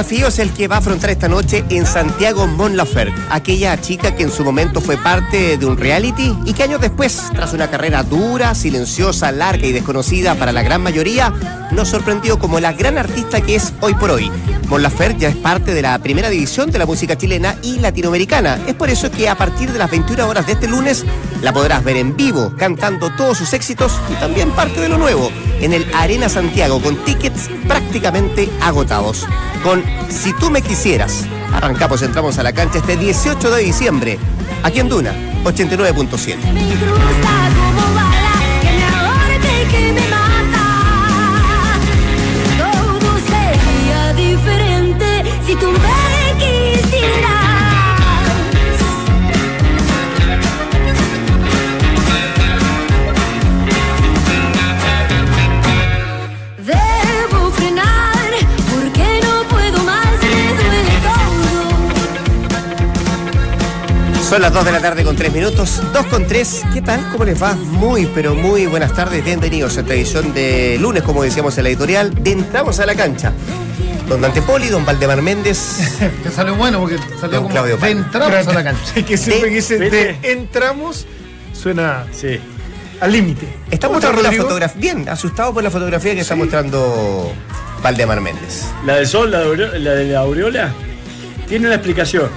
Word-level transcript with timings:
desafío 0.00 0.28
es 0.28 0.38
el 0.38 0.50
que 0.54 0.66
va 0.66 0.76
a 0.76 0.78
afrontar 0.78 1.10
esta 1.10 1.28
noche 1.28 1.62
en 1.68 1.84
Santiago 1.84 2.46
Mon 2.46 2.74
Laferte, 2.74 3.20
aquella 3.28 3.78
chica 3.78 4.16
que 4.16 4.22
en 4.22 4.30
su 4.30 4.42
momento 4.42 4.80
fue 4.80 4.96
parte 4.96 5.58
de 5.58 5.66
un 5.66 5.76
reality 5.76 6.34
y 6.46 6.54
que 6.54 6.62
años 6.62 6.80
después, 6.80 7.20
tras 7.34 7.52
una 7.52 7.68
carrera 7.68 8.02
dura, 8.02 8.54
silenciosa, 8.54 9.30
larga 9.30 9.66
y 9.66 9.72
desconocida 9.72 10.36
para 10.36 10.52
la 10.52 10.62
gran 10.62 10.80
mayoría, 10.80 11.34
nos 11.72 11.88
sorprendió 11.88 12.38
como 12.38 12.60
la 12.60 12.72
gran 12.72 12.96
artista 12.96 13.42
que 13.42 13.56
es 13.56 13.74
hoy 13.82 13.92
por 13.92 14.10
hoy. 14.10 14.32
Mon 14.68 14.82
Laferte 14.82 15.20
ya 15.20 15.28
es 15.28 15.36
parte 15.36 15.74
de 15.74 15.82
la 15.82 15.98
primera 15.98 16.30
división 16.30 16.70
de 16.70 16.78
la 16.78 16.86
música 16.86 17.18
chilena 17.18 17.56
y 17.62 17.78
latinoamericana. 17.80 18.58
Es 18.66 18.74
por 18.74 18.88
eso 18.88 19.10
que 19.10 19.28
a 19.28 19.36
partir 19.36 19.70
de 19.70 19.78
las 19.78 19.90
21 19.90 20.26
horas 20.26 20.46
de 20.46 20.52
este 20.52 20.66
lunes 20.66 21.04
la 21.42 21.52
podrás 21.52 21.84
ver 21.84 21.98
en 21.98 22.16
vivo, 22.16 22.54
cantando 22.56 23.10
todos 23.18 23.36
sus 23.36 23.52
éxitos 23.52 23.92
y 24.10 24.14
también 24.14 24.50
parte 24.52 24.80
de 24.80 24.88
lo 24.88 24.96
nuevo 24.96 25.30
en 25.60 25.72
el 25.72 25.86
Arena 25.94 26.28
Santiago 26.28 26.80
con 26.80 26.96
tickets 27.04 27.50
prácticamente 27.66 28.48
agotados. 28.60 29.26
Con 29.62 29.84
Si 30.08 30.32
tú 30.34 30.50
me 30.50 30.62
quisieras, 30.62 31.26
arrancamos, 31.52 32.02
entramos 32.02 32.38
a 32.38 32.42
la 32.42 32.52
cancha 32.52 32.78
este 32.78 32.96
18 32.96 33.50
de 33.50 33.62
diciembre, 33.62 34.18
aquí 34.62 34.80
en 34.80 34.88
Duna 34.88 35.14
89.7. 35.44 36.36
Son 64.30 64.40
las 64.40 64.52
2 64.52 64.64
de 64.64 64.72
la 64.72 64.80
tarde 64.80 65.02
con 65.02 65.16
3 65.16 65.32
minutos, 65.32 65.82
2 65.92 66.06
con 66.06 66.24
3. 66.26 66.62
¿Qué 66.72 66.82
tal? 66.82 67.04
¿Cómo 67.10 67.24
les 67.24 67.42
va? 67.42 67.54
Muy, 67.54 68.06
pero 68.14 68.34
muy 68.36 68.66
buenas 68.66 68.92
tardes. 68.94 69.24
Bienvenidos 69.24 69.76
a 69.76 69.80
esta 69.80 69.92
edición 69.94 70.32
de 70.32 70.78
lunes, 70.80 71.02
como 71.02 71.24
decíamos 71.24 71.58
en 71.58 71.64
la 71.64 71.70
editorial, 71.70 72.14
de 72.22 72.30
Entramos 72.32 72.78
a 72.78 72.86
la 72.86 72.94
Cancha. 72.94 73.32
Don 74.08 74.20
Dante 74.20 74.40
Poli, 74.42 74.68
don 74.68 74.84
Valdemar 74.84 75.20
Méndez. 75.20 75.98
que 76.22 76.30
salió 76.30 76.54
bueno 76.54 76.78
porque 76.78 76.96
salió 77.20 77.40
Don 77.40 77.42
como 77.44 77.48
Claudio 77.48 77.76
de 77.76 77.90
entramos 77.90 78.46
a 78.46 78.52
la 78.52 78.64
cancha. 78.64 78.92
Es 78.94 79.04
que 79.04 79.16
siempre 79.16 79.48
De- 79.48 79.50
que 79.50 79.56
dice 79.56 79.78
de 79.78 80.18
entramos, 80.32 81.06
suena 81.52 82.06
Sí. 82.12 82.38
al 83.00 83.12
límite. 83.12 83.48
Está 83.70 83.88
¿Cómo 83.88 83.98
estás, 83.98 84.12
mostrando 84.12 84.36
la 84.36 84.42
fotografía. 84.44 84.80
Bien, 84.80 85.08
asustado 85.08 85.52
por 85.54 85.62
la 85.64 85.70
fotografía 85.70 86.14
que 86.14 86.20
está 86.20 86.36
mostrando 86.36 87.32
Valdemar 87.82 88.20
Méndez. 88.20 88.64
La 88.86 88.96
del 88.96 89.06
sol, 89.08 89.30
la 89.32 89.40
de, 89.40 89.78
la 89.80 89.90
de 89.92 90.04
la 90.12 90.20
aureola, 90.20 90.72
tiene 91.48 91.66
una 91.66 91.74
explicación. 91.76 92.28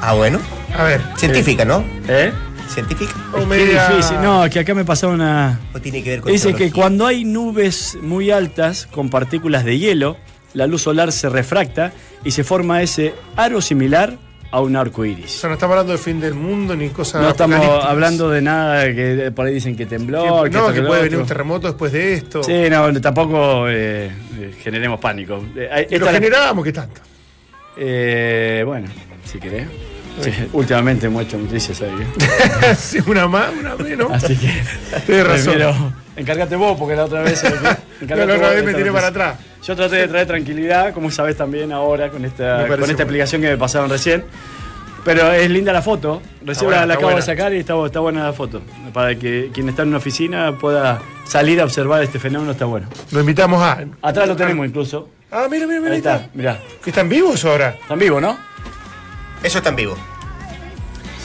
Ah, 0.00 0.12
bueno. 0.14 0.38
A 0.76 0.84
ver, 0.84 1.00
Científica, 1.16 1.64
¿no? 1.64 1.84
¿Eh? 2.08 2.32
¿Científica? 2.68 3.12
o 3.34 3.40
Qué 3.40 3.46
media- 3.46 3.88
difícil. 3.88 4.20
No, 4.22 4.48
que 4.50 4.60
acá 4.60 4.74
me 4.74 4.84
pasaba 4.84 5.12
una. 5.12 5.60
¿O 5.74 5.80
tiene 5.80 6.02
que 6.02 6.10
ver 6.10 6.20
con 6.20 6.32
Dice 6.32 6.54
que 6.54 6.72
cuando 6.72 7.06
hay 7.06 7.24
nubes 7.24 7.98
muy 8.00 8.30
altas 8.30 8.86
con 8.86 9.10
partículas 9.10 9.64
de 9.64 9.78
hielo, 9.78 10.16
la 10.54 10.66
luz 10.66 10.82
solar 10.82 11.12
se 11.12 11.28
refracta 11.28 11.92
y 12.24 12.30
se 12.30 12.44
forma 12.44 12.80
ese 12.82 13.14
aro 13.36 13.60
similar 13.60 14.16
a 14.50 14.60
un 14.60 14.76
arco 14.76 15.02
O 15.02 15.04
iris. 15.04 15.30
sea, 15.30 15.48
no 15.48 15.54
estamos 15.54 15.72
hablando 15.74 15.92
del 15.92 16.00
fin 16.00 16.20
del 16.20 16.34
mundo 16.34 16.74
ni 16.76 16.88
cosas 16.90 17.22
No 17.22 17.30
estamos 17.30 17.84
hablando 17.84 18.28
de 18.30 18.42
nada 18.42 18.84
que 18.94 19.30
por 19.34 19.46
ahí 19.46 19.54
dicen 19.54 19.76
que 19.76 19.86
tembló. 19.86 20.42
Que- 20.44 20.50
que 20.50 20.56
no, 20.56 20.66
que 20.72 20.80
puede 20.82 20.90
otro. 20.92 21.02
venir 21.02 21.18
un 21.18 21.26
terremoto 21.26 21.66
después 21.68 21.92
de 21.92 22.14
esto. 22.14 22.42
Sí, 22.42 22.64
no, 22.70 22.92
tampoco 23.00 23.68
eh, 23.68 24.06
eh, 24.38 24.54
generemos 24.62 24.98
pánico. 25.00 25.42
Eh, 25.56 25.86
Y 25.90 25.92
lo 25.98 26.06
esta- 26.06 26.12
generábamos, 26.18 26.64
¿qué 26.64 26.72
tanto? 26.72 27.00
eh, 27.76 28.62
bueno, 28.66 28.88
si 29.24 29.38
querés. 29.38 29.66
Sí, 30.20 30.30
últimamente 30.52 31.06
hemos 31.06 31.22
hecho 31.22 31.38
noticias 31.38 31.80
ahí. 31.82 31.90
Sí, 32.76 32.98
una 33.06 33.26
más, 33.26 33.50
una 33.58 33.76
menos. 33.76 34.10
Así 34.12 34.36
que. 34.36 34.62
Tienes 35.06 35.26
razón. 35.26 35.44
prefiero- 35.54 35.92
Encárgate 36.14 36.56
vos, 36.56 36.76
porque 36.78 36.94
la 36.94 37.04
otra 37.04 37.22
vez. 37.22 37.42
eh, 37.44 37.50
No, 37.62 37.70
encárgate 38.02 38.26
la 38.26 38.34
otra 38.34 38.36
vos 38.48 38.56
vez 38.56 38.66
de 38.66 38.72
me 38.72 38.74
tiré 38.78 38.92
para 38.92 39.06
atrás. 39.08 39.38
Yo 39.62 39.74
traté 39.76 39.96
de 39.96 40.08
traer 40.08 40.26
tranquilidad, 40.26 40.92
como 40.92 41.10
sabes 41.10 41.36
también 41.36 41.72
ahora 41.72 42.10
con 42.10 42.24
esta, 42.24 42.54
con 42.54 42.62
esta 42.64 42.76
bueno. 42.76 42.92
explicación 42.92 43.40
que 43.42 43.48
me 43.50 43.56
pasaron 43.56 43.88
recién. 43.88 44.24
Pero 45.04 45.32
es 45.32 45.50
linda 45.50 45.72
la 45.72 45.82
foto. 45.82 46.22
Recién 46.44 46.70
la, 46.70 46.82
acabo 46.82 46.98
de 47.08 47.14
buena. 47.14 47.22
sacar 47.22 47.52
y 47.54 47.58
está, 47.58 47.74
está 47.86 47.98
buena 48.00 48.24
la 48.24 48.32
foto. 48.32 48.62
Para 48.92 49.16
que 49.16 49.50
quien 49.52 49.68
está 49.68 49.82
en 49.82 49.88
una 49.88 49.96
oficina 49.98 50.56
pueda 50.58 51.00
salir 51.24 51.60
a 51.60 51.64
observar 51.64 52.02
este 52.04 52.18
fenómeno, 52.20 52.52
está 52.52 52.66
bueno. 52.66 52.86
Lo 53.10 53.20
invitamos 53.20 53.60
a. 53.62 53.84
Atrás 54.02 54.28
lo 54.28 54.36
tenemos 54.36 54.64
incluso. 54.66 55.08
Ah, 55.30 55.48
mira, 55.50 55.66
mira, 55.66 55.80
mira. 55.80 55.92
Ahí 55.92 55.98
está, 55.98 56.28
mirá. 56.34 56.58
¿Que 56.84 56.90
¿Están 56.90 57.08
vivos 57.08 57.44
ahora? 57.44 57.70
Están 57.80 57.98
vivos, 57.98 58.20
¿no? 58.22 58.36
Eso 59.42 59.58
está 59.58 59.70
en 59.70 59.76
vivo. 59.76 59.96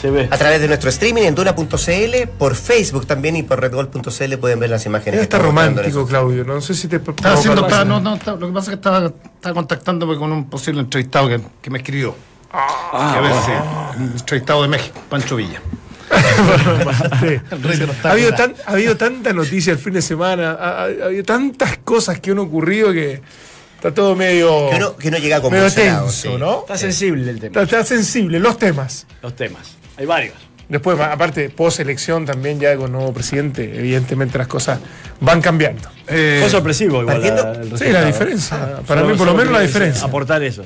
Se 0.01 0.11
ve. 0.11 0.27
A 0.29 0.37
través 0.37 0.61
de 0.61 0.67
nuestro 0.67 0.89
streaming 0.91 1.23
en 1.23 1.33
Duna.cl, 1.35 2.27
por 2.37 2.55
Facebook 2.55 3.07
también 3.07 3.35
y 3.35 3.43
por 3.43 3.59
redgol.cl 3.59 4.37
pueden 4.39 4.59
ver 4.59 4.69
las 4.69 4.85
imágenes. 4.85 5.19
Está 5.21 5.39
romántico. 5.39 6.05
Claudio. 6.05 6.43
No 6.43 6.61
sé 6.61 6.75
si 6.75 6.87
te. 6.87 6.97
Estaba 6.97 7.33
haciendo, 7.33 7.63
estaba- 7.63 7.83
no, 7.85 7.99
no, 7.99 8.15
estaba- 8.15 8.39
lo 8.39 8.47
que 8.47 8.53
pasa 8.53 8.65
es 8.65 8.69
que 8.69 8.75
estaba, 8.75 9.07
estaba 9.07 9.55
contactándome 9.55 10.15
con 10.17 10.31
un 10.31 10.49
posible 10.49 10.81
entrevistado 10.81 11.27
que, 11.27 11.41
que 11.61 11.69
me 11.71 11.79
escribió. 11.79 12.15
Ah, 12.51 13.11
que 13.13 13.17
a 13.17 13.21
ver 13.21 13.33
si- 13.43 14.03
un 14.03 14.11
entrevistado 14.11 14.61
de 14.61 14.67
México, 14.67 14.99
Pancho 15.09 15.35
Villa. 15.35 15.61
Sí. 17.19 17.25
El 17.51 17.63
rey 17.63 17.77
de 17.79 17.87
los 17.87 18.05
Ha 18.05 18.11
habido, 18.11 18.33
tan, 18.33 18.53
ha 18.65 18.71
habido 18.71 18.95
tanta 18.95 19.33
noticia 19.33 19.73
el 19.73 19.79
fin 19.79 19.93
de 19.93 20.01
semana, 20.01 20.51
ha, 20.51 20.69
ha- 20.69 20.81
ha 20.83 21.05
habido 21.07 21.23
tantas 21.23 21.79
cosas 21.79 22.19
que 22.19 22.31
han 22.31 22.39
ocurrido 22.39 22.93
que 22.93 23.21
está 23.77 23.93
todo 23.93 24.15
medio, 24.15 24.69
Que 24.69 24.75
uno, 24.75 24.97
que 24.97 25.07
uno 25.07 25.17
llega 25.17 25.39
medio 25.49 25.71
tenso, 25.73 26.09
sí. 26.11 26.29
¿no? 26.37 26.59
Está 26.61 26.77
sensible 26.77 27.31
el 27.31 27.39
tema. 27.39 27.61
Está, 27.61 27.63
está 27.63 27.85
sensible, 27.85 28.39
los 28.39 28.57
temas. 28.57 29.07
Los 29.23 29.35
temas. 29.35 29.75
Hay 29.97 30.05
varios. 30.05 30.35
Después, 30.69 30.99
aparte, 30.99 31.49
post 31.49 31.79
elección 31.79 32.25
también 32.25 32.59
ya 32.59 32.75
con 32.75 32.91
nuevo 32.91 33.13
presidente, 33.13 33.63
evidentemente 33.79 34.37
las 34.37 34.47
cosas 34.47 34.79
van 35.21 35.39
cambiando. 35.41 35.89
Eh, 36.07 36.39
Fue 36.41 36.49
sorpresivo 36.49 36.99
igual. 37.01 37.21
partiendo- 37.21 37.43
la- 37.43 37.61
el 37.61 37.77
Sí, 37.77 37.85
la 37.89 38.03
diferencia. 38.05 38.57
Para 38.85 38.99
Solo- 39.01 39.13
mí, 39.13 39.17
por 39.17 39.27
lo 39.27 39.33
menos, 39.33 39.53
la 39.53 39.61
diferencia. 39.61 40.03
Aportar 40.05 40.43
eso. 40.43 40.65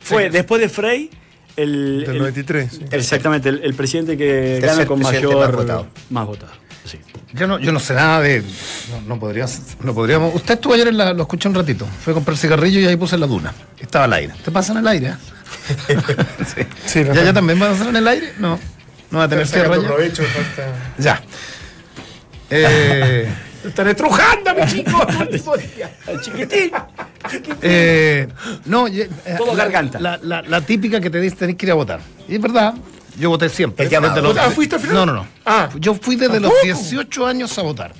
Fue 0.00 0.30
después 0.30 0.60
de 0.60 0.68
Frey 0.68 1.10
el. 1.56 2.04
Del 2.06 2.10
el- 2.16 2.18
93. 2.20 2.72
sí. 2.72 2.84
Exactamente, 2.92 3.48
el, 3.48 3.62
el 3.62 3.74
presidente 3.74 4.16
que 4.16 4.58
Tercer 4.60 4.70
gana 4.70 4.86
con 4.86 5.00
mayor. 5.02 5.36
más 5.36 5.52
votado. 5.52 5.86
Más 6.10 6.26
votado. 6.26 6.52
Sí. 6.86 6.98
yo, 7.32 7.46
no, 7.46 7.58
yo 7.58 7.72
no 7.72 7.80
sé 7.80 7.94
nada 7.94 8.20
de. 8.20 8.42
No, 8.90 9.00
no 9.06 9.18
podríamos, 9.20 9.58
no 9.82 9.92
podríamos. 9.94 10.34
Usted 10.34 10.54
estuvo 10.54 10.74
ayer, 10.74 10.88
en 10.88 10.96
la- 10.96 11.12
lo 11.12 11.22
escuché 11.22 11.48
un 11.48 11.54
ratito. 11.54 11.86
Fue 12.04 12.12
a 12.12 12.14
comprar 12.14 12.36
cigarrillo 12.36 12.80
y 12.80 12.86
ahí 12.86 12.96
puse 12.96 13.18
la 13.18 13.26
duna. 13.26 13.52
Estaba 13.80 14.04
al 14.04 14.12
aire. 14.12 14.34
¿Te 14.44 14.50
pasa 14.50 14.72
en 14.72 14.78
el 14.78 14.86
aire? 14.88 15.08
eh? 15.08 15.14
sí. 16.54 16.62
Sí, 16.86 17.04
¿Ya, 17.04 17.14
ya 17.24 17.32
también 17.32 17.58
vas 17.58 17.70
a 17.70 17.72
hacer 17.72 17.88
en 17.88 17.96
el 17.96 18.06
aire? 18.08 18.32
No. 18.38 18.58
No 19.10 19.18
va 19.18 19.24
a 19.24 19.28
tener 19.28 19.46
cierre 19.46 19.80
ya? 19.80 19.86
provecho, 19.88 20.22
falta- 20.24 20.72
Ya. 20.98 21.22
Eh, 22.50 23.28
Están 23.64 23.88
estrujando, 23.88 24.54
mi 24.54 24.66
chico. 24.70 25.06
El 26.06 26.20
chiquitín. 26.20 26.70
eh, 27.62 28.28
no, 28.66 28.86
eh, 28.86 29.08
Todo 29.36 29.54
la, 29.56 29.64
garganta. 29.64 29.98
La, 29.98 30.18
la- 30.22 30.42
la 30.42 30.60
típica 30.60 31.00
que 31.00 31.10
te 31.10 31.20
dice 31.20 31.34
tenés 31.36 31.56
que 31.56 31.66
ir 31.66 31.72
a 31.72 31.74
votar. 31.74 32.00
Y 32.28 32.36
es 32.36 32.40
verdad, 32.40 32.74
yo 33.18 33.30
voté 33.30 33.48
siempre. 33.48 33.88
Los- 33.88 34.36
Ah, 34.38 34.50
¿fuiste 34.50 34.76
al 34.76 34.80
final? 34.80 34.96
No, 34.96 35.06
no, 35.06 35.12
no. 35.14 35.26
Ah. 35.44 35.68
Yo 35.78 35.94
fui 35.94 36.16
desde 36.16 36.40
los 36.40 36.50
¿Tampoco? 36.52 36.64
18 36.64 37.26
años 37.26 37.56
a 37.58 37.62
votar. 37.62 37.92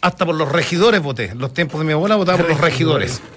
Hasta 0.00 0.26
por 0.26 0.34
los 0.34 0.50
regidores 0.50 1.00
voté. 1.02 1.26
En 1.30 1.38
los 1.38 1.52
tiempos 1.54 1.80
de 1.80 1.86
mi 1.86 1.92
abuela 1.92 2.16
votaba 2.16 2.38
por 2.38 2.48
los 2.48 2.60
regidores. 2.60 3.20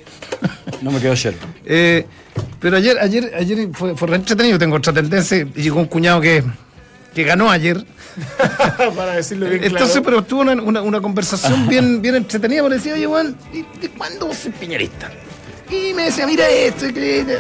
No 0.81 0.92
me 0.92 1.00
quedo 1.00 1.14
yerba. 1.14 1.40
Eh, 1.66 2.06
pero 2.60 2.75
ayer, 2.78 3.00
ayer, 3.00 3.31
ayer 3.36 3.69
fue, 3.74 3.96
fue 3.96 4.08
re 4.10 4.18
entretenido. 4.18 4.60
Tengo 4.60 4.75
otra 4.75 4.92
tendencia. 4.94 5.38
Y 5.38 5.62
llegó 5.62 5.80
un 5.80 5.86
cuñado 5.88 6.19
que, 6.22 6.44
que 7.16 7.24
ganó 7.24 7.50
ayer. 7.50 7.84
Para 8.96 9.14
decirlo 9.16 9.48
bien 9.48 9.64
Entonces, 9.64 10.02
claro. 10.02 10.04
pero 10.04 10.24
tuvo 10.24 10.42
una, 10.42 10.54
una- 10.62 10.81
una 10.81 11.02
conversación 11.02 11.68
bien, 11.68 12.02
bien 12.02 12.16
entretenida. 12.16 12.62
Me 12.64 12.75
decía, 12.75 12.94
oye, 12.94 13.08
Juan, 13.08 13.36
¿y 13.54 13.62
de 13.80 13.90
cuándo 13.90 14.28
vos 14.28 14.38
sos 14.38 14.52
piñerista? 14.60 15.10
Y 15.72 15.94
me 15.94 16.04
decía, 16.04 16.28
mira 16.28 16.48
esto. 16.50 16.86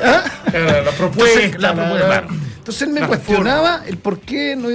¿ah? 0.03 0.23
Claro, 0.49 0.83
la 0.85 0.91
propuesta. 0.91 1.39
Entonces, 1.41 1.61
la 1.61 1.73
propuesta, 1.75 2.05
claro. 2.07 2.27
Entonces 2.67 2.81
él 2.85 2.93
me 2.93 2.99
la 2.99 3.07
cuestionaba 3.07 3.83
el 3.87 3.97
por 3.97 4.19
qué 4.19 4.53
no, 4.57 4.67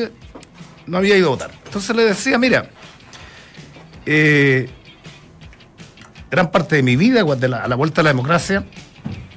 no 0.86 0.96
había 0.96 1.14
ido 1.18 1.26
a 1.26 1.30
votar. 1.32 1.50
Entonces 1.66 1.94
le 1.94 2.04
decía, 2.04 2.38
mira, 2.38 2.70
eh, 4.06 4.70
gran 6.30 6.50
parte 6.50 6.76
de 6.76 6.82
mi 6.82 6.96
vida, 6.96 7.22
de 7.22 7.48
la- 7.48 7.58
a 7.64 7.68
la 7.68 7.76
vuelta 7.76 8.00
a 8.00 8.04
la 8.04 8.08
democracia, 8.08 8.64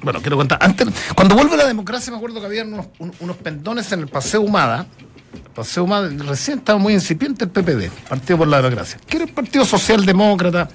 bueno, 0.00 0.22
quiero 0.22 0.38
contar, 0.38 0.58
antes, 0.62 0.86
cuando 1.14 1.34
vuelve 1.34 1.54
la 1.58 1.66
democracia 1.66 2.10
me 2.10 2.16
acuerdo 2.16 2.40
que 2.40 2.46
había 2.46 2.64
unos, 2.64 2.86
un- 2.98 3.12
unos 3.20 3.36
pendones 3.36 3.92
en 3.92 4.00
el 4.00 4.08
Paseo 4.08 4.40
Humada, 4.40 4.86
el 5.34 5.50
Paseo 5.54 5.84
Humada, 5.84 6.08
recién 6.26 6.60
estaba 6.60 6.78
muy 6.78 6.94
incipiente 6.94 7.44
el 7.44 7.50
PPD, 7.50 7.90
Partido 8.08 8.38
por 8.38 8.48
la 8.48 8.62
Democracia, 8.62 8.98
que 9.06 9.18
era 9.18 9.26
el 9.26 9.32
Partido 9.34 9.66
Socialdemócrata, 9.66 10.70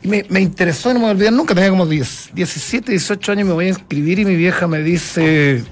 y 0.00 0.06
me, 0.06 0.24
me 0.28 0.40
interesó, 0.40 0.90
no 0.90 1.00
me 1.00 1.00
voy 1.00 1.08
a 1.08 1.14
olvidar 1.14 1.32
nunca, 1.32 1.56
tenía 1.56 1.70
como 1.70 1.86
10, 1.86 2.30
17, 2.32 2.92
18 2.92 3.32
años, 3.32 3.48
me 3.48 3.54
voy 3.54 3.64
a 3.66 3.68
inscribir 3.70 4.20
y 4.20 4.24
mi 4.24 4.36
vieja 4.36 4.68
me 4.68 4.78
dice, 4.78 5.64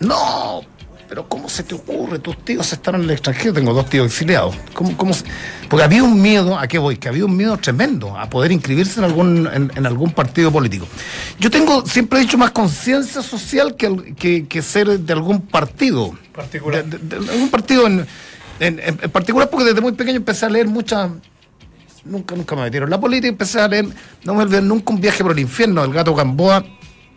no, 0.00 0.60
pero 1.08 1.28
¿cómo 1.28 1.48
se 1.48 1.62
te 1.64 1.74
ocurre? 1.74 2.18
Tus 2.20 2.36
tíos 2.44 2.72
están 2.72 2.94
en 2.96 3.02
el 3.02 3.10
extranjero, 3.10 3.52
tengo 3.52 3.72
dos 3.74 3.86
tíos 3.90 4.06
exiliados. 4.06 4.54
¿Cómo, 4.72 4.96
cómo 4.96 5.12
se- 5.12 5.24
Porque 5.68 5.84
había 5.84 6.02
un 6.04 6.20
miedo, 6.22 6.58
¿a 6.58 6.66
qué 6.68 6.78
voy? 6.78 6.96
Que 6.98 7.08
había 7.08 7.24
un 7.24 7.36
miedo 7.36 7.56
tremendo 7.56 8.16
a 8.16 8.30
poder 8.30 8.52
inscribirse 8.52 9.00
en 9.00 9.04
algún, 9.06 9.46
en, 9.52 9.72
en 9.74 9.86
algún 9.86 10.12
partido 10.12 10.52
político. 10.52 10.86
Yo 11.38 11.50
tengo, 11.50 11.84
siempre 11.86 12.18
he 12.18 12.22
dicho, 12.22 12.38
más 12.38 12.52
conciencia 12.52 13.22
social 13.22 13.74
que, 13.76 14.14
que, 14.16 14.46
que 14.46 14.62
ser 14.62 15.00
de 15.00 15.12
algún 15.12 15.40
partido. 15.42 16.12
Particular. 16.32 16.84
De, 16.84 16.98
de- 16.98 17.18
de 17.26 17.32
algún 17.32 17.48
partido 17.50 17.86
en, 17.86 18.06
en- 18.60 18.80
en- 18.80 19.10
particular 19.10 19.50
porque 19.50 19.64
desde 19.66 19.80
muy 19.80 19.92
pequeño 19.92 20.16
empecé 20.18 20.46
a 20.46 20.48
leer 20.48 20.68
muchas... 20.68 21.10
Nunca, 22.04 22.34
nunca 22.34 22.56
me 22.56 22.62
metieron 22.62 22.86
en 22.86 22.92
la 22.92 23.00
política, 23.00 23.28
empecé 23.28 23.60
a 23.60 23.68
leer, 23.68 23.86
no 24.24 24.34
me 24.34 24.42
olvidé 24.44 24.62
nunca 24.62 24.90
un 24.94 25.00
viaje 25.02 25.22
por 25.22 25.32
el 25.32 25.40
infierno 25.40 25.82
del 25.82 25.92
gato 25.92 26.14
Gamboa, 26.14 26.64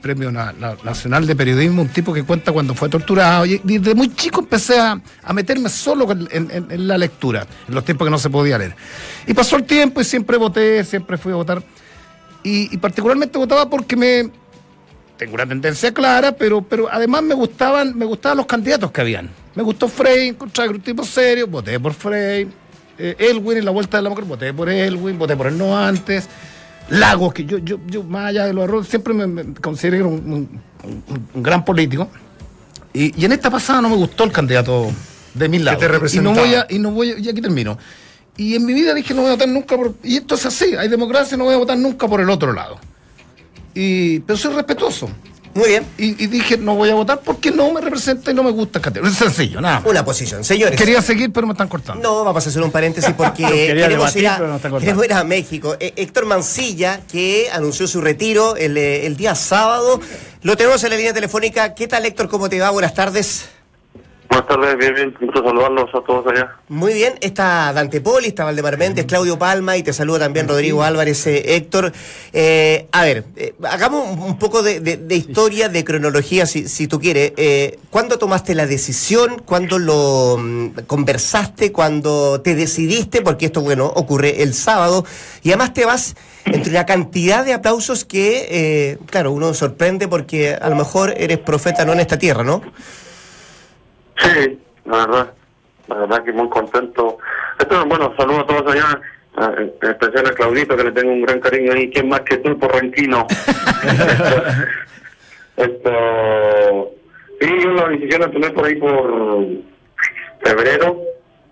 premio 0.03 0.31
na- 0.31 0.51
na- 0.51 0.75
nacional 0.83 1.25
de 1.25 1.35
periodismo, 1.35 1.81
un 1.81 1.87
tipo 1.87 2.13
que 2.13 2.21
cuenta 2.23 2.51
cuando 2.51 2.75
fue 2.75 2.89
torturado. 2.89 3.45
Y 3.47 3.59
desde 3.63 3.95
muy 3.95 4.13
chico 4.13 4.41
empecé 4.41 4.77
a, 4.79 5.01
a 5.23 5.33
meterme 5.33 5.69
solo 5.69 6.07
en, 6.11 6.87
la 6.87 6.97
lectura, 6.97 7.47
en 7.67 7.73
los 7.73 7.83
tiempos 7.85 8.05
que 8.05 8.11
no 8.11 8.19
se 8.19 8.29
podía 8.29 8.57
leer. 8.57 8.75
Y 9.25 9.33
pasó 9.33 9.55
el 9.55 9.63
tiempo 9.63 10.01
y 10.01 10.03
siempre 10.03 10.37
voté, 10.37 10.83
siempre 10.83 11.17
fui 11.17 11.31
a 11.31 11.35
votar. 11.35 11.63
Y, 12.43 12.73
y 12.73 12.77
particularmente 12.77 13.37
votaba 13.39 13.69
porque 13.69 13.95
me 13.95 14.29
tengo 15.17 15.35
una 15.35 15.47
tendencia 15.47 15.93
clara, 15.93 16.33
pero, 16.33 16.61
pero 16.61 16.89
además 16.91 17.23
me 17.23 17.33
gustaban, 17.35 17.97
me 17.97 18.03
gustaban 18.05 18.37
los 18.37 18.45
candidatos 18.45 18.91
que 18.91 18.99
habían. 19.01 19.29
Me 19.55 19.63
gustó 19.63 19.87
Frey, 19.87 20.35
era 20.57 20.69
un 20.69 20.81
tipo 20.81 21.05
serio, 21.05 21.47
voté 21.47 21.79
por 21.79 21.93
Frey. 21.93 22.47
Eh, 22.97 23.15
Elwin 23.17 23.57
en 23.59 23.65
la 23.65 23.71
vuelta 23.71 23.97
de 23.97 24.03
la 24.03 24.09
mujer, 24.09 24.25
voté 24.25 24.53
por 24.53 24.69
Elwin, 24.69 25.17
voté 25.17 25.35
por 25.37 25.47
él 25.47 25.57
no 25.57 25.77
antes. 25.77 26.27
Lagos, 26.89 27.33
que 27.33 27.45
yo, 27.45 27.57
yo, 27.59 27.79
yo 27.87 28.03
más 28.03 28.27
allá 28.27 28.45
de 28.45 28.53
los 28.53 28.63
errores, 28.65 28.87
siempre 28.87 29.13
me, 29.13 29.25
me 29.27 29.41
era 29.43 30.05
un, 30.05 30.13
un- 30.13 30.61
un- 30.83 31.27
un 31.33 31.43
gran 31.43 31.63
político. 31.63 32.09
Y, 32.93 33.19
y 33.19 33.25
en 33.25 33.31
esta 33.31 33.49
pasada 33.49 33.81
no 33.81 33.89
me 33.89 33.95
gustó 33.95 34.23
el 34.23 34.31
candidato 34.31 34.91
de 35.33 35.49
mil 35.49 35.65
lados. 35.65 35.79
te 35.79 36.17
y 36.17 36.19
no 36.19 36.33
voy 36.33 36.53
a, 36.55 36.67
y 36.69 36.79
no 36.79 36.91
voy 36.91 37.11
a- 37.11 37.17
y 37.19 37.29
aquí 37.29 37.41
termino. 37.41 37.77
Y 38.37 38.55
en 38.55 38.65
mi 38.65 38.73
vida 38.73 38.93
dije 38.93 39.13
no 39.13 39.21
voy 39.21 39.29
a 39.29 39.33
votar 39.33 39.47
nunca 39.47 39.75
por. 39.77 39.95
Y 40.03 40.17
esto 40.17 40.35
es 40.35 40.45
así, 40.45 40.75
hay 40.75 40.89
democracia, 40.89 41.37
no 41.37 41.45
voy 41.45 41.53
a 41.53 41.57
votar 41.57 41.77
nunca 41.77 42.07
por 42.07 42.19
el 42.21 42.29
otro 42.29 42.53
lado. 42.53 42.77
Y, 43.73 44.19
pero 44.21 44.37
soy 44.37 44.53
respetuoso. 44.53 45.09
Muy 45.53 45.69
bien. 45.69 45.85
Y, 45.97 46.23
y 46.23 46.27
dije, 46.27 46.57
no 46.57 46.75
voy 46.75 46.89
a 46.89 46.95
votar 46.95 47.21
porque 47.21 47.51
no 47.51 47.71
me 47.71 47.81
representa 47.81 48.31
y 48.31 48.33
no 48.33 48.43
me 48.43 48.51
gusta 48.51 48.81
el. 48.81 49.05
Es 49.05 49.15
sencillo, 49.15 49.61
nada 49.61 49.79
más. 49.79 49.89
Una 49.89 50.03
posición. 50.03 50.43
Señores. 50.43 50.79
Quería 50.79 51.01
seguir, 51.01 51.31
pero 51.31 51.45
me 51.45 51.53
están 51.53 51.67
cortando. 51.67 52.01
No, 52.01 52.23
vamos 52.23 52.45
a 52.45 52.49
hacer 52.49 52.61
un 52.61 52.71
paréntesis 52.71 53.13
porque 53.15 53.43
Quería 53.47 53.87
queremos, 53.87 54.13
debatir, 54.13 54.23
ir 54.23 54.27
a, 54.27 54.59
queremos 54.79 55.05
ir 55.05 55.13
a 55.13 55.23
México. 55.23 55.75
Eh, 55.79 55.93
Héctor 55.95 56.25
Mancilla, 56.25 57.01
que 57.11 57.49
anunció 57.51 57.87
su 57.87 58.01
retiro 58.01 58.55
el, 58.55 58.77
eh, 58.77 59.05
el 59.05 59.15
día 59.15 59.35
sábado. 59.35 59.99
Lo 60.41 60.57
tenemos 60.57 60.83
en 60.83 60.89
la 60.89 60.97
línea 60.97 61.13
telefónica. 61.13 61.75
¿Qué 61.75 61.87
tal, 61.87 62.05
Héctor? 62.05 62.29
¿Cómo 62.29 62.49
te 62.49 62.59
va? 62.59 62.71
Buenas 62.71 62.93
tardes. 62.93 63.45
Buenas 64.33 64.47
tardes, 64.47 64.77
bien, 64.79 64.95
bien, 64.95 65.15
gusto 65.21 65.43
saludarlos 65.43 65.89
a 65.93 66.01
todos 66.01 66.25
allá. 66.25 66.55
Muy 66.67 66.91
bien, 66.95 67.13
está 67.21 67.71
Dante 67.71 68.01
Poli, 68.01 68.29
está 68.29 68.43
Valdemar 68.43 68.79
Méndez, 68.79 69.05
Claudio 69.05 69.37
Palma 69.37 69.77
y 69.77 69.83
te 69.83 69.93
saluda 69.93 70.17
también 70.21 70.47
Rodrigo 70.47 70.81
Álvarez, 70.81 71.27
eh, 71.27 71.55
Héctor. 71.55 71.93
Eh, 72.33 72.87
a 72.91 73.03
ver, 73.03 73.25
eh, 73.35 73.53
hagamos 73.63 74.17
un, 74.17 74.39
poco 74.39 74.63
de, 74.63 74.79
de- 74.79 74.97
de 74.97 75.15
historia, 75.15 75.69
de 75.69 75.83
cronología, 75.83 76.47
si, 76.47 76.67
si 76.67 76.87
tú 76.87 76.99
quieres. 76.99 77.33
Eh, 77.37 77.77
¿Cuándo 77.91 78.17
tomaste 78.17 78.55
la 78.55 78.65
decisión? 78.65 79.39
¿Cuándo 79.45 79.77
lo 79.77 80.37
mm, 80.39 80.69
conversaste? 80.87 81.71
¿Cuándo 81.71 82.41
te 82.41 82.55
decidiste? 82.55 83.21
Porque 83.21 83.45
esto, 83.45 83.61
bueno, 83.61 83.85
ocurre 83.85 84.41
el 84.41 84.55
sábado. 84.55 85.05
Y 85.43 85.49
además 85.49 85.75
te 85.75 85.85
vas 85.85 86.15
entre 86.45 86.71
una 86.71 86.87
cantidad 86.87 87.45
de 87.45 87.53
aplausos 87.53 88.03
que, 88.03 88.47
eh, 88.49 88.97
claro, 89.11 89.31
uno 89.31 89.53
sorprende 89.53 90.07
porque 90.07 90.55
a 90.55 90.69
lo 90.69 90.75
mejor 90.75 91.13
eres 91.17 91.37
profeta 91.37 91.85
no 91.85 91.93
en 91.93 91.99
esta 91.99 92.17
tierra, 92.17 92.43
¿no? 92.43 92.63
Sí, 94.17 94.59
la 94.85 95.05
verdad, 95.05 95.33
la 95.87 95.95
verdad 95.95 96.23
que 96.23 96.31
muy 96.31 96.49
contento. 96.49 97.17
Esto, 97.59 97.85
bueno, 97.85 98.13
saludo 98.17 98.41
a 98.41 98.45
todos 98.45 98.73
allá, 98.73 99.01
en 99.57 99.73
especial 99.89 100.27
a 100.27 100.31
Claudito, 100.31 100.77
que 100.77 100.83
le 100.83 100.91
tengo 100.91 101.11
un 101.11 101.23
gran 101.23 101.39
cariño 101.39 101.73
ahí, 101.73 101.89
¿quién 101.89 102.09
más 102.09 102.21
que 102.21 102.37
tú, 102.37 102.57
porranquino? 102.57 103.25
Esto, 105.57 106.91
sí, 107.39 107.47
yo 107.63 107.71
la 107.71 107.89
decisión 107.89 108.21
la 108.21 108.31
tomé 108.31 108.49
por 108.51 108.65
ahí 108.65 108.75
por 108.75 109.45
febrero, 110.43 111.01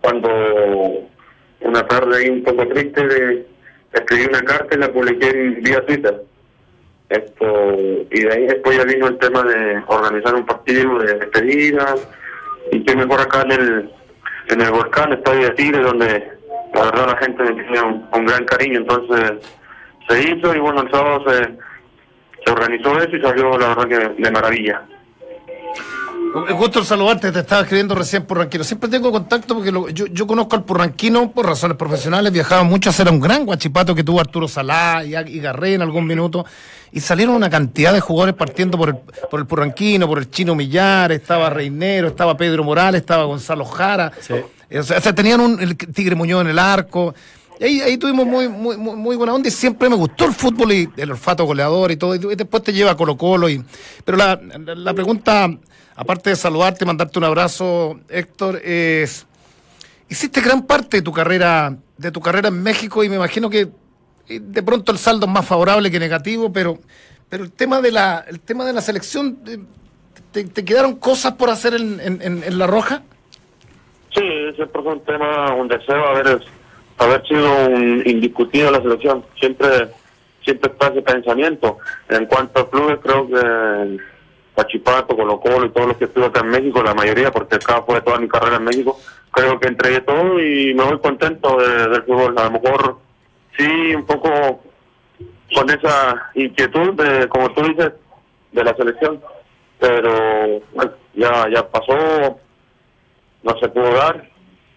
cuando 0.01 0.29
una 1.61 1.87
tarde 1.87 2.17
ahí 2.17 2.29
un 2.29 2.43
poco 2.43 2.67
triste 2.67 3.07
de, 3.07 3.47
escribí 3.93 4.25
una 4.25 4.41
carta 4.41 4.75
y 4.75 4.79
la 4.79 4.91
publiqué 4.91 5.29
en 5.29 5.61
vía 5.61 5.85
Twitter. 5.85 6.23
Esto, 7.09 7.75
y 8.09 8.21
de 8.21 8.33
ahí 8.33 8.47
después 8.47 8.77
ya 8.77 8.85
vino 8.85 9.07
el 9.07 9.17
tema 9.17 9.43
de 9.43 9.83
organizar 9.87 10.33
un 10.33 10.45
partido 10.45 10.97
de 10.99 11.15
despedida, 11.15 11.95
y 12.71 12.83
que 12.83 12.95
mejor 12.95 13.21
acá 13.21 13.41
en 13.41 13.51
el, 13.51 13.91
en 14.49 14.61
el 14.61 14.71
volcán, 14.71 15.13
Estadio 15.13 15.49
de 15.49 15.51
Tigre, 15.51 15.81
donde 15.81 16.31
la 16.73 16.83
verdad 16.85 17.07
la 17.07 17.17
gente 17.17 17.43
me 17.43 17.53
tiene 17.53 17.81
un, 17.81 18.07
un 18.13 18.25
gran 18.25 18.45
cariño, 18.45 18.79
entonces 18.79 19.33
se 20.07 20.21
hizo 20.21 20.55
y 20.55 20.59
bueno, 20.59 20.81
el 20.81 20.91
sábado 20.91 21.23
se, 21.27 21.43
se 22.45 22.51
organizó 22.51 22.97
eso 22.97 23.15
y 23.15 23.21
salió 23.21 23.57
la 23.57 23.75
verdad 23.75 23.87
que 23.87 24.21
de 24.21 24.31
maravilla. 24.31 24.81
Gusto 26.57 26.79
en 26.79 26.85
saludarte, 26.85 27.31
te 27.31 27.39
estaba 27.39 27.61
escribiendo 27.63 27.93
recién 27.93 28.23
Porranquino. 28.25 28.63
Siempre 28.63 28.89
tengo 28.89 29.11
contacto 29.11 29.55
porque 29.55 29.71
lo- 29.71 29.89
yo, 29.89 30.05
yo 30.07 30.25
conozco 30.25 30.55
al 30.55 30.63
Porranquino 30.63 31.31
por 31.31 31.45
razones 31.45 31.75
profesionales, 31.75 32.31
viajaba 32.31 32.63
mucho 32.63 32.89
a 32.89 32.91
hacer 32.91 33.09
un 33.09 33.19
gran 33.19 33.45
guachipato 33.45 33.93
que 33.93 34.03
tuvo 34.03 34.19
Arturo 34.21 34.47
Salá 34.47 35.03
y, 35.03 35.13
y 35.15 35.39
Garré 35.39 35.73
en 35.73 35.81
algún 35.81 36.07
minuto, 36.07 36.45
y 36.93 37.01
salieron 37.01 37.35
una 37.35 37.49
cantidad 37.49 37.91
de 37.93 37.99
jugadores 37.99 38.35
partiendo 38.35 38.77
por 38.77 38.89
el, 38.89 38.95
por 39.29 39.39
el 39.41 39.45
Porranquino, 39.45 40.07
por 40.07 40.19
el 40.19 40.29
Chino 40.29 40.55
Millar, 40.55 41.11
estaba 41.11 41.49
Reinero, 41.49 42.07
estaba 42.09 42.37
Pedro 42.37 42.63
Morales, 42.63 43.01
estaba 43.01 43.25
Gonzalo 43.25 43.65
Jara, 43.65 44.11
Sí. 44.21 44.35
Eh, 44.69 44.79
o 44.79 44.83
sea, 44.83 44.99
o 44.99 45.01
sea, 45.01 45.13
tenían 45.13 45.41
un 45.41 45.59
el 45.61 45.75
Tigre 45.75 46.15
Muñoz 46.15 46.41
en 46.41 46.47
el 46.47 46.59
arco. 46.59 47.13
Y 47.59 47.63
ahí, 47.65 47.81
ahí 47.81 47.97
tuvimos 47.97 48.25
muy, 48.25 48.47
muy, 48.47 48.77
muy, 48.77 48.95
muy 48.95 49.15
buena 49.17 49.33
onda 49.33 49.49
y 49.49 49.51
siempre 49.51 49.89
me 49.89 49.97
gustó 49.97 50.23
el 50.25 50.31
fútbol 50.33 50.71
y 50.71 50.89
el 50.95 51.11
olfato 51.11 51.43
goleador 51.43 51.91
y 51.91 51.97
todo. 51.97 52.15
Y 52.15 52.35
después 52.35 52.63
te 52.63 52.71
lleva 52.71 52.91
a 52.91 52.95
Colo 52.95 53.17
Colo. 53.17 53.49
Y, 53.49 53.61
pero 54.05 54.17
la, 54.17 54.39
la 54.75 54.93
pregunta, 54.93 55.49
aparte 56.01 56.31
de 56.31 56.35
saludarte, 56.35 56.83
mandarte 56.85 57.19
un 57.19 57.25
abrazo, 57.25 57.99
Héctor, 58.09 58.59
es, 58.63 59.27
hiciste 60.09 60.41
gran 60.41 60.65
parte 60.65 60.97
de 60.97 61.03
tu 61.03 61.11
carrera, 61.11 61.75
de 61.97 62.11
tu 62.11 62.19
carrera 62.19 62.47
en 62.49 62.61
México 62.63 63.03
y 63.03 63.09
me 63.09 63.17
imagino 63.17 63.49
que 63.49 63.69
eh, 64.27 64.39
de 64.41 64.63
pronto 64.63 64.91
el 64.91 64.97
saldo 64.97 65.27
es 65.27 65.31
más 65.31 65.45
favorable 65.45 65.91
que 65.91 65.99
negativo, 65.99 66.51
pero, 66.51 66.79
pero 67.29 67.43
el 67.43 67.51
tema 67.51 67.81
de 67.81 67.91
la, 67.91 68.25
el 68.27 68.39
tema 68.39 68.65
de 68.65 68.73
la 68.73 68.81
selección, 68.81 69.37
eh, 69.47 69.59
¿te, 70.31 70.65
quedaron 70.65 70.95
cosas 70.95 71.33
por 71.33 71.49
hacer 71.51 71.75
en, 71.75 71.99
en- 71.99 72.43
en- 72.43 72.57
La 72.57 72.65
Roja? 72.65 73.03
Sí, 74.15 74.23
siempre 74.55 74.81
fue 74.81 74.93
un 74.93 75.03
tema, 75.05 75.53
un 75.53 75.67
deseo 75.67 76.05
haber, 76.07 76.41
haber 76.97 77.27
sido 77.27 77.67
un 77.67 78.03
indiscutido 78.05 78.67
en 78.67 78.73
la 78.73 78.81
selección. 78.81 79.23
Siempre 79.39 79.89
siempre 80.43 80.71
está 80.71 80.87
ese 80.87 81.01
pensamiento. 81.03 81.77
En 82.09 82.25
cuanto 82.25 82.61
a 82.61 82.69
clubes, 82.69 82.97
creo 83.03 83.27
que 83.27 83.97
Pachipato, 84.55 85.15
Colo 85.15 85.39
Colo 85.39 85.65
y 85.65 85.69
todos 85.69 85.87
los 85.89 85.97
que 85.97 86.05
estuve 86.05 86.25
acá 86.25 86.41
en 86.41 86.49
México, 86.49 86.83
la 86.83 86.93
mayoría, 86.93 87.31
porque 87.31 87.55
acá 87.55 87.81
fue 87.83 88.01
toda 88.01 88.19
mi 88.19 88.27
carrera 88.27 88.57
en 88.57 88.63
México, 88.65 88.99
creo 89.31 89.59
que 89.59 89.67
entregué 89.69 90.01
todo 90.01 90.39
y 90.39 90.73
me 90.73 90.83
voy 90.83 90.99
contento 90.99 91.57
de- 91.57 91.87
del 91.87 92.03
fútbol. 92.03 92.37
A 92.37 92.45
lo 92.45 92.51
mejor 92.59 92.97
sí, 93.57 93.95
un 93.95 94.05
poco 94.05 94.61
con 95.55 95.69
esa 95.69 96.31
inquietud, 96.35 96.93
de, 96.93 97.27
como 97.29 97.49
tú 97.53 97.61
dices, 97.63 97.91
de 98.51 98.63
la 98.63 98.75
selección. 98.75 99.21
Pero 99.79 100.61
ya, 101.15 101.49
ya 101.49 101.67
pasó, 101.67 102.37
no 103.43 103.57
se 103.59 103.67
pudo 103.69 103.91
dar. 103.93 104.29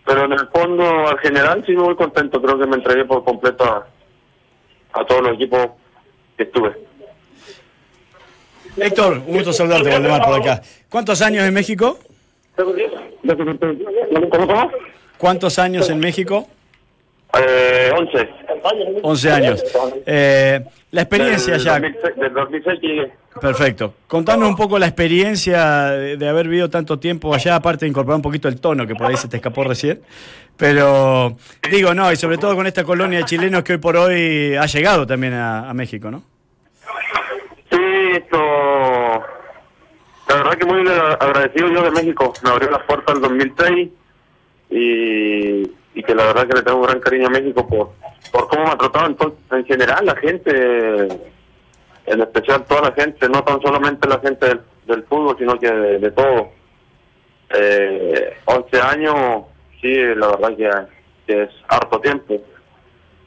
Pero 0.07 0.25
en 0.25 0.33
el 0.33 0.49
fondo, 0.49 0.85
al 1.09 1.19
general, 1.19 1.63
sí 1.67 1.73
me 1.73 1.83
voy 1.83 1.95
contento. 1.97 2.41
Creo 2.41 2.59
que 2.59 2.67
me 2.67 2.77
entregué 2.77 3.05
por 3.05 3.23
completo 3.25 3.65
a, 3.65 3.87
a 5.01 5.05
todos 5.05 5.23
los 5.23 5.33
equipos 5.35 5.69
que 6.37 6.45
estuve. 6.45 6.75
Héctor, 8.77 9.23
un 9.27 9.35
gusto 9.35 9.53
saludarte, 9.53 9.89
Valdemar, 9.91 10.23
por 10.25 10.41
acá. 10.41 10.63
¿Cuántos 10.89 11.23
años 11.23 11.45
en 11.45 11.55
México? 11.55 11.99
¿Cuántos 15.19 15.59
años 15.59 15.89
en 15.91 15.99
México? 15.99 16.49
Eh, 17.39 17.91
11. 17.97 18.29
11 19.03 19.33
años. 19.33 19.65
Eh, 20.07 20.65
la 20.93 21.01
experiencia 21.03 21.55
del, 21.55 21.63
ya. 21.63 21.73
2006, 21.81 22.17
del 22.17 22.35
2006 22.35 22.81
que 22.81 22.87
llegué. 22.87 23.13
Perfecto. 23.41 23.95
Contanos 24.07 24.49
un 24.49 24.57
poco 24.57 24.79
la 24.79 24.87
experiencia 24.87 25.87
de, 25.91 26.17
de 26.17 26.29
haber 26.29 26.47
vivido 26.47 26.71
tanto 26.71 26.99
tiempo 27.01 27.35
allá, 27.35 27.57
aparte 27.57 27.85
de 27.85 27.91
incorporar 27.91 28.17
un 28.17 28.23
poquito 28.23 28.47
el 28.47 28.61
tono, 28.61 28.87
que 28.87 28.95
por 28.95 29.09
ahí 29.09 29.17
se 29.17 29.27
te 29.27 29.37
escapó 29.39 29.65
recién. 29.65 30.01
Pero 30.57 31.37
digo, 31.69 31.95
no, 31.95 32.13
y 32.13 32.17
sobre 32.17 32.39
todo 32.39 32.55
con 32.55 32.67
esta 32.69 32.85
colonia 32.85 33.19
de 33.19 33.25
chilenos 33.25 33.65
que 33.65 33.73
hoy 33.73 33.79
por 33.79 33.97
hoy 33.97 34.55
ha 34.55 34.67
llegado 34.67 35.05
también 35.05 35.35
a, 35.35 35.69
a 35.69 35.75
México, 35.75 36.13
¿no? 36.13 36.23
Esto. 38.15 38.39
La 40.29 40.37
verdad 40.37 40.53
que 40.53 40.67
muy 40.67 40.89
agradecido 40.89 41.69
yo 41.69 41.83
de 41.83 41.91
México. 41.91 42.33
Me 42.43 42.51
abrió 42.51 42.71
las 42.71 42.83
puertas 42.85 43.17
en 43.17 43.23
2006 43.23 43.89
y, 44.71 45.63
y 45.95 46.03
que 46.03 46.15
la 46.15 46.27
verdad 46.27 46.47
que 46.47 46.57
le 46.57 46.63
tengo 46.63 46.79
un 46.79 46.87
gran 46.87 47.01
cariño 47.01 47.27
a 47.27 47.31
México 47.31 47.67
por, 47.67 47.91
por 48.31 48.49
cómo 48.49 48.65
me 48.65 48.71
ha 48.71 48.79
tratado 48.79 49.35
en 49.51 49.65
general 49.67 50.07
la 50.07 50.17
gente, 50.17 51.09
en 52.07 52.21
especial 52.21 52.65
toda 52.65 52.83
la 52.91 52.93
gente, 52.93 53.29
no 53.29 53.43
tan 53.43 53.61
solamente 53.61 54.09
la 54.09 54.21
gente 54.21 54.61
del, 54.87 55.03
fútbol, 55.05 55.37
sino 55.39 55.59
que 55.59 55.71
de, 55.71 55.99
de 55.99 56.11
todo. 56.13 56.51
eh, 57.51 58.37
11 58.45 58.81
años, 58.81 59.45
sí, 59.81 59.93
la 60.15 60.29
verdad 60.29 60.57
que, 60.57 60.71
que 61.27 61.43
es 61.43 61.51
harto 61.69 62.01
tiempo. 62.01 62.41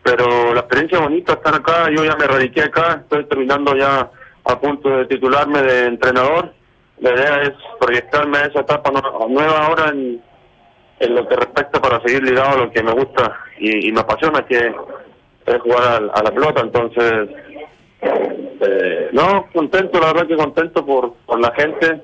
Pero 0.01 0.53
la 0.53 0.61
experiencia 0.61 0.99
bonita 0.99 1.33
estar 1.33 1.53
acá, 1.53 1.89
yo 1.91 2.05
ya 2.05 2.15
me 2.15 2.25
radiqué 2.27 2.61
acá, 2.63 3.01
estoy 3.01 3.25
terminando 3.25 3.75
ya 3.75 4.09
a 4.47 4.59
punto 4.59 4.89
de 4.89 5.05
titularme 5.05 5.61
de 5.61 5.85
entrenador. 5.85 6.53
La 6.99 7.11
idea 7.13 7.41
es 7.43 7.51
proyectarme 7.79 8.37
a 8.39 8.45
esa 8.45 8.61
etapa 8.61 8.89
nu- 8.91 9.29
nueva 9.29 9.65
ahora 9.65 9.89
en, 9.89 10.21
en 10.99 11.15
lo 11.15 11.27
que 11.27 11.35
respecta 11.35 11.79
para 11.81 12.01
seguir 12.01 12.23
ligado 12.23 12.49
a 12.49 12.65
lo 12.65 12.71
que 12.71 12.81
me 12.81 12.91
gusta 12.93 13.37
y, 13.59 13.91
me 13.91 13.99
apasiona, 13.99 14.45
que 14.45 14.57
es 15.45 15.61
jugar 15.61 16.09
a, 16.13 16.23
la 16.23 16.31
pelota. 16.31 16.61
Entonces, 16.61 17.29
eh, 18.01 19.09
no, 19.11 19.47
contento, 19.53 19.99
la 19.99 20.07
verdad 20.07 20.27
que 20.27 20.35
contento 20.35 20.85
por, 20.85 21.13
por 21.25 21.39
la 21.39 21.51
gente. 21.51 22.01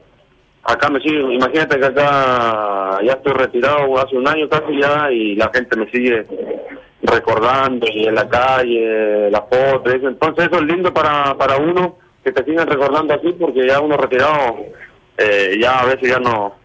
Acá 0.66 0.90
me 0.90 1.02
sigue, 1.02 1.20
imagínate 1.34 1.78
que 1.78 1.86
acá 1.86 3.00
ya 3.04 3.14
estoy 3.14 3.34
retirado 3.34 4.00
hace 4.00 4.16
un 4.16 4.28
año 4.28 4.48
casi 4.48 4.80
ya 4.80 5.12
y 5.12 5.36
la 5.36 5.52
gente 5.54 5.76
me 5.76 5.90
sigue 5.92 6.26
recordando 7.02 7.86
y 7.92 8.06
en 8.06 8.16
la 8.16 8.30
calle, 8.30 9.30
la 9.30 9.42
foto, 9.42 9.90
eso. 9.90 10.08
entonces 10.08 10.46
eso 10.46 10.56
es 10.56 10.64
lindo 10.64 10.94
para, 10.94 11.36
para 11.38 11.58
uno 11.58 11.98
que 12.24 12.32
te 12.32 12.44
siguen 12.44 12.68
recordando 12.68 13.14
así 13.14 13.34
porque 13.34 13.68
ya 13.68 13.80
uno 13.80 13.98
retirado 13.98 14.58
eh, 15.18 15.58
ya 15.60 15.80
a 15.80 15.86
veces 15.86 16.10
ya 16.10 16.20
no 16.20 16.56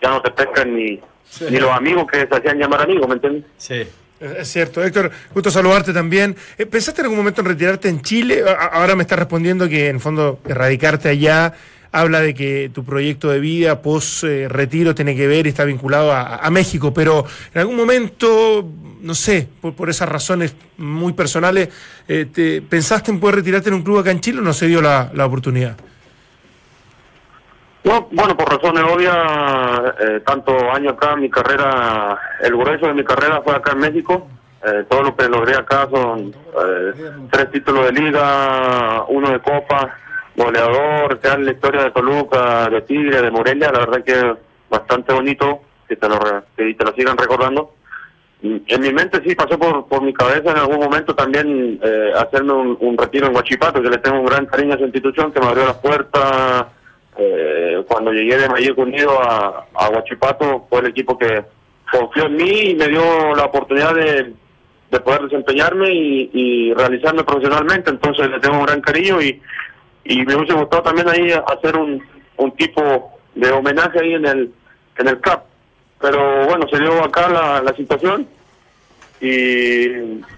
ya 0.00 0.10
no 0.10 0.20
te 0.20 0.30
pescan 0.30 0.74
ni, 0.74 1.00
ni 1.48 1.58
los 1.58 1.70
amigos 1.70 2.06
que 2.10 2.26
se 2.26 2.34
hacían 2.34 2.58
llamar 2.58 2.82
amigos, 2.82 3.08
¿me 3.08 3.14
entiendes? 3.14 3.44
Sí. 3.56 3.86
Es 4.20 4.48
cierto, 4.48 4.84
Héctor, 4.84 5.10
gusto 5.34 5.50
saludarte 5.50 5.92
también. 5.92 6.36
Eh, 6.56 6.64
¿Pensaste 6.64 7.00
en 7.00 7.06
algún 7.06 7.18
momento 7.18 7.40
en 7.40 7.48
retirarte 7.48 7.88
en 7.88 8.02
Chile? 8.02 8.44
Ahora 8.72 8.94
me 8.94 9.02
estás 9.02 9.18
respondiendo 9.18 9.68
que 9.68 9.88
en 9.88 9.96
el 9.96 10.00
fondo 10.00 10.38
erradicarte 10.46 11.08
allá 11.08 11.54
habla 11.92 12.20
de 12.20 12.34
que 12.34 12.70
tu 12.72 12.84
proyecto 12.84 13.28
de 13.28 13.38
vida 13.38 13.82
post 13.82 14.24
eh, 14.24 14.48
retiro 14.48 14.94
tiene 14.94 15.14
que 15.14 15.26
ver 15.26 15.46
está 15.46 15.64
vinculado 15.64 16.12
a, 16.12 16.36
a 16.36 16.50
México, 16.50 16.92
pero 16.92 17.24
en 17.54 17.60
algún 17.60 17.76
momento, 17.76 18.66
no 19.00 19.14
sé, 19.14 19.48
por, 19.60 19.74
por 19.74 19.90
esas 19.90 20.08
razones 20.08 20.56
muy 20.78 21.12
personales, 21.12 21.68
eh, 22.08 22.26
te, 22.32 22.62
¿pensaste 22.62 23.10
en 23.10 23.20
poder 23.20 23.36
retirarte 23.36 23.68
en 23.68 23.76
un 23.76 23.82
club 23.82 23.98
acá 23.98 24.10
en 24.10 24.20
Chile 24.20 24.40
o 24.40 24.42
no 24.42 24.52
se 24.52 24.66
dio 24.66 24.80
la, 24.80 25.10
la 25.14 25.26
oportunidad? 25.26 25.76
No, 27.84 28.08
bueno, 28.12 28.36
por 28.36 28.48
razones 28.48 28.84
obvias, 28.84 29.16
eh, 30.00 30.20
tanto 30.24 30.52
años 30.70 30.92
acá, 30.92 31.16
mi 31.16 31.28
carrera, 31.28 32.16
el 32.40 32.56
grueso 32.56 32.86
de 32.86 32.94
mi 32.94 33.04
carrera 33.04 33.42
fue 33.42 33.54
acá 33.54 33.72
en 33.72 33.78
México. 33.78 34.28
Eh, 34.64 34.84
todo 34.88 35.02
lo 35.02 35.16
que 35.16 35.28
logré 35.28 35.56
acá 35.56 35.88
son 35.90 36.30
eh, 36.30 36.92
tres 37.32 37.50
títulos 37.50 37.86
de 37.86 38.00
liga, 38.00 39.02
uno 39.08 39.30
de 39.30 39.40
copa, 39.40 39.98
goleador, 40.36 41.18
quedar 41.20 41.38
en 41.38 41.46
la 41.46 41.52
historia 41.52 41.84
de 41.84 41.90
Toluca, 41.90 42.68
de 42.68 42.82
Tigre, 42.82 43.22
de 43.22 43.30
Morelia, 43.30 43.70
la 43.72 43.80
verdad 43.80 44.04
que 44.04 44.34
bastante 44.70 45.12
bonito 45.12 45.60
que 45.88 45.96
te 45.96 46.08
lo, 46.08 46.18
que 46.56 46.74
te 46.74 46.84
lo 46.84 46.92
sigan 46.94 47.16
recordando. 47.16 47.74
Mm, 48.42 48.56
En 48.66 48.80
mi 48.80 48.92
mente 48.92 49.20
sí 49.26 49.34
pasó 49.34 49.58
por, 49.58 49.86
por 49.86 50.02
mi 50.02 50.12
cabeza 50.12 50.50
en 50.50 50.58
algún 50.58 50.80
momento 50.80 51.14
también 51.14 51.78
eh, 51.82 52.12
hacerme 52.16 52.52
un, 52.52 52.96
retiro 52.98 53.26
en 53.26 53.36
Huachipato, 53.36 53.82
que 53.82 53.90
le 53.90 53.98
tengo 53.98 54.20
un 54.20 54.26
gran 54.26 54.46
cariño 54.46 54.72
a 54.72 54.76
esa 54.76 54.84
institución, 54.84 55.32
que 55.32 55.40
me 55.40 55.46
abrió 55.46 55.66
las 55.66 55.78
puertas. 55.78 56.66
Eh, 57.18 57.84
cuando 57.86 58.10
llegué 58.10 58.38
de 58.38 58.48
Mayer 58.48 58.72
Unido 58.74 59.20
a, 59.22 59.66
a 59.74 59.88
Huachipato, 59.90 60.66
fue 60.70 60.80
el 60.80 60.86
equipo 60.86 61.18
que 61.18 61.44
confió 61.90 62.24
en 62.24 62.36
mí 62.36 62.70
y 62.70 62.74
me 62.74 62.88
dio 62.88 63.34
la 63.34 63.44
oportunidad 63.44 63.94
de, 63.94 64.32
de 64.90 65.00
poder 65.00 65.22
desempeñarme 65.22 65.90
y 65.92 66.72
realizarme 66.72 67.22
profesionalmente. 67.22 67.90
Entonces 67.90 68.30
le 68.30 68.40
tengo 68.40 68.58
un 68.58 68.64
gran 68.64 68.80
cariño 68.80 69.20
y, 69.20 69.40
y 70.04 70.24
me 70.24 70.36
hubiese 70.36 70.54
gustado 70.54 70.82
también 70.82 71.08
ahí 71.08 71.32
hacer 71.32 71.76
un, 71.76 72.02
un 72.36 72.52
tipo 72.52 73.18
de 73.34 73.50
homenaje 73.50 74.00
ahí 74.00 74.14
en 74.14 74.26
el, 74.26 74.52
en 74.98 75.08
el 75.08 75.20
CAP. 75.20 75.44
Pero 76.00 76.46
bueno, 76.46 76.66
se 76.68 76.78
dio 76.78 77.02
acá 77.04 77.28
la, 77.28 77.62
la 77.62 77.74
situación 77.74 78.26
y 79.20 79.86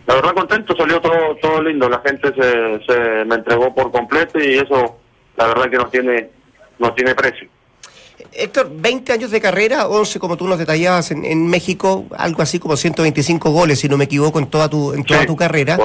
la 0.06 0.14
verdad 0.14 0.34
contento, 0.34 0.76
salió 0.76 1.00
todo 1.00 1.36
todo 1.40 1.62
lindo, 1.62 1.88
la 1.88 2.00
gente 2.00 2.28
se, 2.34 2.84
se 2.84 3.24
me 3.24 3.36
entregó 3.36 3.74
por 3.74 3.90
completo 3.90 4.38
y 4.38 4.58
eso 4.58 4.98
la 5.36 5.46
verdad 5.46 5.70
que 5.70 5.76
no 5.78 5.86
tiene 5.86 6.30
no 6.78 6.92
tiene 6.92 7.14
precio. 7.14 7.48
Héctor, 8.32 8.70
20 8.74 9.12
años 9.12 9.30
de 9.30 9.40
carrera, 9.40 9.86
11 9.88 10.18
como 10.18 10.36
tú 10.36 10.46
nos 10.48 10.58
detallabas 10.58 11.10
en, 11.10 11.24
en 11.24 11.46
México, 11.46 12.06
algo 12.16 12.42
así 12.42 12.58
como 12.58 12.76
125 12.76 13.50
goles, 13.50 13.78
si 13.80 13.88
no 13.88 13.96
me 13.96 14.04
equivoco, 14.04 14.38
en 14.38 14.46
toda 14.46 14.68
tu, 14.68 14.92
en 14.92 15.04
toda 15.04 15.20
Sí, 15.20 15.26
tu 15.26 15.36
carrera. 15.36 15.78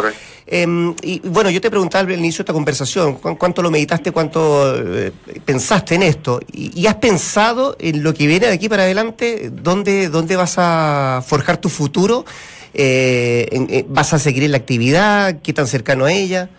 Em, 0.47 0.95
y 1.03 1.19
bueno, 1.27 1.49
yo 1.51 1.61
te 1.61 1.69
preguntaba 1.69 2.05
al 2.07 2.17
inicio 2.17 2.39
de 2.39 2.43
esta 2.43 2.53
conversación, 2.53 3.15
¿cu- 3.15 3.37
¿cuánto 3.37 3.61
lo 3.61 3.69
meditaste, 3.69 4.11
cuánto 4.11 4.75
eh, 4.77 5.11
pensaste 5.45 5.93
en 5.95 6.03
esto? 6.03 6.39
Y, 6.51 6.79
y 6.79 6.87
has 6.87 6.95
pensado 6.95 7.75
en 7.79 8.01
lo 8.01 8.13
que 8.15 8.25
viene 8.25 8.47
de 8.47 8.53
aquí 8.53 8.67
para 8.67 8.83
adelante? 8.83 9.51
¿Dónde, 9.53 10.09
dónde 10.09 10.35
vas 10.35 10.55
a 10.57 11.21
forjar 11.25 11.57
tu 11.57 11.69
futuro? 11.69 12.25
Eh, 12.73 13.47
eh, 13.51 13.85
¿Vas 13.89 14.13
a 14.13 14.19
seguir 14.19 14.43
en 14.43 14.51
la 14.51 14.57
actividad? 14.57 15.39
¿Qué 15.43 15.53
tan 15.53 15.67
cercano 15.67 16.05
a 16.05 16.11
ella? 16.13 16.49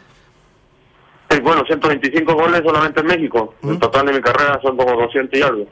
Sí, 1.31 1.41
bueno, 1.41 1.63
125 1.65 2.35
goles 2.35 2.61
solamente 2.65 3.01
en 3.01 3.07
México. 3.07 3.55
¿Mm? 3.63 3.71
En 3.71 3.79
total 3.79 4.07
de 4.07 4.13
mi 4.15 4.21
carrera 4.21 4.61
son 4.63 4.77
como 4.77 5.01
200 5.01 5.39
y 5.39 5.43
algo. 5.43 5.67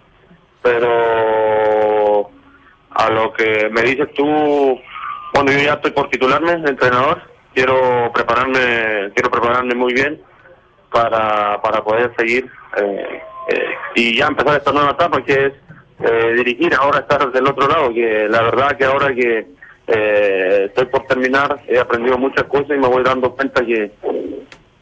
Pero 0.62 2.31
a 2.91 3.11
lo 3.11 3.33
que 3.33 3.69
me 3.71 3.83
dices 3.83 4.09
tú, 4.15 4.25
bueno, 5.35 5.53
yo 5.53 5.59
ya 5.59 5.75
estoy 5.75 5.91
por 5.91 6.09
titularme 6.11 6.57
de 6.57 6.71
entrenador. 6.71 7.23
Quiero 7.55 8.11
prepararme, 8.15 9.11
quiero 9.15 9.31
prepararme 9.31 9.75
muy 9.75 9.93
bien 9.93 10.21
para, 10.93 11.61
para 11.61 11.83
poder 11.83 12.12
seguir 12.17 12.49
eh, 12.77 13.21
eh, 13.49 13.65
y 13.95 14.17
ya 14.17 14.27
empezar 14.27 14.59
esta 14.59 14.73
nueva 14.73 14.93
etapa 14.93 15.23
que 15.25 15.47
es 15.47 15.53
eh, 16.00 16.33
dirigir, 16.37 16.73
ahora 16.75 17.00
estar 17.00 17.33
del 17.33 17.49
otro 17.49 17.67
lado, 17.67 17.93
que 17.93 18.29
la 18.29 18.43
verdad 18.43 18.77
que 18.77 18.85
ahora 18.85 19.12
que 19.12 19.47
eh, 19.88 20.65
estoy 20.67 20.85
por 20.87 21.05
terminar 21.07 21.61
he 21.67 21.79
aprendido 21.79 22.19
muchas 22.19 22.45
cosas 22.45 22.71
y 22.71 22.79
me 22.79 22.87
voy 22.87 23.03
dando 23.03 23.35
cuenta 23.35 23.65
que 23.65 23.91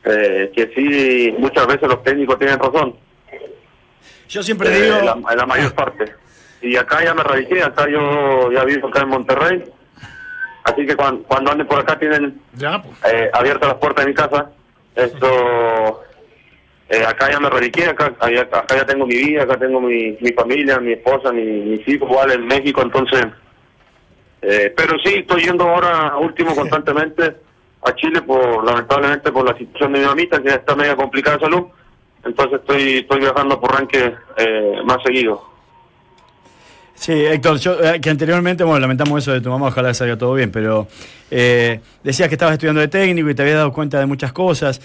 eh, 0.07 0.53
que 0.55 0.73
sí, 0.75 1.35
muchas 1.39 1.67
veces 1.67 1.89
los 1.89 2.03
técnicos 2.03 2.39
tienen 2.39 2.59
razón, 2.59 2.95
Yo 4.29 4.43
siempre 4.43 4.69
eh, 4.71 4.83
digo. 4.83 4.99
en, 4.99 5.07
la, 5.07 5.13
en 5.33 5.37
la 5.39 5.47
mayor 5.47 5.75
parte. 5.75 6.05
Y 6.61 6.77
acá 6.77 7.05
ya 7.05 7.13
me 7.15 7.23
radiqué, 7.23 7.63
acá 7.63 7.87
yo 7.89 8.51
ya 8.53 8.65
vivo 8.65 8.89
acá 8.89 9.03
en 9.03 9.09
Monterrey, 9.09 9.65
así 10.65 10.87
que 10.87 10.97
cuan- 10.97 11.23
cuando 11.29 11.51
anden 11.53 11.67
por 11.67 11.79
acá 11.81 11.99
tienen 11.99 12.41
Ya, 12.55 12.81
pues. 12.83 12.95
eh, 13.13 13.31
abiertas 13.33 13.69
las 13.69 13.79
puertas 13.79 14.05
de 14.05 14.11
mi 14.11 14.15
casa. 14.17 14.51
Esto, 14.95 16.01
acá 17.07 17.31
ya 17.31 17.39
me 17.41 17.51
radiqué, 17.51 17.85
acá, 17.87 18.07
acá 18.19 18.77
ya 18.77 18.87
tengo 18.87 19.07
mi 19.07 19.15
vida, 19.17 19.43
acá 19.43 19.59
tengo 19.59 19.81
mi, 19.81 20.17
mi 20.21 20.33
familia, 20.33 20.79
mi 20.81 20.93
esposa, 20.93 21.31
mi, 21.33 21.43
mis 21.43 21.87
hijos, 21.89 22.09
igual 22.09 22.33
en 22.33 22.47
México, 22.47 22.81
entonces. 22.83 23.27
eh, 24.43 24.73
pero 24.77 24.97
sí, 25.05 25.17
estoy 25.17 25.43
yendo 25.45 25.65
ahora 25.69 26.17
último 26.17 26.55
constantemente 26.55 27.37
a 27.83 27.95
Chile, 27.95 28.23
por 28.23 28.65
lamentablemente 28.65 29.31
por 29.31 29.45
la 29.45 29.57
situación 29.57 29.93
de 29.93 30.01
mi 30.01 30.05
mamita, 30.07 30.43
que 30.43 30.49
está 30.49 30.75
media 30.75 30.97
complicada 30.97 31.37
de 31.37 31.45
salud. 31.45 31.67
Entonces 32.25 32.61
estoy 32.61 32.99
estoy 32.99 33.21
viajando 33.21 33.61
por 33.61 33.73
ranque 33.73 34.15
eh, 34.37 34.81
más 34.85 34.99
seguido. 35.05 35.57
Sí, 36.97 37.13
Héctor, 37.13 37.59
yo, 37.59 37.79
eh, 37.79 38.01
que 38.01 38.09
anteriormente, 38.09 38.65
bueno, 38.65 38.81
lamentamos 38.81 39.23
eso 39.23 39.33
de 39.33 39.43
tu 39.43 39.51
mamá, 39.51 39.69
ojalá 39.69 39.93
salga 39.93 40.17
todo 40.17 40.33
bien, 40.33 40.51
pero 40.51 40.89
eh, 41.31 41.81
decías 42.03 42.29
que 42.29 42.35
estabas 42.35 42.55
estudiando 42.55 42.81
de 42.81 42.89
técnico 42.89 43.29
y 43.29 43.35
te 43.35 43.43
habías 43.43 43.59
dado 43.59 43.73
cuenta 43.73 44.01
de 44.01 44.07
muchas 44.07 44.33
cosas. 44.33 44.81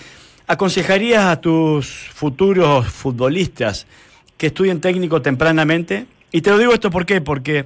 ¿Aconsejarías 0.45 1.25
a 1.25 1.39
tus 1.39 1.87
futuros 1.87 2.87
futbolistas 2.87 3.87
que 4.37 4.47
estudien 4.47 4.81
técnico 4.81 5.21
tempranamente? 5.21 6.05
Y 6.31 6.41
te 6.41 6.49
lo 6.49 6.57
digo 6.57 6.73
esto 6.73 6.91
¿por 6.91 7.05
qué? 7.05 7.21
porque 7.21 7.65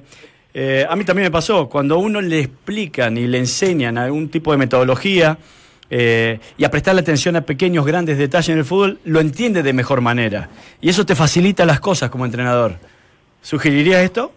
eh, 0.58 0.86
a 0.88 0.96
mí 0.96 1.04
también 1.04 1.26
me 1.26 1.30
pasó, 1.30 1.68
cuando 1.68 1.96
a 1.96 1.98
uno 1.98 2.22
le 2.22 2.40
explican 2.40 3.18
y 3.18 3.26
le 3.26 3.36
enseñan 3.36 3.98
algún 3.98 4.30
tipo 4.30 4.52
de 4.52 4.56
metodología 4.56 5.36
eh, 5.90 6.40
y 6.56 6.64
a 6.64 6.70
prestarle 6.70 7.02
atención 7.02 7.36
a 7.36 7.42
pequeños, 7.42 7.84
grandes 7.84 8.16
detalles 8.16 8.48
en 8.48 8.58
el 8.60 8.64
fútbol, 8.64 8.98
lo 9.04 9.20
entiende 9.20 9.62
de 9.62 9.74
mejor 9.74 10.00
manera. 10.00 10.48
Y 10.80 10.88
eso 10.88 11.04
te 11.04 11.14
facilita 11.14 11.66
las 11.66 11.78
cosas 11.78 12.08
como 12.08 12.24
entrenador. 12.24 12.76
¿Sugerirías 13.42 14.02
esto? 14.02 14.32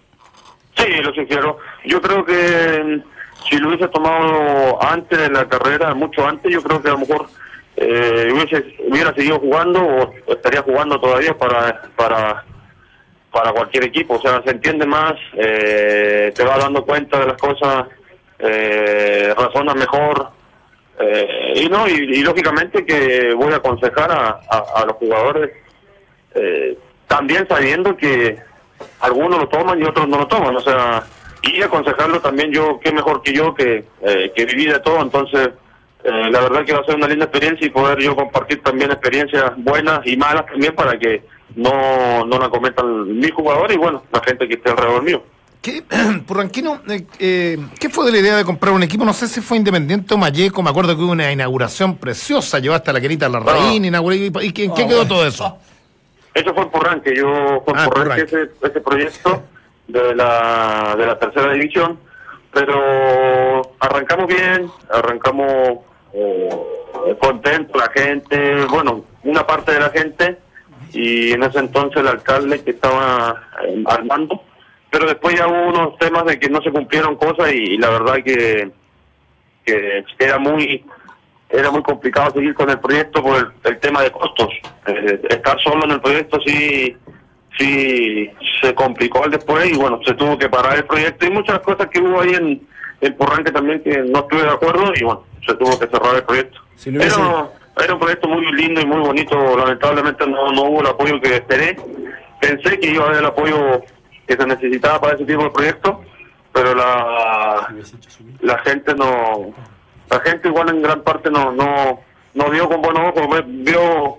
Sí, 0.75 0.89
lo 1.01 1.13
sugiero. 1.13 1.57
Yo 1.85 2.01
creo 2.01 2.25
que 2.25 3.01
si 3.49 3.57
lo 3.57 3.69
hubiese 3.69 3.87
tomado 3.87 4.77
antes 4.83 5.17
de 5.17 5.29
la 5.29 5.47
carrera, 5.47 5.93
mucho 5.93 6.27
antes, 6.27 6.51
yo 6.51 6.61
creo 6.61 6.81
que 6.81 6.89
a 6.89 6.95
lo 6.95 6.99
mejor 6.99 7.29
eh, 7.77 8.27
hubiese, 8.33 8.75
hubiera 8.89 9.13
seguido 9.13 9.39
jugando 9.39 9.79
o 9.81 10.33
estaría 10.33 10.63
jugando 10.63 10.99
todavía 10.99 11.37
para 11.37 11.81
para 11.95 12.43
para 13.31 13.51
cualquier 13.51 13.85
equipo. 13.85 14.15
O 14.15 14.21
sea, 14.21 14.41
se 14.43 14.51
entiende 14.51 14.85
más, 14.85 15.13
eh, 15.33 16.31
te 16.35 16.43
vas 16.43 16.57
dando 16.59 16.83
cuenta 16.85 17.19
de 17.19 17.25
las 17.27 17.37
cosas, 17.37 17.85
eh, 18.39 19.33
razonas 19.37 19.75
mejor. 19.75 20.29
eh, 21.01 21.53
y 21.55 21.69
no 21.69 21.87
y, 21.87 21.91
y 21.93 22.21
lógicamente 22.23 22.85
que 22.85 23.33
voy 23.33 23.53
a 23.53 23.57
aconsejar 23.57 24.11
a, 24.11 24.39
a- 24.49 24.65
a 24.81 24.85
los 24.85 24.97
jugadores 24.97 25.51
eh, 26.35 26.77
también 27.07 27.47
sabiendo 27.47 27.95
que 27.95 28.37
algunos 28.99 29.39
lo 29.39 29.47
toman 29.47 29.79
y 29.81 29.83
otros 29.85 30.07
no 30.09 30.17
lo 30.19 30.27
toman, 30.27 30.55
o 30.57 30.59
sea, 30.61 31.03
y 31.41 31.61
aconsejarlo 31.61 32.19
también 32.19 32.51
yo, 32.51 32.79
qué 32.83 32.91
mejor 32.91 33.21
que 33.23 33.31
yo, 33.33 33.53
que, 33.55 33.85
eh, 34.01 34.31
que 34.35 34.45
viví 34.45 34.65
de 34.65 34.79
todo, 34.81 35.01
entonces 35.01 35.49
eh, 36.03 36.29
la 36.31 36.41
verdad 36.41 36.65
que 36.65 36.73
va 36.73 36.79
a 36.81 36.85
ser 36.85 36.95
una 36.95 37.07
linda 37.07 37.25
experiencia 37.25 37.65
y 37.65 37.69
poder 37.71 37.99
yo 37.99 38.15
compartir 38.15 38.61
también 38.61 38.91
experiencias 38.91 39.51
buenas 39.57 40.01
y 40.05 40.17
malas 40.17 40.45
también 40.47 40.75
para 40.75 40.99
que 40.99 41.23
no, 41.59 42.25
no 42.25 42.39
la 42.39 42.49
cometan 42.49 43.19
mi 43.19 43.29
jugador 43.29 43.71
y 43.71 43.77
bueno, 43.77 44.03
la 44.11 44.21
gente 44.21 44.47
que 44.47 44.55
esté 44.55 44.69
alrededor 44.69 45.03
mío. 45.03 45.23
¿Qué, 45.61 45.83
Purranquino, 46.27 46.79
eh, 46.87 47.05
eh, 47.19 47.57
¿qué 47.79 47.89
fue 47.89 48.05
de 48.05 48.13
la 48.13 48.17
idea 48.19 48.37
de 48.37 48.45
comprar 48.45 48.73
un 48.73 48.83
equipo? 48.83 49.03
No 49.03 49.13
sé 49.13 49.27
si 49.27 49.41
fue 49.41 49.57
Independiente 49.57 50.13
o 50.13 50.17
Mayeco, 50.17 50.63
me 50.63 50.69
acuerdo 50.69 50.95
que 50.95 51.03
hubo 51.03 51.11
una 51.11 51.31
inauguración 51.31 51.97
preciosa, 51.97 52.59
llevaste 52.59 52.91
a 52.91 52.93
la 52.93 53.01
querida 53.01 53.27
la 53.27 53.39
Larraín, 53.41 53.83
inauguré, 53.85 54.15
¿y, 54.17 54.25
y 54.41 54.51
qué, 54.53 54.71
qué 54.73 54.87
quedó 54.87 55.05
todo 55.05 55.27
eso? 55.27 55.57
Eso 56.33 56.53
fue 56.53 56.63
en 56.63 56.69
Purranque, 56.69 57.13
yo 57.15 57.61
fue 57.65 57.73
Ah, 57.75 57.85
Purranque 57.89 58.23
Purranque. 58.23 58.23
ese, 58.23 58.67
ese 58.71 58.81
proyecto 58.81 59.43
de 59.87 60.15
la, 60.15 60.95
de 60.97 61.05
la 61.05 61.19
tercera 61.19 61.51
división, 61.51 61.99
pero 62.53 63.73
arrancamos 63.79 64.27
bien, 64.27 64.69
arrancamos 64.91 65.79
eh, 66.13 66.49
contento 67.21 67.77
la 67.77 67.91
gente, 67.93 68.65
bueno, 68.65 69.03
una 69.23 69.45
parte 69.45 69.73
de 69.73 69.79
la 69.79 69.89
gente, 69.89 70.37
y 70.93 71.31
en 71.31 71.43
ese 71.43 71.59
entonces 71.59 72.01
el 72.01 72.07
alcalde 72.07 72.63
que 72.63 72.71
estaba 72.71 73.41
eh, 73.65 73.83
al 73.85 74.05
mando, 74.05 74.41
pero 74.91 75.05
después 75.07 75.35
ya 75.35 75.47
hubo 75.47 75.67
unos 75.69 75.97
temas 75.99 76.25
de 76.25 76.39
que 76.39 76.49
no 76.49 76.61
se 76.61 76.71
cumplieron 76.71 77.15
cosas 77.15 77.51
y, 77.53 77.57
y 77.73 77.77
la 77.77 77.89
verdad 77.89 78.15
que, 78.23 78.71
que 79.65 80.03
era 80.17 80.37
muy 80.39 80.83
era 81.51 81.71
muy 81.71 81.81
complicado 81.81 82.31
seguir 82.31 82.53
con 82.53 82.69
el 82.69 82.79
proyecto 82.79 83.23
por 83.23 83.35
el, 83.37 83.47
el 83.63 83.79
tema 83.79 84.03
de 84.03 84.11
costos. 84.11 84.49
Eh, 84.85 85.19
estar 85.29 85.59
solo 85.61 85.83
en 85.85 85.91
el 85.91 86.01
proyecto 86.01 86.39
sí 86.45 86.95
sí 87.57 88.29
se 88.61 88.73
complicó 88.75 89.27
después 89.27 89.69
y 89.71 89.75
bueno, 89.75 89.99
se 90.05 90.13
tuvo 90.13 90.37
que 90.37 90.47
parar 90.47 90.77
el 90.77 90.85
proyecto 90.85 91.25
y 91.25 91.31
muchas 91.31 91.59
cosas 91.59 91.87
que 91.87 91.99
hubo 91.99 92.21
ahí 92.21 92.33
en, 92.35 92.61
en 93.01 93.13
Porranque 93.17 93.51
también 93.51 93.81
que 93.83 93.97
no 93.97 94.19
estuve 94.19 94.43
de 94.43 94.49
acuerdo 94.49 94.91
y 94.95 95.03
bueno, 95.03 95.23
se 95.45 95.55
tuvo 95.55 95.77
que 95.79 95.87
cerrar 95.87 96.15
el 96.15 96.23
proyecto. 96.23 96.59
Si 96.75 96.91
lo 96.91 96.99
hubiese- 96.99 97.19
Era, 97.19 97.49
era 97.83 97.93
un 97.93 97.99
proyecto 97.99 98.27
muy 98.27 98.45
lindo 98.53 98.81
y 98.81 98.85
muy 98.85 98.99
bonito, 98.99 99.57
lamentablemente 99.57 100.25
no, 100.27 100.51
no 100.51 100.63
hubo 100.63 100.81
el 100.81 100.87
apoyo 100.87 101.19
que 101.21 101.35
esperé. 101.35 101.77
Pensé 102.41 102.79
que 102.79 102.91
iba 102.91 103.03
a 103.03 103.07
haber 103.07 103.19
el 103.19 103.25
apoyo 103.25 103.81
que 104.27 104.35
se 104.35 104.45
necesitaba 104.45 105.01
para 105.01 105.15
ese 105.15 105.25
tipo 105.25 105.43
de 105.43 105.49
proyectos, 105.49 105.97
pero 106.53 106.75
la, 106.75 107.67
la 108.41 108.57
gente 108.59 108.93
no 108.95 109.53
la 110.09 110.19
gente 110.21 110.47
igual 110.47 110.69
en 110.69 110.81
gran 110.81 111.03
parte 111.03 111.29
no 111.29 111.51
no 111.51 111.99
no 112.33 112.49
vio 112.49 112.67
con 112.67 112.81
buenos 112.81 113.09
ojos 113.09 113.43
vio 113.47 114.17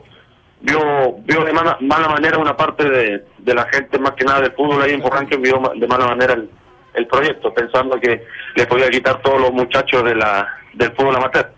vio 0.60 1.12
vio 1.24 1.44
de 1.44 1.52
mala, 1.52 1.78
manera 1.80 2.38
una 2.38 2.56
parte 2.56 2.88
de, 2.88 3.24
de 3.38 3.54
la 3.54 3.64
gente 3.66 3.98
más 3.98 4.12
que 4.12 4.24
nada 4.24 4.42
del 4.42 4.52
fútbol 4.52 4.82
ahí 4.82 4.92
en 4.92 5.02
Porranque 5.02 5.36
vio 5.36 5.60
de 5.74 5.86
mala 5.86 6.06
manera 6.06 6.34
el, 6.34 6.48
el 6.94 7.06
proyecto 7.06 7.52
pensando 7.52 7.98
que 7.98 8.24
le 8.54 8.66
podía 8.66 8.88
quitar 8.88 9.20
todos 9.22 9.40
los 9.40 9.52
muchachos 9.52 10.04
de 10.04 10.14
la 10.14 10.48
del 10.74 10.92
fútbol 10.92 11.16
amateur 11.16 11.50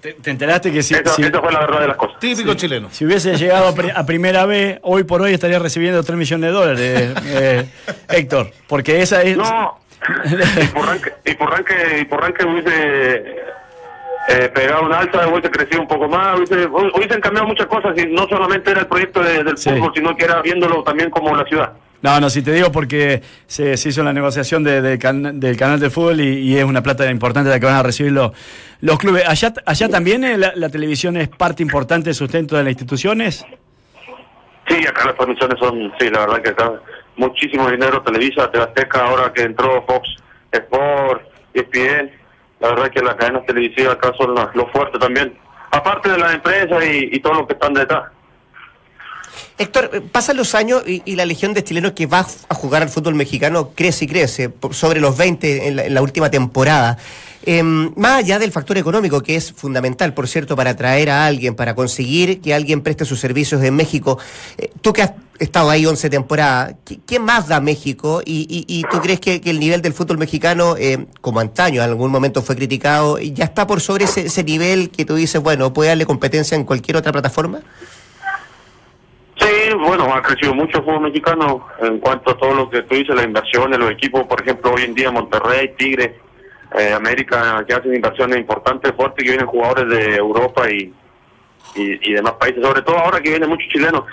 ¿Te, 0.00 0.12
te 0.12 0.30
enteraste 0.30 0.70
que 0.70 0.82
si, 0.82 0.94
si- 0.94 1.22
fue 1.30 1.52
la 1.52 1.60
verdad 1.60 1.80
de 1.80 1.88
las 1.88 1.96
cosas 1.96 2.18
Típico 2.20 2.52
chileno. 2.52 2.88
si 2.90 3.06
hubiese 3.06 3.34
llegado 3.36 3.68
a, 3.68 3.74
pri- 3.74 3.90
a 3.94 4.04
primera 4.04 4.44
vez, 4.44 4.78
hoy 4.82 5.04
por 5.04 5.22
hoy 5.22 5.32
estaría 5.32 5.58
recibiendo 5.58 6.02
3 6.02 6.18
millones 6.18 6.50
de 6.50 6.52
dólares, 6.52 7.14
eh, 7.26 7.64
Héctor? 8.10 8.50
Porque 8.68 9.00
esa 9.00 9.22
es... 9.22 9.38
No, 9.38 9.78
y 10.60 10.66
Porranque, 10.66 11.12
y 11.24 11.34
Porranque, 11.34 11.98
y 12.00 12.04
Porranque 12.04 12.44
hubiese 12.46 13.16
eh, 14.28 14.50
pegado 14.54 14.82
una 14.84 14.98
alza, 14.98 15.26
hubiese 15.28 15.50
crecido 15.50 15.80
un 15.80 15.88
poco 15.88 16.08
más, 16.08 16.36
hubiese, 16.36 16.68
hu- 16.68 16.92
hubiesen 16.94 17.20
cambiado 17.22 17.48
muchas 17.48 17.66
cosas 17.66 17.96
y 17.96 18.04
no 18.06 18.28
solamente 18.28 18.70
era 18.72 18.80
el 18.80 18.86
proyecto 18.86 19.22
de- 19.22 19.42
del 19.44 19.56
Sí. 19.56 19.70
fútbol, 19.70 19.92
sino 19.94 20.14
que 20.14 20.24
era 20.26 20.42
viéndolo 20.42 20.82
también 20.82 21.08
como 21.08 21.34
la 21.34 21.44
ciudad. 21.44 21.72
No, 22.02 22.18
no, 22.18 22.30
si 22.30 22.40
te 22.42 22.52
digo 22.52 22.72
porque 22.72 23.20
se, 23.46 23.76
se 23.76 23.88
hizo 23.90 24.02
la 24.02 24.12
negociación 24.12 24.64
de- 24.64 24.80
de 24.80 24.98
can- 24.98 25.38
del 25.38 25.56
canal 25.56 25.78
de 25.78 25.90
fútbol 25.90 26.20
y, 26.20 26.56
es 26.56 26.64
una 26.64 26.82
plata 26.82 27.10
importante 27.10 27.50
la 27.50 27.60
que 27.60 27.66
van 27.66 27.74
a 27.76 27.82
recibir 27.82 28.12
los, 28.12 28.32
los 28.80 28.98
clubes. 28.98 29.28
¿Allá, 29.28 29.52
allá 29.66 29.88
también 29.88 30.24
eh, 30.24 30.38
la, 30.38 30.52
la 30.56 30.70
televisión 30.70 31.16
es 31.18 31.28
parte 31.28 31.62
importante 31.62 32.06
del 32.06 32.14
sustento 32.14 32.56
de 32.56 32.64
las 32.64 32.70
instituciones? 32.72 33.44
Sí, 34.66 34.86
acá 34.86 35.06
las 35.06 35.16
transmisiones 35.16 35.58
son, 35.58 35.92
sí, 35.98 36.08
la 36.10 36.20
verdad 36.20 36.42
que 36.42 36.50
acá 36.50 36.72
muchísimo 37.16 37.68
dinero, 37.70 38.00
Televisa, 38.02 38.44
Azteca, 38.44 39.04
ahora 39.04 39.32
que 39.32 39.42
entró 39.42 39.84
Fox 39.86 40.08
Sport, 40.52 41.22
ESPN, 41.52 42.10
la 42.60 42.68
verdad 42.70 42.90
que 42.90 43.02
las 43.02 43.14
cadenas 43.16 43.44
televisivas 43.46 43.94
acá 43.96 44.12
son 44.16 44.34
las- 44.34 44.54
lo 44.54 44.66
fuerte 44.68 44.98
también, 44.98 45.36
aparte 45.70 46.08
de 46.10 46.16
las 46.18 46.34
empresas 46.34 46.82
y, 46.84 47.10
y 47.12 47.20
todo 47.20 47.34
lo 47.34 47.46
que 47.46 47.52
están 47.54 47.74
detrás. 47.74 48.04
Héctor, 49.60 50.04
pasan 50.10 50.38
los 50.38 50.54
años 50.54 50.82
y, 50.86 51.14
la 51.16 51.26
legión 51.26 51.52
de 51.52 51.62
chilenos 51.62 51.92
que 51.92 52.06
va 52.06 52.26
a 52.48 52.54
jugar 52.54 52.80
al 52.80 52.88
fútbol 52.88 53.14
mexicano 53.14 53.72
crece 53.74 54.06
y 54.06 54.08
crece, 54.08 54.48
por 54.48 54.74
sobre 54.74 55.00
los 55.02 55.18
20 55.18 55.68
en 55.68 55.76
la, 55.76 55.84
en 55.84 55.92
la 55.92 56.00
última 56.00 56.30
temporada. 56.30 56.96
Eh, 57.44 57.62
más 57.62 58.20
allá 58.20 58.38
del 58.38 58.52
factor 58.52 58.78
económico, 58.78 59.22
que 59.22 59.36
es 59.36 59.52
fundamental, 59.52 60.14
por 60.14 60.28
cierto, 60.28 60.56
para 60.56 60.70
atraer 60.70 61.10
a 61.10 61.26
alguien, 61.26 61.54
para 61.54 61.74
conseguir 61.74 62.40
que 62.40 62.54
alguien 62.54 62.80
preste 62.80 63.04
sus 63.04 63.20
servicios 63.20 63.62
en 63.62 63.76
México, 63.76 64.18
eh, 64.56 64.70
tú 64.80 64.94
que 64.94 65.02
has 65.02 65.12
estado 65.38 65.68
ahí 65.68 65.84
11 65.84 66.08
temporadas, 66.08 66.76
¿qué, 67.06 67.18
más 67.18 67.46
da 67.46 67.60
México? 67.60 68.22
¿Y, 68.24 68.64
y- 68.66 68.82
tú 68.90 68.98
crees 69.02 69.20
que, 69.20 69.42
que 69.42 69.50
el 69.50 69.60
nivel 69.60 69.82
del 69.82 69.92
fútbol 69.92 70.16
mexicano, 70.16 70.76
eh, 70.78 71.04
como 71.20 71.38
antaño, 71.38 71.82
en 71.82 71.90
algún 71.90 72.10
momento 72.10 72.40
fue 72.40 72.56
criticado, 72.56 73.18
ya 73.18 73.44
está 73.44 73.66
por 73.66 73.82
sobre 73.82 74.04
ese, 74.06 74.22
ese 74.22 74.42
nivel 74.42 74.88
que 74.88 75.04
tú 75.04 75.16
dices, 75.16 75.42
bueno, 75.42 75.70
puede 75.74 75.90
darle 75.90 76.06
competencia 76.06 76.54
en 76.54 76.64
cualquier 76.64 76.96
otra 76.96 77.12
plataforma? 77.12 77.60
Sí, 79.40 79.74
bueno, 79.74 80.12
ha 80.14 80.20
crecido 80.22 80.54
mucho 80.54 80.78
el 80.78 80.84
fútbol 80.84 81.00
mexicano 81.02 81.66
en 81.80 81.98
cuanto 81.98 82.32
a 82.32 82.36
todo 82.36 82.54
lo 82.54 82.70
que 82.70 82.82
tú 82.82 82.94
dices, 82.94 83.14
las 83.16 83.24
inversiones, 83.24 83.78
los 83.78 83.90
equipos, 83.90 84.24
por 84.24 84.40
ejemplo, 84.42 84.72
hoy 84.74 84.82
en 84.82 84.94
día 84.94 85.10
Monterrey, 85.10 85.74
Tigre, 85.78 86.18
eh, 86.78 86.92
América, 86.92 87.64
que 87.66 87.72
hacen 87.74 87.94
inversiones 87.94 88.36
importantes, 88.38 88.92
fuertes, 88.94 89.24
que 89.24 89.30
vienen 89.30 89.46
jugadores 89.46 89.88
de 89.88 90.16
Europa 90.16 90.70
y, 90.70 90.92
y, 91.74 92.12
demás 92.12 92.34
países, 92.34 92.62
sobre 92.62 92.82
todo 92.82 92.98
ahora 92.98 93.20
que 93.20 93.30
vienen 93.30 93.48
muchos 93.48 93.68
chilenos. 93.68 94.04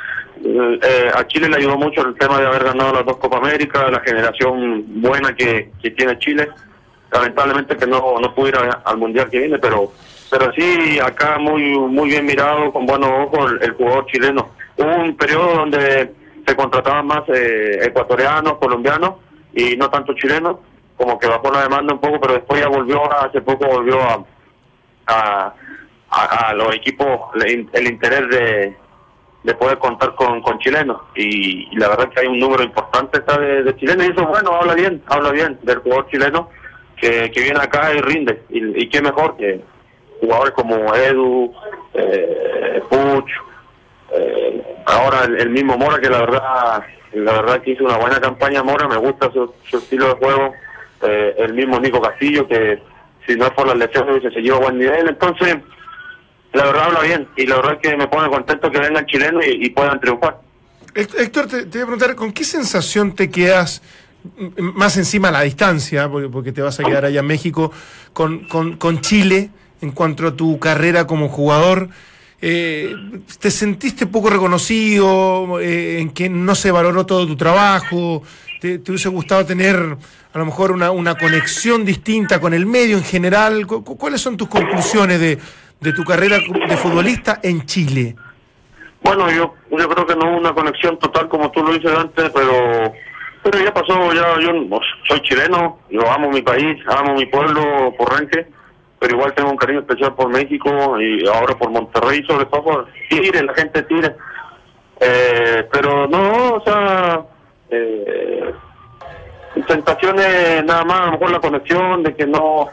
Eh, 0.43 0.79
eh, 0.81 1.11
a 1.13 1.27
Chile 1.27 1.49
le 1.49 1.57
ayudó 1.57 1.77
mucho 1.77 2.07
el 2.07 2.15
tema 2.15 2.39
de 2.39 2.47
haber 2.47 2.63
ganado 2.63 2.93
las 2.93 3.05
dos 3.05 3.17
Copa 3.17 3.37
América, 3.37 3.89
la 3.91 3.99
generación 3.99 4.85
buena 5.01 5.35
que, 5.35 5.71
tiene 5.95 6.17
Chile. 6.19 6.47
Lamentablemente 7.11 7.75
que 7.75 7.87
no, 7.87 8.15
no 8.21 8.33
pudo 8.33 8.49
ir 8.49 8.55
a- 8.55 8.81
al 8.85 8.97
Mundial 8.97 9.29
que 9.29 9.39
viene, 9.39 9.57
pero 9.59 9.91
pero 10.29 10.51
sí, 10.51 10.99
acá 10.99 11.37
muy 11.39 11.63
muy 11.79 12.09
bien 12.09 12.25
mirado, 12.25 12.71
con 12.73 12.85
buenos 12.85 13.09
ojos 13.09 13.53
el 13.61 13.71
jugador 13.71 14.05
chileno. 14.07 14.49
Un 14.77 15.15
periodo 15.17 15.55
donde 15.55 16.13
se 16.45 16.55
contrataban 16.55 17.07
más 17.07 17.23
eh, 17.29 17.79
ecuatorianos, 17.83 18.57
colombianos 18.57 19.15
y 19.53 19.75
no 19.75 19.89
tanto 19.89 20.13
chilenos, 20.13 20.57
como 20.95 21.17
que 21.19 21.27
bajó 21.27 21.51
la 21.51 21.63
demanda 21.63 21.93
un 21.93 21.99
poco, 21.99 22.19
pero 22.19 22.33
después 22.35 22.61
ya 22.61 22.67
volvió, 22.69 23.01
hace 23.11 23.41
poco 23.41 23.67
volvió 23.67 24.01
a, 24.01 24.23
a, 25.07 25.53
a- 26.09 26.53
los 26.53 26.73
equipos 26.75 27.21
el 27.43 27.87
interés 27.87 28.29
de, 28.29 28.75
de 29.43 29.53
poder 29.55 29.77
contar 29.79 30.13
con, 30.15 30.41
con 30.41 30.59
chilenos. 30.59 31.01
Y, 31.15 31.67
y 31.71 31.75
la 31.77 31.89
verdad 31.89 32.09
que 32.09 32.19
hay 32.21 32.27
un 32.27 32.39
número 32.39 32.63
importante 32.63 33.19
de, 33.19 33.63
de 33.63 33.75
chilenos 33.77 34.05
y 34.07 34.11
eso 34.11 34.25
bueno 34.27 34.53
habla 34.55 34.73
bien 34.75 35.01
habla 35.07 35.31
bien 35.31 35.57
del 35.63 35.79
jugador 35.79 36.07
chileno 36.09 36.49
que, 36.97 37.29
que 37.31 37.41
viene 37.41 37.59
acá 37.59 37.93
y 37.93 38.01
rinde. 38.01 38.43
Y, 38.49 38.83
y 38.83 38.89
qué 38.89 39.01
mejor 39.01 39.35
que 39.37 39.61
jugadores 40.21 40.53
como 40.53 40.93
Edu 40.95 41.53
eh, 41.93 42.81
Puch 42.89 43.29
eh, 44.17 44.63
ahora 44.86 45.23
el, 45.25 45.49
mismo 45.49 45.77
Mora 45.77 45.99
que 45.99 46.10
la 46.10 46.19
verdad 46.19 46.84
la 47.13 47.32
verdad 47.34 47.62
que 47.62 47.71
hizo 47.71 47.84
una 47.86 47.97
buena 47.97 48.19
campaña 48.19 48.63
Mora 48.63 48.88
me 48.88 48.97
gusta 48.97 49.32
su, 49.32 49.53
estilo 49.77 50.08
de 50.10 50.13
juego 50.15 50.53
eh, 51.03 51.36
el 51.39 51.53
mismo 51.53 51.80
Nico 51.80 52.01
Castillo 52.01 52.47
que 52.47 52.82
si 53.25 53.36
no 53.36 53.45
es 53.45 53.51
por 53.51 53.67
las 53.67 53.77
lesiones 53.77 54.12
hubiese 54.17 54.34
seguido 54.36 54.56
a 54.58 54.60
buen 54.60 54.77
nivel 54.80 55.08
entonces 55.10 55.58
la 56.53 56.65
verdad 56.65 56.84
habla 56.86 57.01
bien 57.01 57.27
y 57.36 57.45
la 57.45 57.58
verdad 57.58 57.80
que 57.82 57.95
me 57.95 58.08
pone 58.08 58.30
contento 58.30 58.71
que 58.71 58.80
vengan 58.80 59.06
chilenos 59.06 59.45
y, 59.45 59.65
y 59.65 59.69
puedan 59.69 59.99
triunfar. 59.99 60.38
Héct- 60.95 61.19
Héctor, 61.19 61.47
te, 61.47 61.65
te 61.65 61.77
voy 61.77 61.82
a 61.82 61.86
preguntar, 61.86 62.15
¿con 62.15 62.32
qué 62.32 62.43
sensación 62.45 63.13
te 63.13 63.30
quedas 63.30 63.82
más 64.58 64.97
encima 64.97 65.27
a 65.27 65.32
la 65.32 65.41
distancia, 65.41 66.10
porque 66.10 66.51
te 66.51 66.62
vas 66.62 66.80
a 66.80 66.84
quedar 66.84 67.06
allá 67.06 67.19
en 67.19 67.27
México, 67.27 67.71
con, 68.13 68.45
con- 68.47 68.77
con 68.77 69.01
Chile 69.01 69.49
en 69.82 69.91
cuanto 69.91 70.25
a 70.27 70.36
tu 70.36 70.58
carrera 70.58 71.06
como 71.06 71.30
jugador? 71.30 71.89
Eh, 72.41 72.95
¿Te 73.39 73.50
sentiste 73.50 74.06
poco 74.06 74.30
reconocido, 74.30 75.60
eh, 75.60 76.00
en 76.00 76.12
que 76.12 76.30
no 76.30 76.54
se 76.56 76.71
valoró 76.71 77.06
todo 77.06 77.26
tu 77.26 77.36
trabajo? 77.36 78.23
¿Te, 78.62 78.76
hubiese 78.88 79.10
gustado 79.10 79.45
tener 79.45 79.76
a 80.34 80.38
lo 80.38 80.45
mejor 80.45 80.71
una, 80.71 81.15
conexión 81.15 81.86
distinta 81.86 82.39
con 82.39 82.54
el 82.54 82.65
medio 82.65 82.97
en 82.97 83.04
general? 83.04 83.65
Cu- 83.65 83.84
cu- 83.84 83.97
¿Cuáles 83.97 84.21
son 84.21 84.38
tus 84.38 84.47
conclusiones 84.47 85.19
de, 85.19 85.93
tu 85.93 86.04
carrera 86.04 86.38
de 86.38 86.78
futbolista 86.78 87.39
en 87.41 87.65
Chile? 87.65 88.15
Bueno, 89.04 89.32
yo 89.32 89.56
creo 89.69 90.06
que 90.06 90.15
no 90.15 90.30
hubo 90.30 90.38
una 90.38 90.54
conexión 90.54 90.97
total 91.00 91.30
como 91.30 91.50
tú 91.52 91.63
lo 91.63 91.73
dices 91.73 91.91
antes, 91.91 92.30
pero 92.34 92.93
pero 93.43 93.63
ya 93.63 93.73
pasó, 93.73 94.13
ya 94.13 94.39
yo 94.41 94.52
soy 95.08 95.21
chileno, 95.21 95.80
yo 95.89 96.10
amo 96.12 96.30
mi 96.30 96.41
país, 96.41 96.78
amo 96.89 97.13
mi 97.15 97.26
pueblo, 97.28 97.93
Porrenque, 97.97 98.47
pero 98.99 99.15
igual 99.15 99.33
tengo 99.33 99.51
un 99.51 99.57
cariño 99.57 99.79
especial 99.79 100.13
por 100.15 100.29
México 100.29 100.99
y 100.99 101.27
ahora 101.27 101.55
por 101.55 101.69
Monterrey, 101.69 102.23
sobre 102.23 102.45
todo 102.45 102.63
por 102.63 102.88
la 103.10 103.53
gente 103.53 103.81
de 103.81 103.88
Tigre. 103.88 104.15
Eh, 104.99 105.67
pero 105.71 106.07
no, 106.07 106.55
o 106.55 106.62
sea, 106.62 107.21
eh, 107.69 108.53
tentaciones 109.67 110.65
nada 110.65 110.83
más, 110.83 111.01
a 111.01 111.05
lo 111.05 111.12
mejor 111.13 111.31
la 111.31 111.39
conexión 111.39 112.03
de 112.03 112.15
que 112.15 112.25
no 112.25 112.67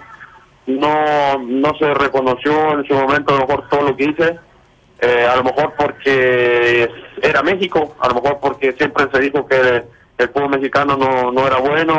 no 0.66 1.38
no 1.38 1.74
se 1.78 1.92
reconoció 1.92 2.72
en 2.72 2.86
su 2.86 2.94
momento 2.94 3.34
a 3.34 3.40
lo 3.40 3.46
mejor 3.46 3.68
todo 3.68 3.82
lo 3.82 3.96
que 3.96 4.04
hice 4.04 4.38
eh, 5.00 5.26
a 5.30 5.36
lo 5.36 5.44
mejor 5.44 5.74
porque 5.76 6.88
era 7.20 7.42
México, 7.42 7.94
a 8.00 8.08
lo 8.08 8.14
mejor 8.14 8.38
porque 8.40 8.72
siempre 8.72 9.06
se 9.12 9.20
dijo 9.20 9.46
que 9.46 9.84
el 10.16 10.28
fútbol 10.28 10.50
mexicano 10.50 10.96
no, 10.96 11.30
no 11.32 11.46
era 11.46 11.58
bueno 11.58 11.94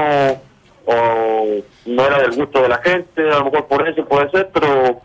o 0.85 1.61
no 1.85 2.05
era 2.05 2.19
del 2.19 2.35
gusto 2.35 2.61
de 2.61 2.69
la 2.69 2.77
gente, 2.79 3.21
a 3.21 3.39
lo 3.39 3.45
mejor 3.45 3.67
por 3.67 3.87
eso 3.87 4.05
puede 4.05 4.29
ser, 4.31 4.49
pero 4.53 5.01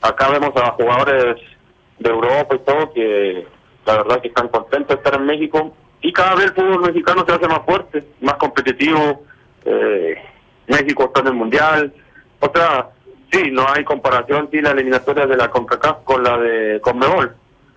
acá 0.00 0.28
vemos 0.30 0.52
a 0.56 0.72
jugadores 0.72 1.40
de 1.98 2.10
Europa 2.10 2.54
y 2.54 2.58
todo 2.58 2.92
que 2.92 3.46
la 3.86 3.96
verdad 3.96 4.20
que 4.20 4.28
están 4.28 4.48
contentos 4.48 4.88
de 4.88 4.94
estar 4.94 5.14
en 5.14 5.26
México 5.26 5.74
y 6.00 6.12
cada 6.12 6.34
vez 6.34 6.46
el 6.46 6.52
fútbol 6.52 6.82
mexicano 6.82 7.24
se 7.26 7.32
hace 7.32 7.48
más 7.48 7.64
fuerte, 7.64 8.04
más 8.20 8.34
competitivo. 8.34 9.22
Eh, 9.64 10.16
México 10.66 11.04
está 11.04 11.20
en 11.20 11.26
el 11.28 11.32
mundial, 11.34 11.92
o 12.40 12.50
sea, 12.54 12.88
sí, 13.32 13.50
no 13.50 13.66
hay 13.68 13.84
comparación 13.84 14.48
sí 14.50 14.60
la 14.60 14.72
eliminatoria 14.72 15.26
de 15.26 15.36
la 15.36 15.50
CONCACAF 15.50 16.04
con 16.04 16.22
la 16.22 16.36
de 16.38 16.80
CONMEBOL, 16.80 17.34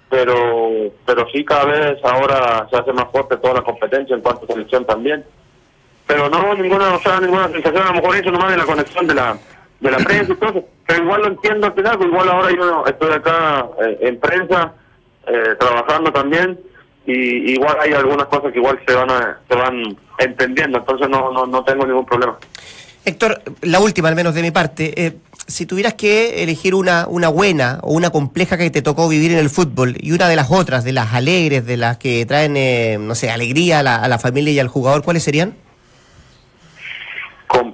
pero 0.09 0.91
pero 1.05 1.27
sí 1.31 1.43
cada 1.45 1.65
vez 1.65 2.03
ahora 2.03 2.67
se 2.69 2.77
hace 2.77 2.93
más 2.93 3.09
fuerte 3.11 3.37
toda 3.37 3.55
la 3.55 3.61
competencia 3.61 4.15
en 4.15 4.21
cuanto 4.21 4.45
a 4.45 4.53
selección 4.53 4.85
también. 4.85 5.23
Pero 6.07 6.29
no 6.29 6.55
ninguna, 6.55 6.95
o 6.95 6.99
sea, 6.99 7.19
ninguna 7.19 7.49
sensación, 7.49 7.83
a 7.83 7.87
lo 7.87 8.01
mejor 8.01 8.15
eso 8.15 8.31
nomás 8.31 8.51
de 8.51 8.57
la 8.57 8.65
conexión 8.65 9.07
de 9.07 9.13
la 9.13 9.37
de 9.79 9.91
la 9.91 9.97
prensa 9.97 10.33
y 10.33 10.35
todo 10.37 10.65
pero 10.87 11.03
igual 11.03 11.21
lo 11.21 11.27
entiendo 11.27 11.67
al 11.67 11.73
final, 11.73 11.97
pues 11.97 12.09
igual 12.09 12.29
ahora 12.29 12.49
yo 12.55 12.85
estoy 12.87 13.11
acá 13.11 13.67
eh, 13.85 13.97
en 14.01 14.19
prensa 14.19 14.73
eh, 15.27 15.55
trabajando 15.59 16.11
también 16.13 16.57
y 17.05 17.51
igual 17.53 17.77
hay 17.81 17.91
algunas 17.91 18.27
cosas 18.27 18.51
que 18.53 18.59
igual 18.59 18.79
se 18.87 18.93
van 18.93 19.11
a, 19.11 19.39
se 19.49 19.55
van 19.55 19.97
entendiendo, 20.17 20.77
entonces 20.77 21.09
no, 21.09 21.31
no, 21.31 21.45
no 21.45 21.63
tengo 21.63 21.85
ningún 21.85 22.05
problema. 22.05 22.37
Héctor, 23.03 23.41
la 23.61 23.79
última 23.79 24.09
al 24.09 24.15
menos 24.15 24.33
de 24.33 24.41
mi 24.41 24.51
parte. 24.51 25.05
Eh, 25.05 25.17
si 25.45 25.65
tuvieras 25.65 25.93
que 25.93 26.43
elegir 26.43 26.75
una, 26.75 27.05
una 27.07 27.29
buena 27.29 27.79
o 27.83 27.93
una 27.93 28.09
compleja 28.09 28.57
que 28.57 28.69
te 28.69 28.81
tocó 28.81 29.07
vivir 29.07 29.31
en 29.31 29.37
el 29.37 29.49
fútbol 29.49 29.95
y 29.99 30.11
una 30.11 30.27
de 30.27 30.35
las 30.35 30.51
otras, 30.51 30.83
de 30.83 30.91
las 30.91 31.13
alegres, 31.13 31.65
de 31.65 31.77
las 31.77 31.97
que 31.97 32.25
traen, 32.25 32.57
eh, 32.57 32.97
no 32.99 33.15
sé, 33.15 33.29
alegría 33.29 33.79
a 33.79 33.83
la, 33.83 33.95
a 33.97 34.07
la 34.09 34.19
familia 34.19 34.51
y 34.51 34.59
al 34.59 34.67
jugador, 34.67 35.03
¿cuáles 35.03 35.23
serían? 35.23 35.55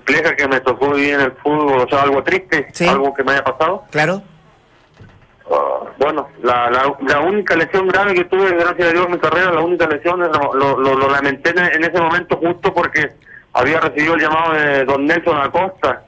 Compleja 0.05 0.35
que 0.35 0.47
me 0.47 0.59
tocó 0.59 0.91
vivir 0.91 1.13
en 1.13 1.21
el 1.21 1.31
fútbol, 1.33 1.81
o 1.81 1.87
sea, 1.87 2.01
algo 2.01 2.21
triste, 2.23 2.67
algo 2.89 3.13
que 3.13 3.23
me 3.23 3.31
haya 3.31 3.43
pasado. 3.43 3.83
Claro. 3.89 4.21
Ah, 5.49 5.79
bueno, 5.97 6.27
la, 6.41 6.69
la, 6.69 7.19
única 7.19 7.55
lesión 7.55 7.87
grave 7.87 8.13
que 8.13 8.25
tuve, 8.25 8.51
gracias 8.51 8.89
a 8.89 8.91
Dios, 8.91 9.05
en 9.05 9.11
mi 9.13 9.17
carrera, 9.19 9.51
la 9.51 9.61
única 9.61 9.87
lesión, 9.87 10.19
lo, 10.19 10.53
lo, 10.53 10.77
lo, 10.77 11.09
lamenté 11.09 11.51
en, 11.51 11.83
ese 11.83 12.01
momento 12.01 12.37
justo 12.37 12.73
porque 12.73 13.13
había 13.53 13.79
recibido 13.79 14.15
el 14.15 14.21
llamado 14.21 14.53
de 14.53 14.85
don 14.85 15.05
Nelson 15.05 15.37
Acosta. 15.37 16.03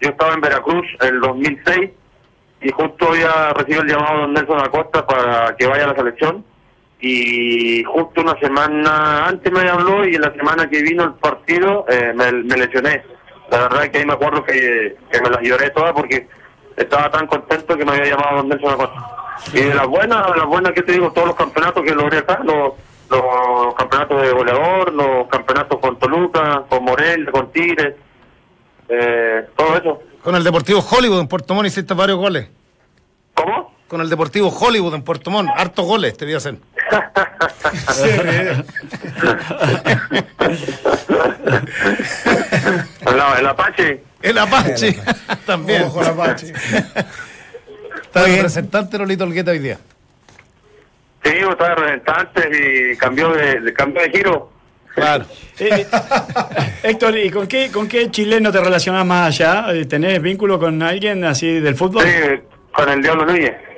Yo 0.00 0.10
estaba 0.10 0.34
en 0.34 0.40
Veracruz 0.40 0.86
en 1.00 1.14
el 1.14 1.20
2006 1.20 1.90
y 2.62 2.70
justo 2.70 3.08
había 3.08 3.52
recibido 3.52 3.82
el 3.82 3.88
llamado 3.88 4.14
de 4.14 4.20
don 4.20 4.32
Nelson 4.34 4.60
Acosta 4.60 5.06
para 5.06 5.56
que 5.56 5.66
vaya 5.66 5.84
a 5.84 5.88
la 5.88 5.94
selección. 5.96 6.44
Y 7.02 7.82
justo 7.84 8.20
una 8.20 8.38
semana 8.40 9.26
antes 9.26 9.50
me 9.50 9.66
habló 9.68 10.06
y 10.06 10.16
en 10.16 10.20
la 10.20 10.32
semana 10.34 10.68
que 10.68 10.82
vino 10.82 11.04
el 11.04 11.14
partido 11.14 11.86
eh, 11.88 12.12
me, 12.14 12.56
lesioné. 12.56 13.02
La 13.50 13.58
verdad 13.62 13.84
es 13.84 13.90
que 13.90 13.98
ahí 13.98 14.06
me 14.06 14.12
acuerdo 14.12 14.44
que, 14.44 14.96
que 15.10 15.20
me 15.20 15.30
las 15.30 15.42
lloré 15.42 15.70
todas 15.70 15.92
porque 15.92 16.28
estaba 16.76 17.10
tan 17.10 17.26
contento 17.26 17.76
que 17.76 17.84
me 17.84 17.92
había 17.92 18.10
llamado 18.10 18.36
don 18.36 18.48
Nelson 18.48 18.72
Acosta. 18.72 19.06
Y 19.52 19.60
de 19.60 19.74
las 19.74 19.86
buenas, 19.86 20.32
de 20.32 20.38
las 20.38 20.46
buenas 20.46 20.72
que 20.72 20.82
te 20.82 20.92
digo, 20.92 21.12
todos 21.12 21.28
los 21.28 21.36
campeonatos 21.36 21.82
que 21.84 21.94
logré 21.94 22.18
acá, 22.18 22.40
los 22.44 22.74
los 23.10 23.74
campeonatos 23.74 24.22
de 24.22 24.32
goleador, 24.32 24.92
los 24.92 25.28
campeonatos 25.28 25.78
con 25.80 25.98
Toluca, 25.98 26.64
con 26.68 26.84
Morel, 26.84 27.30
con 27.30 27.50
Tigres, 27.50 27.96
eh, 28.88 29.48
todo 29.56 29.76
eso. 29.76 30.02
Con 30.22 30.34
el 30.36 30.44
Deportivo 30.44 30.80
Hollywood 30.80 31.20
en 31.20 31.28
Puerto 31.28 31.54
Montt 31.54 31.66
hiciste 31.66 31.94
varios 31.94 32.18
goles. 32.18 32.48
¿Cómo? 33.34 33.74
Con 33.88 34.00
el 34.00 34.08
Deportivo 34.08 34.48
Hollywood 34.48 34.94
en 34.94 35.02
Puerto 35.02 35.30
Montt, 35.30 35.50
hartos 35.56 35.84
goles 35.84 36.16
te 36.16 36.24
voy 36.24 36.34
a 36.34 36.36
hacer. 36.36 36.56
El, 43.38 43.46
Apache. 43.46 44.02
El 44.22 44.38
Apache, 44.38 44.98
también. 45.46 45.82
Ojo, 45.82 46.00
el 46.02 46.08
Apache. 46.08 46.52
Está 48.02 48.26
representante 48.26 48.98
Lolito 48.98 49.24
Olgueta 49.24 49.50
hoy 49.52 49.60
día. 49.60 49.78
Sí, 51.22 51.30
estaba 51.30 51.68
de 51.70 51.74
representantes 51.76 52.46
y 52.58 52.96
cambió 52.96 53.30
de, 53.30 53.72
cambio 53.72 54.02
de 54.02 54.10
giro. 54.10 54.50
Claro. 54.94 55.24
Eh, 55.58 55.86
Héctor, 56.82 57.18
¿y 57.18 57.30
con 57.30 57.46
qué, 57.46 57.70
con 57.70 57.86
qué 57.86 58.10
chileno 58.10 58.50
te 58.50 58.60
relacionas 58.60 59.06
más 59.06 59.28
allá? 59.28 59.72
Eh, 59.72 59.84
¿Tenés 59.84 60.20
vínculo 60.20 60.58
con 60.58 60.82
alguien 60.82 61.22
así 61.24 61.60
del 61.60 61.76
fútbol? 61.76 62.02
Sí, 62.04 62.40
con 62.72 62.88
el 62.88 63.02
Diablo 63.02 63.26
Núñez. 63.26 63.69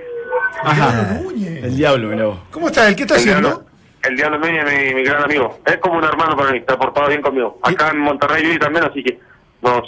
Ajá. 0.62 1.20
El 1.62 1.76
Diablo, 1.76 2.08
mirá 2.08 2.26
¿Cómo 2.50 2.68
está 2.68 2.88
él? 2.88 2.96
¿Qué 2.96 3.02
está 3.02 3.16
haciendo? 3.16 3.64
el 4.02 4.16
Diablo 4.16 4.38
Núñez, 4.38 4.64
mi, 4.64 4.94
mi 4.94 5.04
gran 5.04 5.24
amigo. 5.24 5.60
Es 5.64 5.76
como 5.78 5.98
un 5.98 6.04
hermano 6.04 6.36
para 6.36 6.52
mí, 6.52 6.58
está 6.58 6.76
portado 6.76 7.08
bien 7.08 7.22
conmigo. 7.22 7.58
Acá 7.62 7.90
en 7.90 7.98
Monterrey 7.98 8.52
y 8.52 8.58
también, 8.58 8.84
así 8.84 9.02
que 9.02 9.18
nos, 9.62 9.82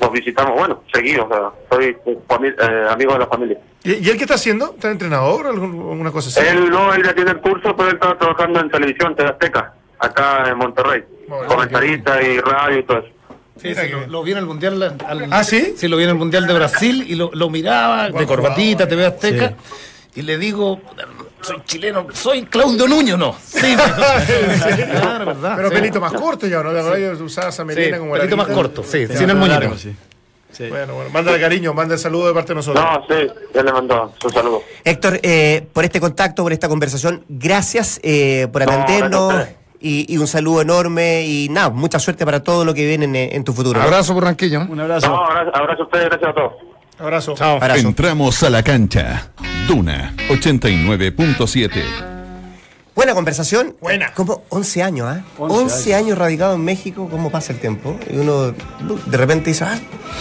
nos 0.00 0.12
visitamos, 0.12 0.58
bueno, 0.58 0.82
seguidos, 0.92 1.26
o 1.26 1.28
sea, 1.28 1.50
soy 1.70 1.96
eh, 2.06 2.86
amigo 2.90 3.14
de 3.14 3.18
la 3.18 3.26
familia. 3.26 3.58
¿Y, 3.82 4.08
él 4.08 4.16
qué 4.16 4.24
está 4.24 4.34
haciendo? 4.34 4.74
¿Está 4.74 4.90
entrenador 4.90 5.46
o 5.46 5.50
alguna 5.50 6.10
cosa 6.10 6.28
así? 6.28 6.46
Él 6.46 6.68
no, 6.68 6.92
él 6.92 7.02
ya 7.02 7.14
tiene 7.14 7.30
el 7.30 7.40
curso, 7.40 7.74
pero 7.74 7.88
él 7.88 7.94
está 7.94 8.16
trabajando 8.18 8.60
en 8.60 8.70
televisión, 8.70 9.16
TV 9.16 9.30
Azteca, 9.30 9.72
acá 9.98 10.48
en 10.48 10.58
Monterrey. 10.58 11.04
comentarista 11.48 12.22
y 12.22 12.38
radio 12.40 12.78
y 12.78 12.82
todo 12.82 12.98
eso. 12.98 13.08
Sí, 13.58 13.72
lo, 14.08 14.22
vi 14.22 14.32
en 14.32 14.38
el 14.38 14.44
Mundial. 14.44 14.98
¿Ah, 15.30 15.42
sí? 15.42 15.72
Sí, 15.78 15.88
lo 15.88 15.96
vi 15.96 16.04
en 16.04 16.10
el 16.10 16.16
Mundial 16.16 16.46
de 16.46 16.52
Brasil 16.52 17.06
y 17.08 17.14
lo, 17.14 17.30
lo 17.32 17.48
miraba 17.48 18.10
de 18.10 18.26
corbatita, 18.26 18.86
TV 18.86 19.06
Azteca. 19.06 19.54
Y 20.16 20.22
le 20.22 20.38
digo, 20.38 20.80
soy 21.42 21.62
chileno, 21.66 22.06
soy 22.12 22.46
Claudio 22.46 22.88
Nuño, 22.88 23.16
¿no? 23.16 23.36
Sí, 23.46 23.74
claro, 23.74 25.26
verdad. 25.26 25.52
Pero 25.56 25.70
pelito 25.70 26.00
más 26.00 26.12
corto 26.14 26.46
ya, 26.46 26.62
¿no? 26.62 26.72
De 26.72 26.82
verdad 26.82 27.20
usabas 27.20 27.60
a 27.60 27.64
melena 27.64 27.98
como 27.98 28.14
pelito 28.14 28.36
más 28.36 28.48
corto, 28.48 28.82
sí, 28.82 29.06
sin 29.06 29.30
el 29.30 29.36
moñito. 29.36 29.76
sí. 29.76 29.94
Bueno, 30.70 30.94
bueno, 30.94 31.10
mándale 31.10 31.38
cariño, 31.38 31.74
manda 31.74 31.94
el 31.94 32.00
saludo 32.00 32.28
de 32.28 32.34
parte 32.34 32.48
de 32.48 32.54
nosotros. 32.54 32.82
No, 32.82 33.04
sí, 33.06 33.30
ya 33.54 33.62
le 33.62 33.72
mandó 33.72 34.14
su 34.18 34.30
saludo. 34.30 34.62
Héctor, 34.84 35.20
eh, 35.22 35.66
por 35.70 35.84
este 35.84 36.00
contacto, 36.00 36.42
por 36.42 36.52
esta 36.54 36.66
conversación, 36.66 37.24
gracias 37.28 38.00
eh, 38.02 38.48
por 38.50 38.62
atendernos. 38.62 39.48
y, 39.80 40.16
un 40.16 40.26
saludo 40.26 40.62
enorme 40.62 41.26
y 41.26 41.48
nada, 41.50 41.68
mucha 41.68 41.98
suerte 41.98 42.24
para 42.24 42.42
todo 42.42 42.64
lo 42.64 42.72
que 42.72 42.86
viene 42.86 43.34
en, 43.34 43.44
tu 43.44 43.52
futuro. 43.52 43.82
Abrazo 43.82 44.14
por 44.14 44.24
Ranquillo. 44.24 44.62
Un 44.66 44.80
abrazo. 44.80 45.08
No, 45.08 45.26
abrazo, 45.26 45.82
a 45.82 45.84
ustedes, 45.84 46.06
gracias 46.06 46.30
a 46.30 46.34
todos. 46.34 46.52
Abrazo. 46.98 47.34
Chao. 47.34 47.60
Entramos 47.62 48.42
a 48.42 48.50
la 48.50 48.62
cancha. 48.62 49.30
Duna 49.68 50.14
89.7. 50.28 52.16
Buena 52.94 53.12
conversación. 53.12 53.76
Buena. 53.80 54.14
Como 54.14 54.44
11 54.48 54.82
años, 54.82 55.06
¿ah? 55.06 55.18
¿eh? 55.18 55.24
11, 55.38 55.94
años. 55.94 56.16
radicado 56.16 56.54
en 56.54 56.64
México, 56.64 57.08
¿cómo 57.10 57.30
pasa 57.30 57.52
el 57.52 57.58
tiempo? 57.60 57.98
Y 58.10 58.16
uno 58.16 58.52
de 58.52 59.16
repente 59.16 59.50
dice, 59.50 59.64
ah, 59.64 59.78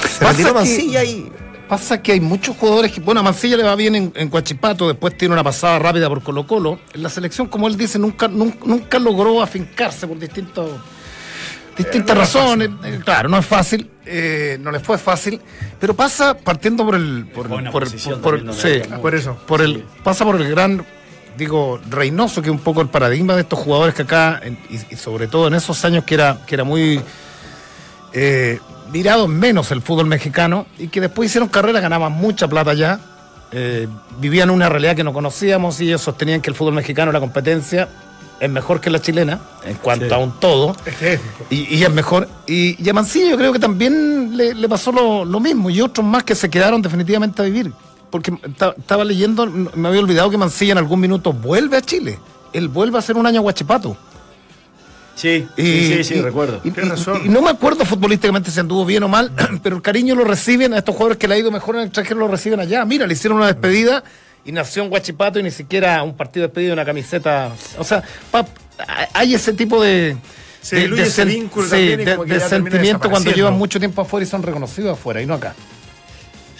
se 0.10 0.26
retiró 0.26 0.54
Mancilla 0.54 1.04
y. 1.04 1.32
Pasa 1.70 2.00
que 2.00 2.12
hay 2.12 2.20
muchos 2.20 2.56
jugadores 2.58 2.92
que, 2.92 3.02
bueno, 3.02 3.22
a 3.22 3.24
Mancilla 3.24 3.58
le 3.58 3.64
va 3.64 3.76
bien 3.76 3.96
en, 3.96 4.14
en 4.16 4.30
Coachipato, 4.30 4.88
después 4.88 5.18
tiene 5.18 5.34
una 5.34 5.44
pasada 5.44 5.80
rápida 5.80 6.08
por 6.08 6.22
Colo 6.22 6.46
Colo. 6.46 6.80
En 6.94 7.02
la 7.02 7.10
selección, 7.10 7.48
como 7.48 7.68
él 7.68 7.76
dice, 7.76 7.98
nunca, 7.98 8.28
nunca, 8.28 8.60
nunca 8.66 9.00
logró 9.00 9.42
afincarse 9.42 10.06
por 10.06 10.20
distintos 10.20 10.70
distintas 11.76 12.18
razones. 12.18 12.70
Eh, 12.84 13.00
claro, 13.04 13.30
no 13.30 13.38
es 13.38 13.46
fácil, 13.46 13.90
eh, 14.06 14.58
no 14.62 14.72
les 14.72 14.82
fue 14.82 14.98
fácil, 14.98 15.40
pero 15.80 15.94
pasa 15.94 16.38
partiendo 16.38 16.86
por 16.86 16.96
el, 16.96 17.26
por, 17.34 17.48
por, 17.72 17.90
sí, 17.90 18.10
por 19.02 19.16
eso, 19.16 19.38
por 19.48 19.62
el, 19.62 19.84
pasa 20.04 20.26
por 20.26 20.40
el 20.40 20.50
gran, 20.50 20.86
digo, 21.38 21.80
Reynoso, 21.90 22.42
que 22.42 22.50
es 22.50 22.56
un 22.56 22.60
poco 22.60 22.82
el 22.82 22.88
paradigma 22.88 23.36
de 23.36 23.42
estos 23.42 23.60
jugadores 23.60 23.94
que 23.94 24.04
acá, 24.04 24.42
y, 24.70 24.96
sobre 24.96 25.28
todo 25.28 25.48
en 25.48 25.56
esos 25.56 25.84
años 25.86 26.04
que 26.04 26.16
era, 26.16 26.40
que 26.46 26.56
era 26.56 26.64
muy 26.64 27.02
eh, 28.14 28.60
mirado 28.92 29.28
menos 29.28 29.72
el 29.72 29.82
fútbol 29.82 30.06
mexicano 30.06 30.66
y 30.78 30.88
que 30.88 31.02
después 31.02 31.28
hicieron 31.28 31.50
carrera, 31.50 31.80
ganaban 31.80 32.14
mucha 32.14 32.48
plata 32.48 32.74
ya. 32.74 33.00
vivían 34.20 34.50
una 34.50 34.70
realidad 34.70 34.96
que 34.96 35.04
no 35.04 35.14
conocíamos 35.14 35.80
y 35.82 35.88
ellos 35.88 36.02
sostenían 36.02 36.42
que 36.42 36.50
el 36.50 36.56
fútbol 36.56 36.74
mexicano 36.74 37.12
era 37.12 37.20
competencia 37.20 37.90
es 38.40 38.50
mejor 38.50 38.82
que 38.82 38.90
la 38.90 39.02
chilena 39.02 39.40
en 39.66 39.76
cuanto 39.76 40.14
a 40.14 40.18
un 40.18 40.40
todo. 40.40 40.76
y, 41.50 41.84
es 41.84 41.92
mejor. 41.92 42.28
Y, 42.48 42.90
a 42.90 42.94
Mancilla 42.94 43.30
yo 43.30 43.38
creo 43.38 43.54
que 43.54 43.60
también 43.60 44.36
le, 44.36 44.70
pasó 44.70 44.92
lo, 44.92 45.40
mismo 45.40 45.70
y 45.70 45.82
otros 45.82 46.06
más 46.06 46.24
que 46.24 46.36
se 46.36 46.50
quedaron 46.50 46.82
definitivamente 46.82 47.42
a 47.42 47.46
vivir. 47.46 47.72
Porque 48.10 48.34
estaba 48.78 49.04
leyendo, 49.04 49.46
me 49.46 49.88
había 49.88 50.00
olvidado 50.00 50.30
que 50.30 50.38
Mancilla 50.38 50.74
en 50.74 50.78
algún 50.78 51.00
minuto 51.00 51.34
vuelve 51.34 51.78
a 51.78 51.82
Chile. 51.82 52.20
Él 52.54 52.70
vuelve 52.70 52.98
a 52.98 53.00
hacer 53.00 53.18
un 53.18 53.26
año 53.26 53.40
a 53.40 53.44
Guachipato. 53.44 53.98
Sí, 55.16 55.48
sí, 55.56 56.04
sí, 56.04 56.22
recuerdo. 56.22 56.60
Y, 56.64 56.72
no 57.30 57.42
me 57.42 57.50
acuerdo 57.50 57.86
futbolísticamente 57.86 58.52
si 58.52 58.60
anduvo 58.60 58.86
bien 58.86 59.04
o 59.04 59.08
mal, 59.08 59.32
pero 59.64 59.78
el 59.78 59.82
cariño 59.82 60.14
lo 60.14 60.26
reciben 60.26 60.74
a 60.74 60.80
estos 60.80 60.94
jugadores 60.94 61.18
que 61.18 61.28
le 61.28 61.36
ha 61.36 61.38
ido 61.38 61.52
mejor 61.52 61.76
en 61.76 61.82
el 61.82 61.88
extranjero, 61.88 62.20
lo 62.20 62.28
reciben 62.28 62.60
allá. 62.60 62.84
Mira, 62.84 63.08
le 63.08 63.14
hicieron 63.14 63.38
una 63.38 63.48
despedida 63.48 64.04
y 64.46 64.52
nació 64.52 64.84
en 64.84 64.90
Guachipato 64.90 65.40
y 65.40 65.44
ni 65.44 65.52
siquiera 65.52 66.02
un 66.04 66.16
partido 66.16 66.46
despedido 66.46 66.70
de 66.70 66.74
una 66.74 66.86
camiseta. 66.86 67.52
O 67.78 67.84
sea, 67.84 68.04
hay 69.14 69.34
ese 69.34 69.54
tipo 69.54 69.82
de. 69.82 70.16
de, 70.72 71.02
ese 71.02 71.26
vínculo 71.26 71.68
de, 71.68 72.40
sentimiento 72.40 73.10
cuando 73.10 73.32
llevan 73.32 73.58
mucho 73.58 73.80
tiempo 73.80 74.02
afuera 74.02 74.26
y 74.26 74.30
son 74.30 74.44
reconocidos 74.44 74.94
afuera 74.94 75.22
y 75.22 75.26
no 75.26 75.34
acá. 75.34 75.56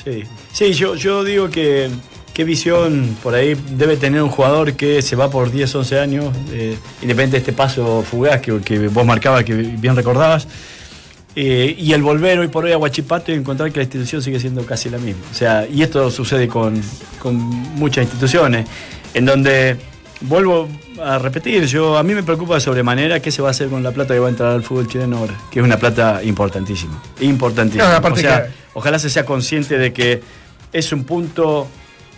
Sí, 0.04 0.24
sí 0.52 0.74
yo, 0.74 0.96
yo 0.96 1.24
digo 1.24 1.50
que 1.50 1.90
qué 2.34 2.44
visión 2.44 3.18
por 3.24 3.34
ahí 3.34 3.56
debe 3.72 3.98
tener 3.98 4.22
un 4.22 4.30
jugador 4.30 4.74
que 4.74 5.02
se 5.02 5.16
va 5.16 5.30
por 5.30 5.52
10, 5.52 5.74
11 5.74 6.00
años, 6.00 6.36
eh, 6.52 6.78
independiente 7.02 7.38
de 7.38 7.38
este 7.38 7.54
paso 7.54 8.04
fugaz 8.04 8.42
que, 8.42 8.60
que 8.60 8.88
vos 8.90 9.06
marcabas, 9.06 9.44
que 9.46 9.54
bien 9.54 9.96
recordabas, 9.96 10.48
eh, 11.36 11.76
y 11.78 11.92
el 11.94 12.02
volver 12.02 12.40
hoy 12.40 12.48
por 12.48 12.66
hoy 12.66 12.72
a 12.72 12.78
Huachipato 12.78 13.32
y 13.32 13.36
encontrar 13.36 13.72
que 13.72 13.80
la 13.80 13.84
institución 13.84 14.22
sigue 14.22 14.40
siendo 14.40 14.66
casi 14.66 14.90
la 14.90 14.98
misma. 14.98 15.22
O 15.32 15.34
sea, 15.34 15.68
y 15.68 15.82
esto 15.82 16.10
sucede 16.10 16.48
con, 16.48 16.82
con 17.20 17.36
muchas 17.36 18.04
instituciones, 18.06 18.68
en 19.14 19.26
donde, 19.26 19.76
vuelvo 20.22 20.70
a 21.04 21.18
repetir, 21.20 21.66
yo 21.66 21.98
a 21.98 22.04
mí 22.04 22.14
me 22.16 22.24
preocupa 22.24 22.56
de 22.56 22.62
sobremanera 22.62 23.20
qué 23.20 23.32
se 23.32 23.42
va 23.42 23.50
a 23.50 23.52
hacer 23.52 23.68
con 23.68 23.84
la 23.84 23.92
plata 23.92 24.14
que 24.14 24.20
va 24.20 24.28
a 24.28 24.30
entrar 24.30 24.52
al 24.52 24.64
fútbol 24.64 24.88
chileno 24.88 25.18
ahora, 25.18 25.34
que 25.52 25.60
es 25.60 25.66
una 25.66 25.78
plata 25.78 26.24
importantísima, 26.24 27.02
importantísima. 27.20 28.00
No, 28.00 28.14
o 28.14 28.16
sea, 28.16 28.46
que- 28.46 28.52
ojalá 28.74 28.98
se 28.98 29.10
sea 29.10 29.26
consciente 29.26 29.78
de 29.78 29.92
que 29.92 30.22
es 30.72 30.92
un 30.94 31.04
punto 31.04 31.68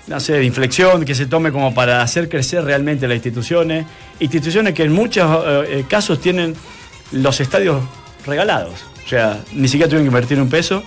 no 0.07 0.19
sé, 0.21 0.33
de 0.33 0.45
inflexión 0.45 1.03
que 1.03 1.13
se 1.13 1.25
tome 1.25 1.51
como 1.51 1.73
para 1.73 2.01
hacer 2.01 2.29
crecer 2.29 2.63
realmente 2.63 3.09
las 3.09 3.15
instituciones. 3.15 3.85
Instituciones 4.21 4.73
que 4.73 4.83
en 4.83 4.93
muchos 4.93 5.29
eh, 5.45 5.63
eh, 5.79 5.85
casos 5.89 6.21
tienen 6.21 6.55
los 7.11 7.41
estadios 7.41 7.83
regalados. 8.25 8.85
O 9.07 9.09
sea, 9.09 9.39
ni 9.53 9.69
siquiera 9.69 9.87
tuvieron 9.87 10.03
que 10.03 10.09
invertir 10.09 10.41
un 10.41 10.49
peso 10.49 10.83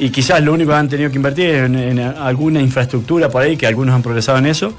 y 0.00 0.10
quizás 0.10 0.42
lo 0.42 0.52
único 0.52 0.72
que 0.72 0.76
han 0.76 0.88
tenido 0.88 1.08
que 1.08 1.14
invertir 1.14 1.50
es 1.50 1.70
en, 1.70 2.00
alguna 2.00 2.60
infraestructura 2.60 3.28
por 3.28 3.42
ahí, 3.42 3.56
que 3.56 3.64
algunos 3.64 3.94
han 3.94 4.02
progresado 4.02 4.38
en 4.38 4.46
eso, 4.46 4.74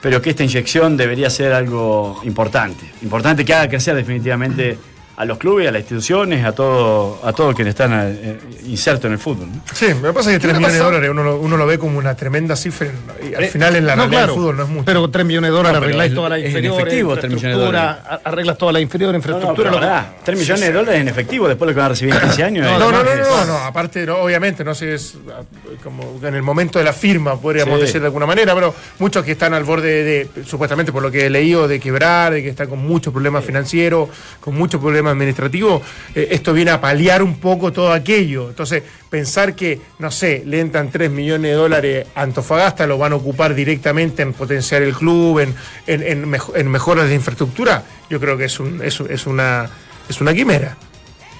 pero 0.00 0.22
que 0.22 0.30
esta 0.30 0.44
inyección 0.44 0.96
debería 0.96 1.30
ser 1.30 1.52
algo 1.52 2.20
importante. 2.22 2.84
Importante 3.02 3.44
que 3.44 3.54
haga 3.54 3.68
crecer 3.68 3.96
definitivamente 3.96 4.78
a 5.20 5.24
los 5.24 5.36
clubes, 5.36 5.66
a 5.66 5.72
las 5.72 5.80
instituciones, 5.80 6.44
a 6.44 6.52
todo, 6.52 7.18
a 7.24 7.32
todos 7.32 7.52
quienes 7.56 7.72
están 7.72 7.90
eh, 7.92 8.38
insertos 8.66 9.06
en 9.06 9.12
el 9.14 9.18
fútbol. 9.18 9.48
¿no? 9.52 9.62
Sí, 9.74 9.86
me 10.00 10.12
pasa 10.12 10.30
que 10.30 10.38
3 10.38 10.52
le 10.52 10.58
millones 10.60 10.72
de 10.78 10.84
dólares 10.84 11.10
uno 11.10 11.24
lo, 11.24 11.38
uno 11.40 11.56
lo 11.56 11.66
ve 11.66 11.76
como 11.76 11.98
una 11.98 12.14
tremenda 12.14 12.54
cifra 12.54 12.86
y 13.20 13.34
al 13.34 13.42
Eh, 13.42 13.48
final 13.48 13.74
en 13.74 13.84
la 13.84 13.96
no, 13.96 14.02
realidad 14.02 14.20
claro, 14.20 14.32
del 14.32 14.40
fútbol 14.40 14.56
no 14.58 14.62
es 14.62 14.68
mucho. 14.68 14.84
Pero 14.84 15.00
con 15.00 15.10
3 15.10 15.26
millones 15.26 15.50
de 15.50 15.56
dólares 15.56 15.80
No, 15.80 15.84
arregláis 15.84 16.10
es- 16.10 16.14
todas 16.14 16.30
las 16.30 16.38
es 16.38 16.44
en 16.44 16.50
inferiores, 16.50 16.78
efectivo, 16.86 17.16
3 17.16 17.24
millones 17.34 17.42
de 17.42 17.48
infraestructura, 17.64 18.20
arreglas 18.24 18.58
todas 18.58 18.72
las 18.74 18.82
inferiores, 18.82 19.12
No, 19.12 19.12
no, 19.12 19.34
infraestructura. 19.34 19.70
pará, 19.72 20.14
3 20.24 20.38
millones 20.38 20.60
de 20.62 20.72
dólares 20.72 21.00
en 21.00 21.08
efectivo 21.08 21.48
después 21.48 21.66
de 21.66 21.72
lo 21.72 21.74
que 21.74 21.80
van 21.80 21.86
a 21.86 21.88
recibir 21.88 22.14
en 22.14 22.20
15 22.20 22.44
años. 22.44 22.64
No, 22.66 22.72
es- 22.74 22.78
no, 22.78 22.92
no, 22.92 23.02
no, 23.02 23.10
es- 23.10 23.28
no, 23.28 23.44
no, 23.44 23.56
aparte, 23.58 24.06
no, 24.06 24.18
obviamente, 24.18 24.62
no 24.62 24.72
sé, 24.76 24.94
es 24.94 25.14
ah, 25.36 25.42
como 25.82 26.20
en 26.22 26.34
el 26.36 26.42
momento 26.44 26.78
de 26.78 26.84
la 26.84 26.92
firma, 26.92 27.36
podríamos 27.40 27.74
Sí. 27.80 27.86
decir 27.86 28.00
de 28.00 28.06
alguna 28.06 28.26
manera, 28.26 28.54
pero 28.54 28.72
muchos 29.00 29.24
que 29.24 29.32
están 29.32 29.52
al 29.52 29.64
borde 29.64 30.04
de, 30.04 30.28
supuestamente 30.46 30.92
por 30.92 31.02
lo 31.02 31.10
que 31.10 31.26
he 31.26 31.30
leído, 31.30 31.66
de 31.66 31.80
quebrar, 31.80 32.32
de 32.34 32.42
que 32.44 32.50
están 32.50 32.68
con 32.68 32.78
muchos 32.78 33.12
problemas 33.12 33.44
financieros, 33.44 34.08
con 34.40 34.54
muchos 34.54 34.80
problemas 34.80 35.07
administrativos, 35.10 35.82
eh, 36.14 36.28
esto 36.30 36.52
viene 36.52 36.70
a 36.70 36.80
paliar 36.80 37.22
un 37.22 37.36
poco 37.38 37.72
todo 37.72 37.92
aquello. 37.92 38.48
Entonces, 38.48 38.82
pensar 39.10 39.54
que, 39.54 39.80
no 39.98 40.10
sé, 40.10 40.42
le 40.46 40.60
entran 40.60 40.90
3 40.90 41.10
millones 41.10 41.50
de 41.50 41.56
dólares 41.56 42.06
a 42.14 42.22
Antofagasta, 42.22 42.86
lo 42.86 42.98
van 42.98 43.12
a 43.12 43.16
ocupar 43.16 43.54
directamente 43.54 44.22
en 44.22 44.32
potenciar 44.32 44.82
el 44.82 44.94
club, 44.94 45.40
en, 45.40 45.54
en, 45.86 46.02
en 46.02 46.24
mejo- 46.30 46.54
en 46.56 46.68
mejoras 46.68 47.08
de 47.08 47.14
infraestructura, 47.14 47.82
yo 48.10 48.20
creo 48.20 48.36
que 48.36 48.44
es, 48.44 48.60
un, 48.60 48.80
es, 48.84 49.00
es 49.00 49.26
una, 49.26 49.68
es 50.08 50.20
una 50.20 50.32
quimera. 50.34 50.76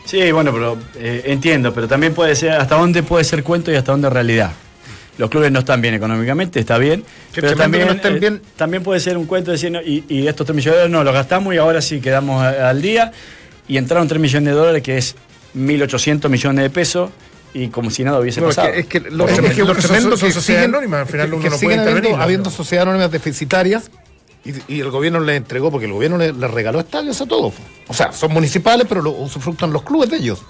Sí, 0.04 0.32
bueno, 0.32 0.52
pero 0.52 0.78
eh, 0.96 1.22
entiendo, 1.26 1.74
pero 1.74 1.86
también 1.86 2.14
puede 2.14 2.34
ser, 2.34 2.52
hasta 2.52 2.76
dónde 2.76 3.02
puede 3.02 3.24
ser 3.24 3.42
cuento 3.44 3.70
y 3.70 3.76
hasta 3.76 3.92
dónde 3.92 4.08
realidad. 4.08 4.52
Los 5.18 5.28
clubes 5.30 5.50
no 5.50 5.58
están 5.58 5.80
bien 5.82 5.94
económicamente, 5.94 6.60
está 6.60 6.78
bien, 6.78 7.02
Qué 7.34 7.40
pero 7.42 7.56
también, 7.56 7.82
que 7.82 7.90
no 7.90 7.96
estén 7.96 8.12
eh, 8.14 8.40
también 8.56 8.82
puede 8.84 9.00
ser 9.00 9.18
un 9.18 9.26
cuento 9.26 9.52
no, 9.68 9.82
y, 9.82 10.04
y 10.08 10.28
estos 10.28 10.46
3 10.46 10.54
millones 10.54 10.76
de 10.76 10.82
dólares 10.84 10.92
no 10.92 11.02
los 11.04 11.12
gastamos 11.12 11.52
y 11.54 11.58
ahora 11.58 11.82
sí 11.82 12.00
quedamos 12.00 12.40
al 12.42 12.80
día, 12.80 13.10
y 13.68 13.76
entraron 13.76 14.08
3 14.08 14.20
millones 14.20 14.52
de 14.54 14.58
dólares, 14.58 14.82
que 14.82 14.98
es 14.98 15.14
1.800 15.54 16.28
millones 16.28 16.62
de 16.62 16.70
pesos, 16.70 17.10
y 17.54 17.68
como 17.68 17.90
si 17.90 18.04
nada 18.04 18.18
hubiese 18.20 18.40
No, 18.40 18.48
pasado. 18.48 18.68
es 18.68 18.86
que 18.86 19.00
lo, 19.00 19.24
Es 19.26 19.30
que- 19.30 19.36
tremendo- 19.36 19.48
es 19.50 19.54
que 19.56 19.60
lo 19.62 19.74
son- 19.74 19.82
tremendo 19.82 20.16
son 20.16 20.28
que 20.28 20.34
sociedades 20.34 20.66
siguen, 20.66 20.74
anónimas, 20.74 21.00
al 21.00 21.06
final 21.06 21.26
que- 21.28 21.34
uno 21.34 21.42
que 21.42 21.50
no 21.50 21.56
puede 21.58 21.74
habiendo, 21.74 21.90
intervenir, 21.98 22.20
habiendo 22.22 22.50
sociedades 22.50 22.88
anónimas 22.88 23.10
deficitarias 23.12 23.90
y, 24.44 24.74
y 24.74 24.80
el 24.80 24.90
gobierno 24.90 25.20
les 25.20 25.36
entregó, 25.36 25.70
porque 25.70 25.86
el 25.86 25.92
gobierno 25.92 26.18
les, 26.18 26.36
les 26.36 26.50
regaló 26.50 26.80
estadios 26.80 27.20
a 27.20 27.26
todos. 27.26 27.54
O 27.88 27.94
sea, 27.94 28.12
son 28.12 28.32
municipales, 28.32 28.86
pero 28.88 29.00
lo 29.02 29.10
usufructan 29.12 29.72
los 29.72 29.82
clubes 29.82 30.10
de 30.10 30.18
ellos. 30.18 30.42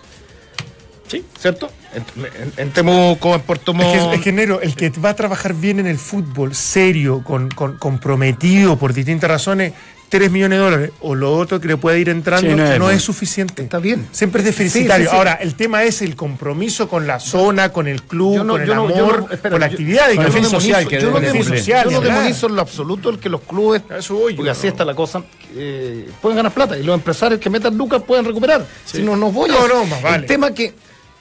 Sí. 1.06 1.24
¿Cierto? 1.38 1.70
En, 1.94 2.04
en- 2.24 2.52
en 2.58 2.70
Temuco, 2.70 3.34
en 3.34 3.40
Puerto 3.40 3.72
Montt. 3.72 3.94
Es 3.96 4.02
que, 4.08 4.14
es 4.16 4.20
que, 4.20 4.32
Nero, 4.32 4.60
el 4.60 4.74
que 4.74 4.90
va 4.90 5.10
a 5.10 5.16
trabajar 5.16 5.54
bien 5.54 5.80
en 5.80 5.86
el 5.86 5.98
fútbol, 5.98 6.54
serio, 6.54 7.22
con, 7.24 7.48
con- 7.48 7.78
comprometido 7.78 8.76
por 8.78 8.92
distintas 8.92 9.30
razones, 9.30 9.72
3 10.08 10.30
millones 10.30 10.58
de 10.58 10.64
dólares, 10.64 10.90
o 11.00 11.14
lo 11.14 11.36
otro 11.36 11.60
que 11.60 11.68
le 11.68 11.76
puede 11.76 12.00
ir 12.00 12.08
entrando, 12.08 12.48
Sí, 12.50 12.56
no 12.56 12.78
no, 12.78 12.90
es 12.90 13.02
suficiente. 13.02 13.62
Está 13.62 13.78
bien. 13.78 14.08
Siempre 14.12 14.40
es 14.40 14.46
deficitario. 14.46 15.04
Sí, 15.06 15.10
sí, 15.10 15.10
sí. 15.10 15.16
Ahora, 15.16 15.34
el 15.34 15.54
tema 15.54 15.82
es 15.84 16.00
el 16.02 16.16
compromiso 16.16 16.88
con 16.88 17.06
la 17.06 17.20
zona, 17.20 17.70
con 17.72 17.86
el 17.88 18.02
club, 18.02 18.44
no- 18.44 18.54
con 18.54 18.62
el 18.62 18.72
amor, 18.72 19.26
no- 19.26 19.30
espera, 19.30 19.50
con 19.52 19.60
la 19.60 19.66
yo- 19.68 19.72
actividad. 19.72 20.14
con 20.14 20.24
el 20.26 20.32
fin 20.32 20.44
social 20.46 20.86
que 20.88 21.00
yo 21.00 21.10
no 21.10 21.20
demonizo- 21.20 21.32
cumplir. 21.38 21.58
social, 21.58 21.84
yo 21.84 21.90
no 21.90 21.90
ni 21.90 21.96
hablar. 21.96 22.16
demonizo 22.18 22.46
en 22.46 22.54
lo 22.56 22.62
absoluto 22.62 23.10
el 23.10 23.18
que 23.18 23.28
los 23.28 23.40
clubes, 23.42 23.82
eso 23.98 24.14
voy 24.14 24.32
yo, 24.32 24.36
porque 24.38 24.50
así 24.50 24.66
¿no? 24.66 24.72
está 24.72 24.84
la 24.84 24.94
cosa, 24.94 25.22
eh, 25.54 26.08
pueden 26.22 26.36
ganar 26.36 26.52
plata 26.52 26.78
y 26.78 26.82
los 26.82 26.94
empresarios 26.94 27.40
que 27.40 27.50
metan 27.50 27.76
lucas 27.76 28.02
pueden 28.06 28.24
recuperar. 28.24 28.64
Si 28.84 29.02
no, 29.02 29.16
no 29.16 29.30
voy 29.30 29.50
a... 29.50 29.54
No, 29.54 29.68
no, 29.68 29.84
más 29.84 30.00
vale. 30.02 30.16
El 30.18 30.26
tema 30.26 30.52
que, 30.52 30.72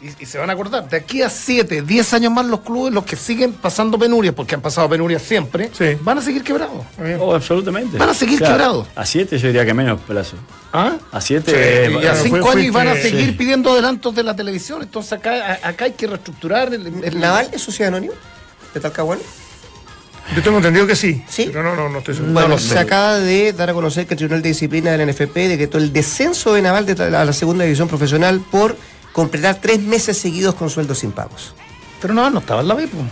y, 0.01 0.23
y 0.23 0.25
se 0.27 0.37
van 0.37 0.49
a 0.49 0.53
acordar, 0.53 0.87
de 0.87 0.97
aquí 0.97 1.21
a 1.23 1.29
7, 1.29 1.81
10 1.81 2.13
años 2.13 2.31
más 2.31 2.45
los 2.45 2.59
clubes, 2.61 2.93
los 2.93 3.03
que 3.03 3.15
siguen 3.15 3.53
pasando 3.53 3.97
penurias, 3.97 4.35
porque 4.35 4.53
han 4.55 4.61
pasado 4.61 4.87
penurias 4.87 5.21
siempre, 5.23 5.71
Sí. 5.75 5.97
van 6.01 6.19
a 6.19 6.21
seguir 6.21 6.43
quebrados. 6.43 6.85
Oh, 7.19 7.33
absolutamente. 7.33 7.97
Van 7.97 8.09
a 8.09 8.13
seguir 8.13 8.39
quebrados. 8.39 8.87
A 8.95 9.05
7 9.05 9.37
yo 9.39 9.47
diría 9.47 9.65
que 9.65 9.73
menos 9.73 9.99
plazo. 10.01 10.35
¿Ah? 10.71 10.97
A 11.11 11.19
7 11.21 11.51
Sí, 11.51 11.57
Y 11.57 11.95
a 11.95 12.11
Bueno, 12.11 12.23
cinco 12.23 12.37
fue- 12.41 12.51
años 12.51 12.63
y 12.65 12.69
van 12.69 12.87
a 12.89 12.95
seguir 12.95 13.25
sí. 13.27 13.31
pidiendo 13.31 13.71
adelantos 13.71 14.13
de 14.13 14.23
la 14.23 14.35
televisión. 14.35 14.81
Entonces 14.83 15.13
acá, 15.13 15.59
a- 15.63 15.69
acá 15.69 15.85
hay 15.85 15.93
que 15.93 16.05
reestructurar 16.07 16.73
el, 16.73 16.85
el- 16.87 17.03
¿El 17.03 17.19
Naval 17.19 17.49
es 17.51 17.61
sociedad 17.61 17.87
anónima? 17.93 18.13
¿De 18.73 18.79
Talcahuano? 18.79 19.21
Yo 20.35 20.43
tengo 20.43 20.57
entendido 20.57 20.85
que 20.85 20.95
sí, 20.97 21.23
Sí. 21.29 21.45
pero 21.47 21.63
no, 21.63 21.73
no, 21.73 21.87
no 21.87 21.99
estoy 21.99 22.13
seguro. 22.13 22.33
Bueno, 22.33 22.49
No, 22.49 22.55
no 22.55 22.59
se 22.59 22.77
acaba 22.77 23.15
de 23.17 23.53
dar 23.53 23.69
a 23.69 23.73
conocer 23.73 24.05
que 24.05 24.13
el 24.13 24.17
Tribunal 24.17 24.41
de 24.41 24.49
Disciplina 24.49 24.91
del 24.91 25.07
NFP 25.09 25.47
decretó 25.47 25.77
el 25.77 25.93
descenso 25.93 26.53
de 26.53 26.61
Naval 26.61 26.85
de 26.85 26.95
la, 27.09 27.21
a 27.21 27.25
la 27.25 27.31
segunda 27.31 27.63
división 27.63 27.87
profesional 27.87 28.41
por 28.51 28.75
completar 29.17 29.57
tres 29.59 29.79
meses 29.81 30.15
seguidos 30.15 30.53
con 30.53 30.69
sueldos 30.69 30.99
sin 30.99 31.11
pagos. 31.11 31.55
Pero 31.99 32.13
no, 32.13 32.29
no 32.29 32.37
estaba 32.37 32.61
en 32.61 32.67
la 32.67 32.75
B. 32.75 32.87
pues. 32.87 33.03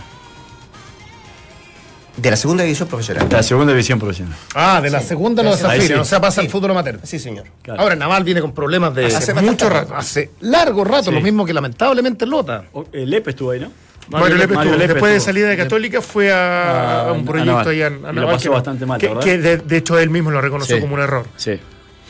De 2.16 2.30
la 2.30 2.36
segunda 2.36 2.62
división 2.62 2.88
profesional. 2.88 3.26
La 3.28 3.42
segunda 3.42 3.72
división 3.72 3.98
profesional. 3.98 4.38
Ah, 4.54 4.80
de 4.80 4.88
la 4.88 5.00
segunda 5.00 5.42
no 5.42 5.50
Ahí 5.50 5.56
desafía, 5.56 5.86
sí. 5.88 5.92
o 5.94 6.04
sea, 6.04 6.20
pasa 6.20 6.40
Sí. 6.40 6.46
al 6.46 6.50
fútbol 6.52 6.70
amateur. 6.70 7.00
Sí, 7.02 7.18
señor. 7.18 7.46
Claro. 7.60 7.80
Ahora 7.82 7.96
Naval 7.96 8.22
viene 8.22 8.40
con 8.40 8.52
problemas 8.52 8.94
de 8.94 9.06
Hace 9.06 9.34
mucho 9.34 9.68
rato. 9.68 9.80
rato, 9.90 9.96
hace 9.96 10.30
largo 10.40 10.84
rato, 10.84 11.06
Sí. 11.06 11.10
lo 11.10 11.20
mismo 11.20 11.44
que 11.44 11.52
lamentablemente 11.52 12.24
Lota. 12.24 12.66
O- 12.72 12.86
El 12.92 13.10
Lepe 13.10 13.30
estuvo 13.30 13.50
ahí, 13.50 13.58
¿no? 13.60 13.72
Mario 14.08 14.36
Lepe 14.36 14.54
Mario 14.54 14.70
estuvo. 14.70 14.78
Lepe 14.78 14.94
Después 14.94 15.12
de 15.12 15.20
salida 15.20 15.48
de 15.48 15.56
Católica 15.56 16.00
fue 16.00 16.32
a, 16.32 16.36
Ah, 16.36 17.08
a 17.08 17.12
un 17.12 17.22
a 17.22 17.24
proyecto 17.24 17.50
Naval. 17.52 17.68
ahí 17.68 17.82
a, 17.82 17.86
a 17.86 17.90
Y 17.90 17.92
lo 18.00 18.12
Naval 18.12 18.26
pasó 18.36 18.42
que- 18.44 18.48
bastante 18.50 18.86
mal, 18.86 19.00
que, 19.00 19.08
¿verdad? 19.08 19.22
que 19.24 19.38
de, 19.38 19.56
de 19.58 19.76
hecho 19.76 19.98
él 19.98 20.08
mismo 20.10 20.30
lo 20.30 20.40
reconoció 20.40 20.76
Sí. 20.76 20.80
como 20.80 20.94
un 20.94 21.00
error. 21.00 21.26
Sí. 21.36 21.58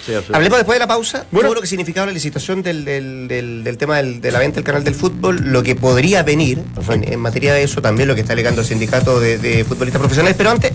Sí. 0.07 0.13
Hablemos 0.33 0.59
después 0.59 0.77
de 0.77 0.81
la 0.81 0.87
pausa 0.87 1.27
Bueno. 1.33 1.49
todo 1.49 1.57
lo 1.57 1.61
que 1.61 1.67
significaba 1.67 2.07
la 2.07 2.13
licitación 2.13 2.63
del, 2.63 2.85
del- 2.85 3.27
del- 3.29 3.65
del 3.65 3.77
tema 3.77 3.97
del- 3.97 4.21
de 4.21 4.31
la 4.31 4.39
venta 4.39 4.57
del 4.57 4.65
canal 4.65 4.85
del 4.85 4.95
fútbol, 4.95 5.41
lo 5.47 5.63
que 5.63 5.75
podría 5.75 6.23
venir 6.23 6.63
en, 6.91 7.13
en 7.13 7.19
materia 7.21 7.53
de 7.53 7.63
eso, 7.65 7.83
también 7.83 8.07
lo 8.09 8.15
que 8.15 8.21
está 8.21 8.33
alegando 8.35 8.61
el 8.61 8.67
sindicato 8.67 9.19
de, 9.21 9.39
de 9.39 9.65
futbolistas 9.65 9.99
profesionales. 10.01 10.37
Pero 10.39 10.51
antes, 10.51 10.73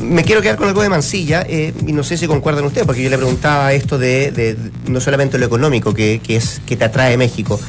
me 0.00 0.22
quiero 0.24 0.40
quedar 0.40 0.56
con 0.56 0.68
algo 0.68 0.82
de 0.82 0.88
Mancilla, 0.88 1.44
eh, 1.48 1.74
y 1.86 1.92
no 1.92 2.02
sé 2.04 2.16
si 2.16 2.26
concuerdan 2.26 2.64
ustedes, 2.64 2.86
porque 2.86 3.02
yo 3.02 3.10
le 3.10 3.16
preguntaba 3.18 3.72
esto 3.72 3.98
de, 3.98 4.30
de- 4.30 4.56
no 4.86 5.00
solamente 5.00 5.38
lo 5.38 5.46
económico 5.46 5.92
que, 5.92 6.20
que 6.24 6.36
es 6.36 6.60
que 6.64 6.76
te 6.76 6.84
atrae 6.84 7.16
México, 7.16 7.60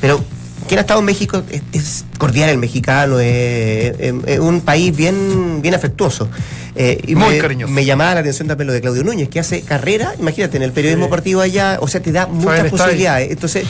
pero 0.00 0.24
quien 0.68 0.78
ha 0.78 0.82
estado 0.82 1.00
en 1.00 1.06
México 1.06 1.42
es, 1.50 1.62
es 1.72 2.04
cordial 2.18 2.50
el 2.50 2.58
mexicano, 2.58 3.18
es, 3.18 3.94
es- 3.98 4.14
es 4.26 4.38
un 4.38 4.60
país 4.60 4.94
bien, 4.96 5.60
bien 5.62 5.74
afectuoso. 5.74 6.28
Eh, 6.76 7.00
y 7.08 7.16
Muy 7.16 7.30
me, 7.34 7.38
cariñoso. 7.38 7.72
me 7.72 7.84
llamaba 7.84 8.14
la 8.14 8.20
atención 8.20 8.46
también 8.46 8.68
lo 8.68 8.72
de 8.72 8.80
Claudio 8.80 9.02
Núñez, 9.02 9.28
que 9.28 9.40
hace 9.40 9.62
carrera, 9.62 10.14
imagínate, 10.20 10.56
en 10.58 10.62
el 10.62 10.70
periodismo 10.70 11.04
Sí. 11.06 11.08
deportivo 11.10 11.40
allá, 11.40 11.78
o 11.80 11.88
sea, 11.88 12.00
te 12.00 12.12
da 12.12 12.26
muchas 12.28 12.70
posibilidades. 12.70 13.32
Entonces, 13.32 13.64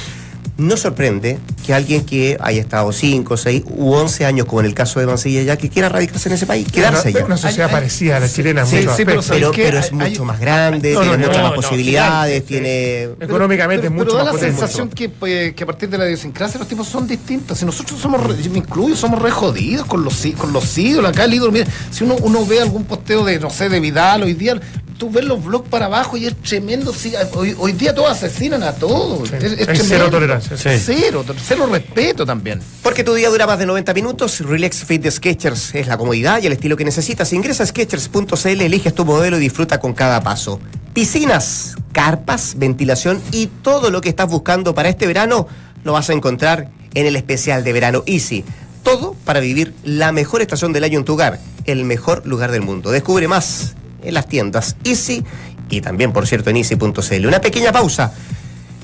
no 0.59 0.77
sorprende 0.77 1.39
que 1.65 1.73
alguien 1.73 2.05
que 2.05 2.37
haya 2.41 2.61
estado 2.61 2.93
5, 2.93 3.37
6 3.37 3.63
u 3.77 3.93
11 3.95 4.27
años, 4.27 4.47
como 4.47 4.61
en 4.61 4.67
el 4.67 4.75
caso 4.75 4.99
de 5.01 5.07
Mancilla 5.07 5.43
ya, 5.43 5.57
que 5.57 5.69
quiera 5.71 5.89
radicarse 5.89 6.29
en 6.29 6.35
ese 6.35 6.47
país, 6.47 6.67
quedarse 6.71 7.09
allá. 7.09 7.25
una 7.25 7.37
sociedad 7.37 7.71
parecida 7.71 8.17
a 8.17 8.21
la 8.21 8.29
chilena 8.29 8.63
en 8.63 8.67
sí, 8.67 8.79
sí, 8.97 9.05
pero 9.05 9.21
es 9.21 9.93
mucho 9.93 10.05
hay- 10.05 10.19
más 10.27 10.41
grande, 10.41 10.93
No, 10.95 11.01
tiene 11.01 11.17
no, 11.17 11.27
muchas 11.27 11.37
no, 11.37 11.43
más 11.45 11.51
no, 11.53 11.57
posibilidades, 11.57 12.45
tiene... 12.45 13.03
Económicamente 13.21 13.87
es 13.87 13.93
pero, 13.93 14.05
mucho 14.05 14.17
pero 14.17 14.19
da 14.19 14.25
más 14.25 14.27
la 14.35 14.39
potente. 14.41 14.59
sensación 14.61 14.89
que, 14.89 15.09
pues, 15.09 15.55
que 15.55 15.63
a 15.63 15.67
partir 15.67 15.89
de 15.89 15.99
la 15.99 16.07
idiosincrasia 16.07 16.59
los 16.59 16.69
tipos 16.69 16.89
son 16.89 17.07
distintos. 17.07 17.57
Si 17.59 17.65
nosotros 17.65 18.01
somos, 18.01 18.21
re- 18.23 18.43
yo 18.43 18.51
me 18.51 18.59
incluyo, 18.59 18.97
somos 18.97 19.23
re 19.23 19.31
jodidos 19.31 19.87
con 19.87 20.05
los, 20.05 20.27
con 20.37 20.53
los 20.53 20.77
ídolos. 20.77 21.11
Acá 21.13 21.25
el 21.25 21.35
ídolo, 21.35 21.53
mira, 21.53 21.67
si 21.91 22.03
uno, 22.05 22.17
uno 22.23 22.45
ve 22.45 22.61
algún 22.61 22.85
posteo 22.85 23.25
de, 23.25 23.39
no 23.39 23.51
sé, 23.51 23.69
de 23.69 23.79
Vidal 23.79 24.25
hoy 24.25 24.35
día, 24.35 24.61
tú 24.99 25.09
ves 25.11 25.25
los 25.25 25.43
blogs 25.43 25.69
para 25.69 25.87
abajo 25.87 26.17
y 26.17 26.27
es 26.27 26.37
tremendo. 26.43 26.93
sí, 26.93 27.13
hoy, 27.35 27.55
hoy 27.59 27.73
día 27.73 27.95
todos 27.95 28.11
asesinan 28.11 28.63
a 28.63 28.73
todos. 28.73 29.29
Sí, 29.29 29.35
Es, 29.37 29.43
es 29.45 29.57
tremendo. 29.59 29.85
cero 29.89 30.09
tolerancia, 30.11 30.57
sí. 30.57 30.69
Cero, 30.85 31.25
cero 31.47 31.69
respeto 31.71 32.27
también. 32.27 32.61
Porque 32.83 33.05
tu 33.05 33.15
día 33.15 33.31
dura 33.31 33.47
más 33.47 33.59
de 33.59 33.67
90 33.67 33.95
minutos, 33.95 34.41
Relax 34.41 34.85
Fit 34.85 35.01
de 35.03 35.11
Sketchers 35.11 35.75
es 35.75 35.87
la 35.87 35.97
comodidad 35.97 36.43
y 36.43 36.47
el 36.47 36.53
estilo 36.53 36.77
que 36.77 36.85
necesitas. 36.85 37.33
Ingresa 37.33 37.63
a 37.63 37.67
Sketchers.cl, 37.67 38.61
eliges 38.61 38.95
tu 38.95 39.05
modelo 39.05 39.37
y 39.39 39.41
disfruta 39.41 39.79
con 39.81 39.95
cada 39.95 40.21
paso. 40.23 40.61
Piscinas, 40.93 41.77
carpas, 41.93 42.55
ventilación 42.57 43.23
y 43.31 43.47
todo 43.47 43.91
lo 43.91 44.01
que 44.01 44.09
estás 44.09 44.29
buscando 44.29 44.75
para 44.75 44.89
este 44.89 45.07
verano 45.07 45.47
lo 45.85 45.93
vas 45.93 46.11
a 46.11 46.13
encontrar 46.13 46.71
en 46.95 47.07
el 47.07 47.15
especial 47.15 47.63
de 47.63 47.73
verano 47.73 48.03
Easy. 48.07 48.45
Todo 48.83 49.15
para 49.25 49.39
vivir 49.41 49.75
la 49.85 50.11
mejor 50.13 50.41
estación 50.43 50.73
del 50.73 50.83
año 50.85 50.99
en 50.99 51.05
tu 51.05 51.13
hogar. 51.15 51.39
el 51.67 51.85
mejor 51.85 52.27
lugar 52.27 52.51
del 52.51 52.63
mundo. 52.63 52.91
Descubre 52.91 53.29
más 53.29 53.75
en 54.03 54.15
las 54.15 54.27
tiendas 54.27 54.77
Easy 54.85 55.25
y 55.71 55.81
también, 55.81 56.13
por 56.13 56.27
cierto, 56.27 56.51
en 56.51 56.57
easy.cl. 56.57 57.27
Una 57.27 57.41
pequeña 57.41 57.73
pausa. 57.73 58.13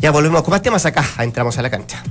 Ya 0.01 0.11
volvemos 0.11 0.43
con 0.43 0.51
más 0.51 0.63
temas 0.63 0.85
acá. 0.87 1.05
Entramos 1.19 1.57
a 1.59 1.63
la 1.63 1.71
cancha. 1.71 2.03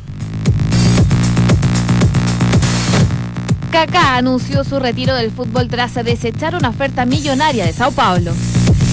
Kaká 3.72 4.18
anunció 4.18 4.64
su 4.64 4.80
retiro 4.80 5.16
del 5.16 5.32
fútbol 5.32 5.68
tras 5.68 5.96
desechar 5.96 6.56
una 6.56 6.70
oferta 6.70 7.06
millonaria 7.06 7.66
de 7.66 7.74
Sao 7.74 7.92
Paulo. 7.92 8.32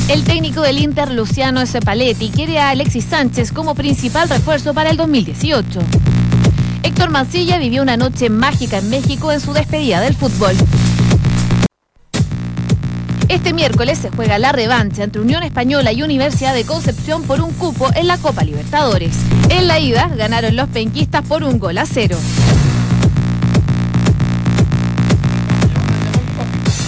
El 0.08 0.24
técnico 0.24 0.62
del 0.62 0.78
Inter, 0.78 1.12
Luciano 1.12 1.64
Cepaletti, 1.66 2.30
quiere 2.30 2.58
a 2.58 2.70
Alexis 2.70 3.04
Sánchez 3.04 3.52
como 3.52 3.74
principal 3.74 4.28
refuerzo 4.28 4.74
para 4.74 4.90
el 4.90 4.96
2018. 4.96 5.80
Héctor 6.82 7.10
Mancilla 7.10 7.58
vivió 7.58 7.82
una 7.82 7.96
noche 7.96 8.30
mágica 8.30 8.78
en 8.78 8.90
México 8.90 9.30
en 9.32 9.40
su 9.40 9.52
despedida 9.52 10.00
del 10.00 10.16
fútbol. 10.16 10.56
Este 13.30 13.52
miércoles 13.52 13.96
se 13.96 14.10
juega 14.10 14.40
la 14.40 14.50
revancha 14.50 15.04
entre 15.04 15.22
Unión 15.22 15.44
Española 15.44 15.92
y 15.92 16.02
Universidad 16.02 16.52
de 16.52 16.64
Concepción 16.64 17.22
por 17.22 17.40
un 17.40 17.52
cupo 17.52 17.88
en 17.94 18.08
la 18.08 18.18
Copa 18.18 18.42
Libertadores. 18.42 19.14
En 19.50 19.68
la 19.68 19.78
ida 19.78 20.10
ganaron 20.16 20.56
los 20.56 20.68
penquistas 20.68 21.24
por 21.24 21.44
un 21.44 21.60
gol 21.60 21.78
a 21.78 21.86
cero. 21.86 22.18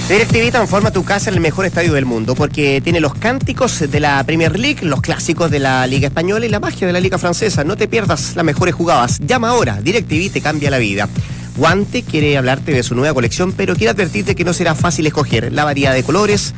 DirecTV 0.09 0.51
transforma 0.51 0.91
tu 0.91 1.05
casa 1.05 1.31
en 1.31 1.37
el 1.37 1.41
mejor 1.41 1.65
estadio 1.65 1.93
del 1.93 2.07
mundo 2.07 2.35
porque 2.35 2.81
tiene 2.81 2.99
los 2.99 3.15
cánticos 3.15 3.79
de 3.89 4.01
la 4.01 4.25
Premier 4.25 4.59
League, 4.59 4.81
los 4.83 5.01
clásicos 5.01 5.49
de 5.49 5.61
la 5.61 5.87
Liga 5.87 6.09
Española 6.09 6.45
y 6.45 6.49
la 6.49 6.59
magia 6.59 6.89
de 6.89 6.93
la 6.93 6.99
Liga 6.99 7.19
Francesa. 7.19 7.63
No 7.63 7.77
te 7.77 7.87
pierdas 7.87 8.35
las 8.35 8.45
mejores 8.45 8.75
jugadas. 8.75 9.21
Llama 9.21 9.51
ahora. 9.51 9.81
DirecTV 9.81 10.33
te 10.33 10.41
cambia 10.41 10.71
la 10.71 10.79
vida. 10.79 11.09
Guante 11.57 12.03
quiere 12.03 12.37
hablarte 12.39 12.73
de 12.73 12.83
su 12.83 12.95
nueva 12.95 13.15
colección, 13.15 13.53
pero 13.53 13.77
quiere 13.77 13.91
advertirte 13.91 14.35
que 14.35 14.45
no 14.45 14.53
será 14.53 14.75
fácil 14.75 15.07
escoger. 15.07 15.53
La 15.53 15.65
variedad 15.65 15.93
de 15.93 16.03
colores, 16.03 16.55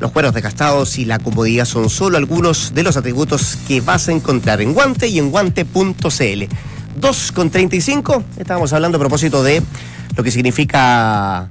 los 0.00 0.10
cueros 0.12 0.34
desgastados 0.34 0.98
y 0.98 1.04
la 1.04 1.18
comodidad 1.18 1.64
son 1.64 1.88
solo 1.88 2.18
algunos 2.18 2.74
de 2.74 2.82
los 2.82 2.96
atributos 2.96 3.56
que 3.66 3.80
vas 3.80 4.08
a 4.08 4.12
encontrar 4.12 4.60
en 4.60 4.74
Guante 4.74 5.08
y 5.08 5.18
en 5.18 5.30
guante.cl. 5.30 6.44
2 6.96 7.32
con 7.32 7.50
35, 7.50 8.24
estábamos 8.38 8.72
hablando 8.72 8.96
a 8.96 9.00
propósito 9.00 9.42
de 9.42 9.62
lo 10.16 10.22
que 10.22 10.30
significa 10.30 11.50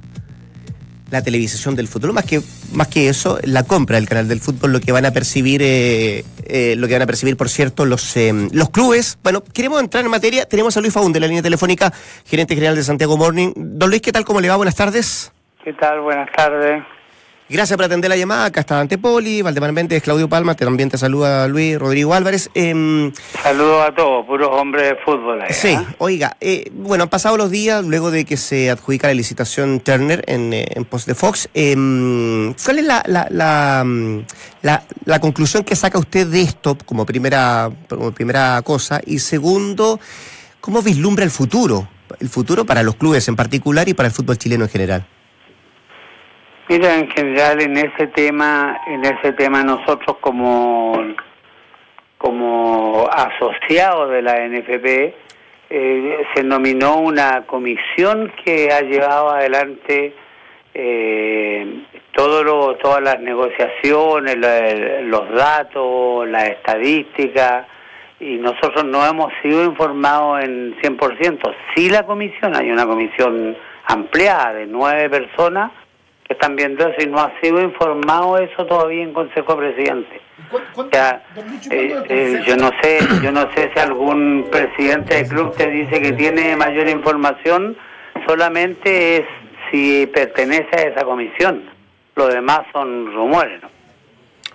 la 1.10 1.22
televisación 1.22 1.76
del 1.76 1.88
fútbol. 1.88 2.12
Más 2.12 2.24
que, 2.24 2.42
más 2.72 2.88
que 2.88 3.08
eso, 3.08 3.38
la 3.42 3.62
compra 3.62 3.96
del 3.96 4.08
canal 4.08 4.28
del 4.28 4.40
fútbol, 4.40 4.72
lo 4.72 4.80
que 4.80 4.92
van 4.92 5.04
a 5.04 5.10
percibir, 5.12 5.60
eh, 5.62 6.24
eh, 6.46 6.74
lo 6.76 6.86
que 6.86 6.94
van 6.94 7.02
a 7.02 7.06
percibir, 7.06 7.36
por 7.36 7.48
cierto, 7.48 7.84
los, 7.84 8.16
eh, 8.16 8.32
los 8.52 8.70
clubes. 8.70 9.18
Bueno, 9.22 9.42
queremos 9.42 9.80
entrar 9.80 10.04
en 10.04 10.10
materia. 10.10 10.46
Tenemos 10.46 10.76
a 10.76 10.80
Luis 10.80 10.92
Faúnde, 10.92 11.20
la 11.20 11.26
línea 11.26 11.42
telefónica, 11.42 11.92
gerente 12.26 12.54
general 12.54 12.76
de 12.76 12.84
Santiago 12.84 13.16
Morning. 13.16 13.52
Don 13.56 13.90
Luis, 13.90 14.02
¿qué 14.02 14.12
tal? 14.12 14.24
¿Cómo 14.24 14.40
le 14.40 14.48
va? 14.48 14.56
Buenas 14.56 14.74
tardes. 14.76 15.32
¿Qué 15.62 15.72
tal? 15.72 16.00
Buenas 16.00 16.30
tardes. 16.32 16.82
Gracias 17.46 17.76
por 17.76 17.84
atender 17.84 18.08
la 18.08 18.16
llamada. 18.16 18.46
Acá 18.46 18.60
está 18.60 18.76
Dante 18.76 18.96
Poli, 18.96 19.42
Valdemar 19.42 19.70
Méndez, 19.72 20.02
Claudio 20.02 20.30
Palma, 20.30 20.54
también 20.54 20.88
te 20.88 20.96
saluda 20.96 21.46
Luis 21.46 21.78
Rodrigo 21.78 22.14
Álvarez. 22.14 22.48
Eh, 22.54 23.12
Saludos 23.42 23.86
a 23.86 23.94
todos, 23.94 24.24
puros 24.24 24.48
hombres 24.50 24.88
de 24.88 24.96
fútbol. 25.04 25.42
Ahí, 25.42 25.52
sí, 25.52 25.68
¿eh? 25.68 25.86
oiga, 25.98 26.38
eh, 26.40 26.70
bueno, 26.72 27.04
han 27.04 27.10
pasado 27.10 27.36
los 27.36 27.50
días 27.50 27.84
luego 27.84 28.10
de 28.10 28.24
que 28.24 28.38
se 28.38 28.70
adjudica 28.70 29.08
la 29.08 29.14
licitación 29.14 29.80
Turner 29.80 30.24
en, 30.26 30.54
en 30.54 30.84
post 30.86 31.06
de 31.06 31.14
Fox. 31.14 31.50
Eh, 31.52 31.74
¿Cuál 32.64 32.78
es 32.78 32.84
la, 32.86 33.02
la, 33.06 33.26
la, 33.28 33.82
mm, 33.84 34.24
la, 34.64 34.82
la 35.04 35.20
conclusión 35.20 35.62
que 35.62 35.76
saca 35.76 35.98
usted 35.98 36.26
de 36.26 36.40
esto 36.40 36.76
como 36.86 37.04
primera, 37.04 37.70
como 37.86 38.12
primera 38.12 38.62
cosa? 38.62 38.98
Y 39.04 39.18
segundo, 39.18 40.00
¿cómo 40.62 40.80
vislumbra 40.80 41.22
el 41.22 41.30
futuro? 41.30 41.86
El 42.18 42.30
futuro 42.30 42.64
para 42.64 42.82
los 42.82 42.96
clubes 42.96 43.28
en 43.28 43.36
particular 43.36 43.86
y 43.90 43.94
para 43.94 44.08
el 44.08 44.14
fútbol 44.14 44.38
chileno 44.38 44.64
en 44.64 44.70
general. 44.70 45.06
Mira, 46.70 46.94
en 46.94 47.10
general 47.10 47.60
en 47.60 47.76
ese 47.76 48.06
tema, 48.06 48.78
en 48.86 49.04
ese 49.04 49.32
tema 49.32 49.62
nosotros 49.62 50.16
como 50.22 50.98
como 52.16 53.06
asociados 53.12 54.10
de 54.12 54.22
la 54.22 54.48
NFP 54.48 55.14
eh, 55.68 56.24
se 56.34 56.42
nominó 56.42 57.00
una 57.00 57.42
comisión 57.42 58.32
que 58.42 58.72
ha 58.72 58.80
llevado 58.80 59.28
adelante 59.28 60.14
eh, 60.72 61.84
todo 62.14 62.42
lo, 62.44 62.76
todas 62.76 63.02
las 63.02 63.20
negociaciones, 63.20 64.36
la- 64.38 65.00
los 65.02 65.30
datos, 65.32 66.28
las 66.28 66.44
estadísticas 66.50 67.66
y 68.20 68.36
nosotros 68.36 68.84
no 68.84 69.04
hemos 69.04 69.32
sido 69.42 69.64
informados 69.64 70.44
en 70.44 70.76
100%. 70.80 71.54
Sí 71.74 71.90
la 71.90 72.04
comisión, 72.04 72.54
hay 72.56 72.70
una 72.70 72.86
comisión 72.86 73.56
ampliada 73.86 74.54
de 74.54 74.66
nueve 74.66 75.10
personas 75.10 75.72
que 76.26 76.32
están 76.32 76.56
viendo 76.56 76.86
eso 76.88 77.02
y 77.02 77.06
no 77.10 77.18
ha 77.18 77.32
sido 77.42 77.60
informado 77.60 78.38
eso 78.38 78.64
todavía 78.64 79.02
en 79.02 79.12
Consejo 79.12 79.56
Presidente. 79.56 80.20
O 80.74 80.88
sea, 80.90 81.22
eh, 81.70 82.02
eh, 82.08 82.42
yo 82.46 82.56
no 82.56 82.70
sé, 82.80 82.98
yo 83.22 83.30
no 83.32 83.50
sé 83.54 83.70
si 83.74 83.80
algún 83.80 84.46
presidente 84.50 85.16
de 85.16 85.28
club 85.28 85.54
te 85.54 85.68
dice 85.68 86.00
que 86.00 86.12
tiene 86.12 86.56
mayor 86.56 86.88
información, 86.88 87.76
solamente 88.26 89.16
es 89.18 89.24
si 89.70 90.06
pertenece 90.06 90.68
a 90.76 90.82
esa 90.82 91.04
comisión. 91.04 91.73
Lo 92.16 92.28
demás 92.28 92.60
son 92.72 93.12
rumores, 93.12 93.62
¿no? 93.62 93.68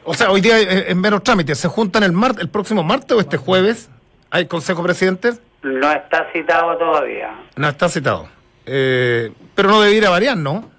O 0.03 0.13
sea, 0.13 0.31
hoy 0.31 0.41
día 0.41 0.59
eh, 0.59 0.85
en 0.91 0.99
menos 0.99 1.23
trámites. 1.23 1.57
¿Se 1.59 1.67
juntan 1.67 2.03
el, 2.03 2.13
mar, 2.13 2.31
el 2.39 2.49
próximo 2.49 2.83
martes 2.83 3.11
o 3.11 3.19
este 3.19 3.37
jueves? 3.37 3.89
¿Hay 4.31 4.47
Consejo 4.47 4.81
Presidente? 4.81 5.33
No 5.61 5.91
está 5.91 6.27
citado 6.31 6.77
todavía. 6.77 7.31
No 7.55 7.67
está 7.67 7.89
citado. 7.89 8.29
Eh, 8.65 9.31
pero 9.55 9.69
no 9.69 9.81
debiera 9.81 10.09
variar, 10.09 10.37
¿no? 10.37 10.69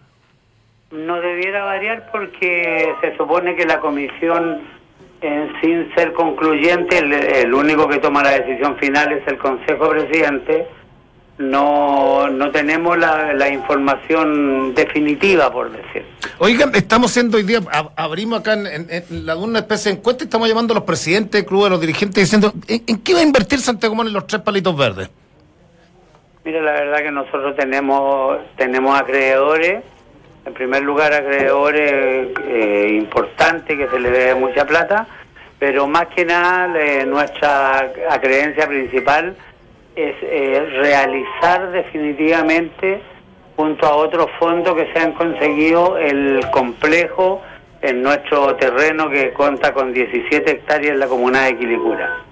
No 0.90 1.20
debiera 1.20 1.64
variar 1.64 2.08
porque 2.10 2.94
se 3.00 3.16
supone 3.16 3.54
que 3.54 3.66
la 3.66 3.78
comisión, 3.78 4.62
en, 5.20 5.52
sin 5.60 5.94
ser 5.94 6.12
concluyente, 6.12 6.98
el, 6.98 7.12
el 7.12 7.54
único 7.54 7.88
que 7.88 7.98
toma 7.98 8.22
la 8.22 8.30
decisión 8.30 8.76
final 8.78 9.12
es 9.12 9.26
el 9.28 9.38
Consejo 9.38 9.90
Presidente. 9.90 10.66
No, 11.40 12.28
no 12.28 12.50
tenemos 12.50 12.98
la, 12.98 13.32
la 13.32 13.48
información 13.48 14.74
definitiva, 14.74 15.50
por 15.50 15.70
decir. 15.72 16.04
Oigan, 16.38 16.74
estamos 16.74 17.10
haciendo 17.10 17.38
hoy 17.38 17.44
día, 17.44 17.60
ab- 17.60 17.92
abrimos 17.96 18.40
acá 18.40 18.52
en, 18.52 18.66
en- 18.66 18.86
en 18.90 19.24
la 19.24 19.36
una 19.36 19.60
especie 19.60 19.90
de 19.90 19.98
encuesta 19.98 20.22
y 20.24 20.26
estamos 20.26 20.48
llamando 20.48 20.74
a 20.74 20.76
los 20.76 20.84
presidentes 20.84 21.32
del 21.40 21.46
club, 21.46 21.64
a 21.64 21.70
los 21.70 21.80
dirigentes, 21.80 22.22
diciendo, 22.24 22.52
¿en, 22.68 22.82
en 22.86 22.98
qué 23.02 23.14
va 23.14 23.20
a 23.20 23.22
invertir 23.22 23.58
Santiago 23.58 23.94
Morning 23.94 24.12
los 24.12 24.26
tres 24.26 24.42
palitos 24.42 24.76
verdes? 24.76 25.08
Mira, 26.44 26.60
la 26.60 26.72
verdad 26.72 26.98
que 26.98 27.10
nosotros 27.10 27.56
tenemos 27.56 28.38
tenemos 28.56 29.00
acreedores, 29.00 29.82
en 30.44 30.52
primer 30.52 30.82
lugar 30.82 31.14
acreedores 31.14 32.28
eh, 32.48 32.96
importantes 32.98 33.78
que 33.78 33.88
se 33.88 33.98
les 33.98 34.12
debe 34.12 34.34
mucha 34.34 34.66
plata, 34.66 35.06
pero 35.58 35.86
más 35.86 36.06
que 36.08 36.26
nada 36.26 36.78
eh, 36.78 37.06
nuestra 37.06 37.90
acreencia 38.10 38.66
principal 38.68 39.36
es 39.96 40.14
eh, 40.22 40.66
realizar 40.80 41.70
definitivamente 41.72 43.00
junto 43.56 43.86
a 43.86 43.96
otros 43.96 44.26
fondos 44.38 44.74
que 44.74 44.92
se 44.92 44.98
han 44.98 45.12
conseguido 45.12 45.98
el 45.98 46.40
complejo 46.50 47.42
en 47.82 48.02
nuestro 48.02 48.54
terreno 48.56 49.10
que 49.10 49.30
cuenta 49.32 49.72
con 49.72 49.92
17 49.92 50.50
hectáreas 50.50 50.94
en 50.94 51.00
la 51.00 51.06
comuna 51.06 51.44
de 51.44 51.58
Quilicura. 51.58 52.24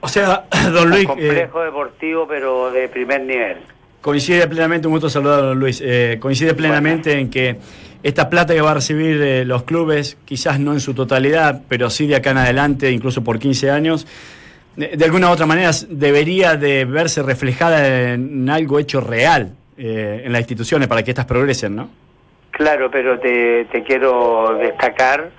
O 0.00 0.08
sea, 0.08 0.44
don 0.72 0.90
Luis, 0.90 1.06
Un 1.06 1.18
eh, 1.18 1.26
complejo 1.26 1.62
deportivo 1.62 2.28
pero 2.28 2.70
de 2.70 2.88
primer 2.88 3.22
nivel. 3.22 3.58
coincide 4.00 4.46
plenamente, 4.46 4.86
un 4.86 4.94
gusto 4.94 5.10
saludar 5.10 5.40
a 5.40 5.42
don 5.42 5.58
Luis, 5.58 5.82
eh, 5.84 6.18
coincide 6.20 6.54
plenamente 6.54 7.18
en 7.18 7.30
que 7.30 7.56
esta 8.02 8.30
plata 8.30 8.54
que 8.54 8.60
va 8.60 8.70
a 8.70 8.74
recibir 8.74 9.20
eh, 9.20 9.44
los 9.44 9.64
clubes, 9.64 10.16
quizás 10.24 10.60
no 10.60 10.72
en 10.72 10.80
su 10.80 10.94
totalidad, 10.94 11.62
pero 11.68 11.90
sí 11.90 12.06
de 12.06 12.16
acá 12.16 12.30
en 12.30 12.38
adelante, 12.38 12.92
incluso 12.92 13.24
por 13.24 13.40
15 13.40 13.70
años, 13.70 14.06
de, 14.76 15.04
alguna 15.04 15.28
u 15.28 15.32
otra 15.32 15.46
manera 15.46 15.70
debería 15.88 16.56
de 16.56 16.84
verse 16.84 17.22
reflejada 17.22 18.12
en 18.12 18.48
algo 18.50 18.78
hecho 18.78 19.00
real 19.00 19.52
eh, 19.78 20.22
en 20.24 20.32
las 20.32 20.40
instituciones 20.40 20.88
para 20.88 21.02
que 21.02 21.10
éstas 21.10 21.26
progresen, 21.26 21.76
¿no? 21.76 21.88
Claro, 22.50 22.90
pero 22.90 23.18
te, 23.18 23.66
te 23.66 23.82
quiero 23.82 24.56
destacar 24.58 25.30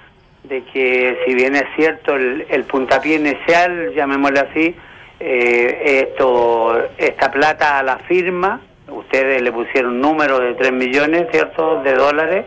de 0.44 0.64
que 0.66 1.20
si 1.26 1.34
bien 1.34 1.56
es 1.56 1.66
cierto 1.76 2.16
el, 2.16 2.46
el 2.50 2.64
puntapié 2.64 3.16
inicial, 3.16 3.94
llamémosle 3.96 4.40
así, 4.40 4.76
eh, 5.20 6.04
esto, 6.08 6.78
esta 6.98 7.32
plata 7.32 7.80
a 7.80 7.84
la 7.84 7.98
firma, 8.00 8.62
ustedes 8.88 9.42
le 9.42 9.52
pusieron 9.52 10.00
número 10.00 10.40
de 10.40 10.54
3 10.54 10.72
millones, 10.72 11.28
¿cierto?, 11.32 11.82
de 11.82 11.94
dólares, 11.94 12.46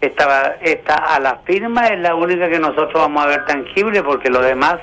esta, 0.00 0.56
esta 0.60 0.94
a 0.96 1.18
la 1.18 1.36
firma 1.44 1.86
es 1.86 1.98
la 1.98 2.14
única 2.14 2.50
que 2.50 2.58
nosotros 2.58 2.92
vamos 2.94 3.24
a 3.24 3.28
ver 3.28 3.46
tangible 3.46 4.02
porque 4.02 4.28
lo 4.28 4.42
demás, 4.42 4.78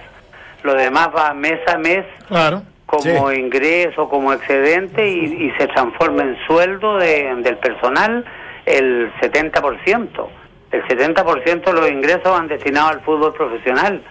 lo 0.64 0.74
demás 0.76 1.10
va 1.16 1.34
mes 1.34 1.60
a 1.68 1.78
mes 1.78 2.06
Claro. 2.28 2.62
como 2.86 3.30
Sí. 3.32 3.40
ingreso, 3.40 4.08
como 4.10 4.34
excedente 4.34 5.08
y, 5.08 5.46
y 5.48 5.52
se 5.58 5.68
transforma 5.68 6.24
en 6.24 6.38
sueldo 6.48 6.98
de- 6.98 7.34
del 7.44 7.58
personal 7.58 8.26
el 8.66 9.12
70%. 9.22 10.30
El 10.72 10.84
70% 10.88 11.74
de 11.74 11.74
los 11.74 11.90
ingresos 11.90 12.24
van 12.32 12.48
destinados 12.48 12.92
al 12.92 13.02
fútbol 13.02 13.34
profesional. 13.34 14.02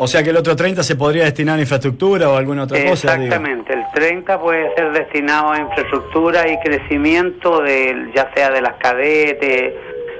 O 0.00 0.06
sea 0.06 0.22
que 0.22 0.30
el 0.30 0.36
otro 0.36 0.54
30 0.54 0.82
se 0.84 0.94
podría 0.94 1.24
destinar 1.24 1.58
a 1.58 1.60
infraestructura 1.62 2.28
o 2.28 2.36
alguna 2.36 2.62
otra 2.62 2.78
cosa. 2.88 3.14
digo. 3.16 3.24
Exactamente, 3.24 3.72
el 3.72 3.82
30 3.94 4.38
puede 4.40 4.72
ser 4.76 4.92
destinado 4.92 5.50
a 5.50 5.58
infraestructura 5.58 6.48
y 6.48 6.56
crecimiento, 6.60 7.60
de, 7.62 8.10
ya 8.14 8.30
sea 8.34 8.50
de 8.50 8.60
las 8.62 8.74
cadetes, 8.74 9.74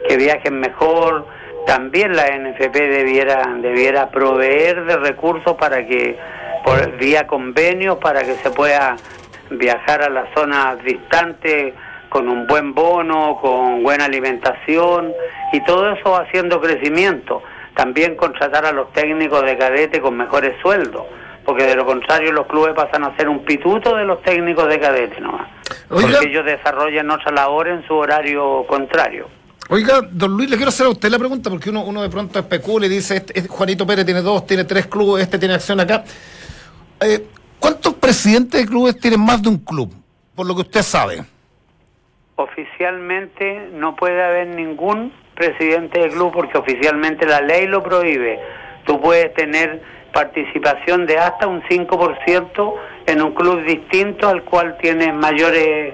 que 0.08 0.16
viajen 0.16 0.58
mejor. 0.58 1.26
También 1.68 2.16
la 2.16 2.24
NFP 2.34 2.72
debiera, 2.72 3.42
debiera 3.60 4.08
proveer 4.08 4.86
de 4.86 4.96
recursos 4.96 5.54
para 5.56 5.86
que, 5.86 6.18
por 6.64 6.96
vía 6.96 7.26
convenios, 7.26 7.98
para 7.98 8.22
que 8.22 8.36
se 8.36 8.50
pueda 8.50 8.96
viajar 9.50 10.00
a 10.00 10.08
las 10.08 10.32
zonas 10.32 10.82
distantes 10.82 11.74
con 12.08 12.26
un 12.26 12.46
buen 12.46 12.72
bono, 12.72 13.38
con 13.42 13.82
buena 13.82 14.06
alimentación 14.06 15.12
y 15.52 15.60
todo 15.64 15.92
eso 15.92 16.16
haciendo 16.16 16.58
crecimiento. 16.58 17.42
También 17.76 18.16
contratar 18.16 18.64
a 18.64 18.72
los 18.72 18.90
técnicos 18.94 19.42
de 19.42 19.58
cadete 19.58 20.00
con 20.00 20.16
mejores 20.16 20.58
sueldos, 20.62 21.04
porque 21.44 21.64
de 21.64 21.76
lo 21.76 21.84
contrario 21.84 22.32
los 22.32 22.46
clubes 22.46 22.72
pasan 22.72 23.04
a 23.04 23.14
ser 23.18 23.28
un 23.28 23.44
pituto 23.44 23.94
de 23.94 24.06
los 24.06 24.22
técnicos 24.22 24.68
de 24.68 24.80
cadete 24.80 25.20
nomás. 25.20 25.48
Oiga. 25.90 26.08
Porque 26.12 26.30
ellos 26.30 26.46
desarrollan 26.46 27.10
otra 27.10 27.30
labor 27.30 27.68
en 27.68 27.86
su 27.86 27.94
horario 27.94 28.64
contrario. 28.66 29.37
Oiga, 29.70 30.00
don 30.10 30.34
Luis, 30.34 30.48
le 30.48 30.56
quiero 30.56 30.70
hacer 30.70 30.86
a 30.86 30.88
usted 30.88 31.10
la 31.10 31.18
pregunta 31.18 31.50
porque 31.50 31.68
uno, 31.68 31.84
uno 31.84 32.00
de 32.00 32.08
pronto 32.08 32.38
especula 32.38 32.86
y 32.86 32.88
dice, 32.88 33.16
este, 33.16 33.38
este 33.38 33.50
Juanito 33.50 33.86
Pérez 33.86 34.06
tiene 34.06 34.22
dos, 34.22 34.46
tiene 34.46 34.64
tres 34.64 34.86
clubes, 34.86 35.22
este 35.22 35.38
tiene 35.38 35.54
acción 35.54 35.78
acá. 35.78 36.04
Eh, 37.02 37.26
¿Cuántos 37.60 37.92
presidentes 37.94 38.62
de 38.62 38.66
clubes 38.66 38.98
tienen 38.98 39.20
más 39.20 39.42
de 39.42 39.50
un 39.50 39.58
club? 39.58 39.92
Por 40.34 40.46
lo 40.46 40.54
que 40.54 40.62
usted 40.62 40.80
sabe. 40.80 41.22
Oficialmente 42.36 43.68
no 43.74 43.94
puede 43.94 44.24
haber 44.24 44.46
ningún 44.48 45.12
presidente 45.34 46.00
de 46.00 46.08
club 46.08 46.32
porque 46.32 46.56
oficialmente 46.56 47.26
la 47.26 47.42
ley 47.42 47.66
lo 47.66 47.82
prohíbe. 47.82 48.40
Tú 48.86 48.98
puedes 49.02 49.34
tener 49.34 49.82
participación 50.14 51.04
de 51.04 51.18
hasta 51.18 51.46
un 51.46 51.62
5% 51.64 52.74
en 53.06 53.20
un 53.20 53.34
club 53.34 53.62
distinto 53.64 54.28
al 54.28 54.44
cual 54.44 54.78
tienes 54.80 55.12
mayores, 55.12 55.92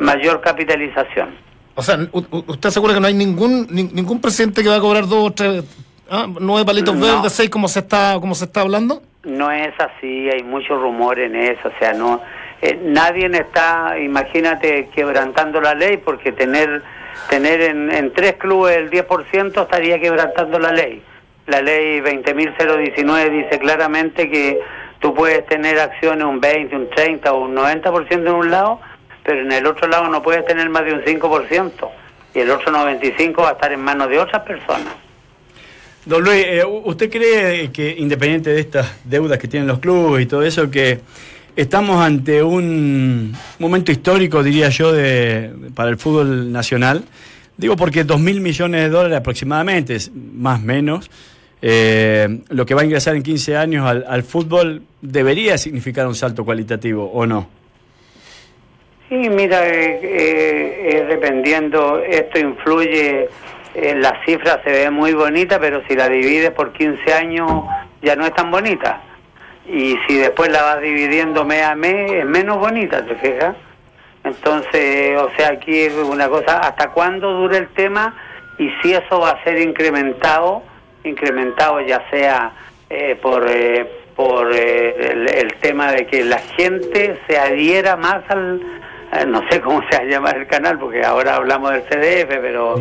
mayor 0.00 0.42
capitalización. 0.42 1.45
O 1.76 1.82
sea, 1.82 1.98
¿usted 2.12 2.68
asegura 2.68 2.94
que 2.94 3.00
no 3.00 3.06
hay 3.06 3.14
ningún 3.14 3.66
ni- 3.70 3.84
ningún 3.84 4.20
presidente 4.20 4.62
que 4.62 4.68
va 4.68 4.76
a 4.76 4.80
cobrar 4.80 5.06
dos 5.06 5.28
o 5.28 5.32
tres, 5.32 5.62
ah, 6.10 6.26
nueve 6.40 6.64
palitos 6.64 6.94
No. 6.96 7.04
verdes, 7.06 7.32
seis, 7.32 7.50
como 7.50 7.68
se 7.68 7.80
está 7.80 8.16
como 8.20 8.34
se 8.34 8.46
está 8.46 8.62
hablando? 8.62 9.02
No 9.24 9.50
es 9.50 9.74
así, 9.78 10.28
hay 10.30 10.42
mucho 10.42 10.76
rumor 10.78 11.18
en 11.18 11.36
eso, 11.36 11.68
o 11.68 11.78
sea, 11.78 11.92
no 11.92 12.20
eh, 12.62 12.78
nadie 12.82 13.26
está, 13.26 13.98
imagínate, 13.98 14.88
quebrantando 14.94 15.60
la 15.60 15.74
ley 15.74 15.98
porque 15.98 16.32
tener 16.32 16.82
tener 17.28 17.60
en, 17.60 17.92
en 17.92 18.12
tres 18.14 18.34
clubes 18.34 18.76
el 18.78 18.90
10% 18.90 19.62
estaría 19.62 19.98
quebrantando 20.00 20.58
la 20.58 20.70
ley. 20.72 21.02
La 21.46 21.60
ley 21.60 22.00
20.019 22.00 23.30
dice 23.30 23.58
claramente 23.58 24.30
que 24.30 24.60
tú 25.00 25.12
puedes 25.14 25.44
tener 25.46 25.78
acciones 25.78 26.24
un 26.24 26.40
20, 26.40 26.74
un 26.76 26.88
30 26.90 27.32
o 27.32 27.44
un 27.44 27.54
90% 27.54 28.12
en 28.12 28.28
un 28.28 28.50
lado, 28.50 28.80
pero 29.26 29.42
en 29.42 29.50
el 29.50 29.66
otro 29.66 29.88
lado 29.88 30.08
no 30.08 30.22
puedes 30.22 30.46
tener 30.46 30.70
más 30.70 30.84
de 30.84 30.92
un 30.92 31.02
5% 31.02 31.72
y 32.32 32.38
el 32.38 32.50
otro 32.50 32.70
95 32.70 33.42
va 33.42 33.50
a 33.50 33.52
estar 33.52 33.72
en 33.72 33.80
manos 33.80 34.08
de 34.08 34.20
otras 34.20 34.42
personas. 34.42 34.94
Don 36.04 36.22
Luis, 36.22 36.44
eh, 36.46 36.64
¿usted 36.64 37.10
cree 37.10 37.72
que 37.72 37.96
independiente 37.98 38.50
de 38.50 38.60
estas 38.60 39.00
deudas 39.04 39.40
que 39.40 39.48
tienen 39.48 39.66
los 39.66 39.80
clubes 39.80 40.22
y 40.22 40.26
todo 40.26 40.44
eso, 40.44 40.70
que 40.70 41.00
estamos 41.56 42.00
ante 42.00 42.40
un 42.44 43.34
momento 43.58 43.90
histórico, 43.90 44.44
diría 44.44 44.68
yo, 44.68 44.92
de, 44.92 45.50
para 45.74 45.90
el 45.90 45.96
fútbol 45.96 46.52
nacional? 46.52 47.02
Digo 47.56 47.74
porque 47.74 48.04
dos 48.04 48.20
mil 48.20 48.40
millones 48.40 48.82
de 48.82 48.88
dólares 48.90 49.18
aproximadamente, 49.18 49.98
más 50.34 50.60
o 50.60 50.64
menos, 50.64 51.10
eh, 51.60 52.42
lo 52.50 52.64
que 52.64 52.74
va 52.74 52.82
a 52.82 52.84
ingresar 52.84 53.16
en 53.16 53.24
15 53.24 53.56
años 53.56 53.90
al 54.06 54.22
fútbol 54.22 54.82
debería 55.00 55.58
significar 55.58 56.06
un 56.06 56.14
salto 56.14 56.44
cualitativo, 56.44 57.10
¿o 57.10 57.26
no? 57.26 57.65
Sí, 59.08 59.30
mira, 59.30 59.64
eh, 59.68 60.00
eh, 60.02 60.90
eh, 60.90 61.04
dependiendo, 61.08 62.00
esto 62.00 62.40
influye, 62.40 63.28
eh, 63.74 63.94
la 63.94 64.20
cifra 64.24 64.60
se 64.64 64.70
ve 64.70 64.90
muy 64.90 65.14
bonita, 65.14 65.60
pero 65.60 65.80
si 65.86 65.94
la 65.94 66.08
divides 66.08 66.50
por 66.50 66.72
15 66.72 67.12
años 67.14 67.48
ya 68.02 68.16
no 68.16 68.26
es 68.26 68.34
tan 68.34 68.50
bonita. 68.50 69.00
Y 69.68 69.96
si 70.06 70.16
después 70.16 70.50
la 70.50 70.62
vas 70.62 70.80
dividiendo 70.80 71.44
mes 71.44 71.62
a 71.62 71.76
mes, 71.76 72.10
es 72.10 72.26
menos 72.26 72.58
bonita, 72.58 73.04
¿te 73.04 73.14
fijas? 73.14 73.54
Entonces, 74.24 75.16
o 75.18 75.30
sea, 75.36 75.50
aquí 75.52 75.82
es 75.82 75.94
una 75.94 76.28
cosa, 76.28 76.58
¿hasta 76.58 76.90
cuándo 76.90 77.32
dura 77.32 77.58
el 77.58 77.68
tema? 77.68 78.12
Y 78.58 78.70
si 78.82 78.92
eso 78.92 79.20
va 79.20 79.30
a 79.30 79.44
ser 79.44 79.60
incrementado, 79.60 80.64
incrementado 81.04 81.80
ya 81.80 82.02
sea 82.10 82.52
por, 83.22 83.46
por 84.16 84.50
eh, 84.52 85.12
el, 85.12 85.28
el 85.28 85.54
tema 85.56 85.92
de 85.92 86.06
que 86.06 86.24
la 86.24 86.38
gente 86.38 87.18
se 87.28 87.38
adhiera 87.38 87.96
más 87.96 88.22
al, 88.30 88.60
no 89.24 89.42
sé 89.50 89.60
cómo 89.60 89.80
se 89.88 89.96
va 89.96 90.02
a 90.02 90.06
llamar 90.06 90.36
el 90.36 90.46
canal, 90.46 90.78
porque 90.78 91.04
ahora 91.04 91.36
hablamos 91.36 91.70
del 91.72 91.82
CDF, 91.84 92.28
pero 92.40 92.76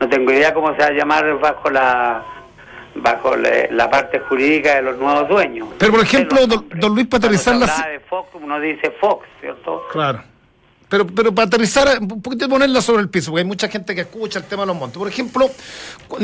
no 0.00 0.08
tengo 0.08 0.32
idea 0.32 0.54
cómo 0.54 0.72
se 0.74 0.78
va 0.78 0.86
a 0.86 0.92
llamar 0.92 1.38
bajo 1.40 1.68
la 1.70 2.22
bajo 2.96 3.34
la, 3.36 3.50
la 3.72 3.90
parte 3.90 4.20
jurídica 4.20 4.76
de 4.76 4.82
los 4.82 4.96
nuevos 4.98 5.28
dueños. 5.28 5.66
Pero, 5.78 5.90
por 5.92 6.00
ejemplo, 6.02 6.46
don- 6.46 6.68
don 6.76 6.94
Luis, 6.94 7.08
para 7.08 7.24
aterrizar 7.26 7.54
hablaba 7.54 7.88
de 7.88 7.98
Fox, 8.00 8.28
uno 8.34 8.60
dice 8.60 8.92
Fox, 9.00 9.26
¿cierto? 9.40 9.82
Claro. 9.90 10.22
Pero, 10.88 11.04
pero 11.06 11.34
para 11.34 11.46
aterrizar, 11.48 11.88
un 12.00 12.22
poquito 12.22 12.48
ponerla 12.48 12.80
sobre 12.80 13.02
el 13.02 13.08
piso, 13.08 13.32
porque 13.32 13.40
hay 13.40 13.46
mucha 13.48 13.66
gente 13.68 13.96
que 13.96 14.02
escucha 14.02 14.38
el 14.38 14.44
tema 14.44 14.62
de 14.62 14.68
los 14.68 14.76
montes. 14.76 14.96
Por 14.96 15.08
ejemplo, 15.08 15.50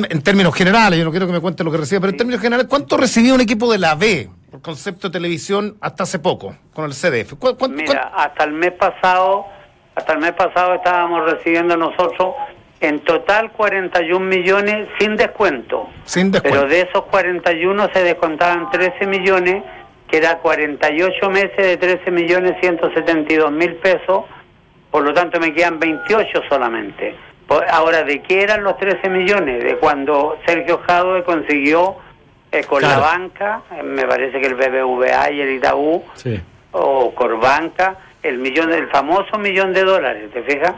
en 0.08 0.22
términos 0.22 0.54
generales, 0.54 0.96
yo 0.98 1.04
no 1.04 1.10
quiero 1.10 1.26
que 1.26 1.32
me 1.32 1.40
cuente 1.40 1.64
lo 1.64 1.72
que 1.72 1.78
recibe, 1.78 2.00
pero 2.02 2.10
en 2.12 2.16
términos 2.18 2.40
generales, 2.40 2.68
¿cuánto 2.70 2.96
recibía 2.96 3.34
un 3.34 3.40
equipo 3.40 3.72
de 3.72 3.78
la 3.78 3.96
B, 3.96 4.28
por 4.50 4.60
concepto 4.62 5.08
de 5.08 5.12
televisión, 5.12 5.76
hasta 5.80 6.02
hace 6.04 6.18
poco, 6.18 6.54
con 6.74 6.84
el 6.86 6.92
CDF? 6.92 7.34
¿Cu- 7.38 7.56
cuánto- 7.56 7.68
Mira, 7.76 8.10
hasta 8.14 8.44
el 8.44 8.52
mes 8.52 8.72
pasado, 8.72 9.46
hasta 9.94 10.12
el 10.14 10.18
mes 10.18 10.32
pasado 10.32 10.74
estábamos 10.74 11.30
recibiendo 11.30 11.76
nosotros 11.76 12.34
en 12.80 13.00
total 13.00 13.52
41 13.52 14.24
millones 14.26 14.88
sin 14.98 15.16
descuento. 15.16 15.88
Sin 16.04 16.30
descuento. 16.30 16.58
Pero 16.60 16.68
de 16.70 16.80
esos 16.80 17.02
41 17.04 17.88
se 17.92 18.02
descontaban 18.02 18.70
13 18.70 19.06
millones, 19.06 19.62
que 20.08 20.16
era 20.16 20.38
48 20.38 21.30
meses 21.30 21.56
de 21.56 21.76
13 21.76 22.10
millones 22.10 22.54
172 22.60 23.52
mil 23.52 23.74
pesos, 23.76 24.24
por 24.90 25.04
lo 25.04 25.12
tanto 25.14 25.38
me 25.38 25.52
quedan 25.54 25.78
28 25.78 26.42
solamente. 26.48 27.14
Ahora, 27.70 28.02
¿de 28.04 28.22
qué 28.22 28.42
eran 28.42 28.62
los 28.62 28.76
13 28.78 29.08
millones? 29.10 29.62
De 29.62 29.76
cuando 29.76 30.36
Sergio 30.46 30.80
Jadwe 30.86 31.24
consiguió 31.24 31.96
eh, 32.52 32.64
con 32.64 32.80
Claro. 32.80 33.00
la 33.00 33.06
banca, 33.06 33.62
eh, 33.78 33.82
me 33.82 34.04
parece 34.06 34.40
que 34.40 34.46
el 34.46 34.54
BBVA 34.54 35.30
y 35.30 35.40
el 35.40 35.50
Itaú, 35.54 36.02
Sí. 36.14 36.40
o 36.72 37.14
Corbanca, 37.14 37.96
el 38.22 38.38
millón, 38.38 38.72
el 38.72 38.88
famoso 38.88 39.38
millón 39.38 39.72
de 39.72 39.84
dólares, 39.84 40.30
¿te 40.32 40.42
fijas? 40.42 40.74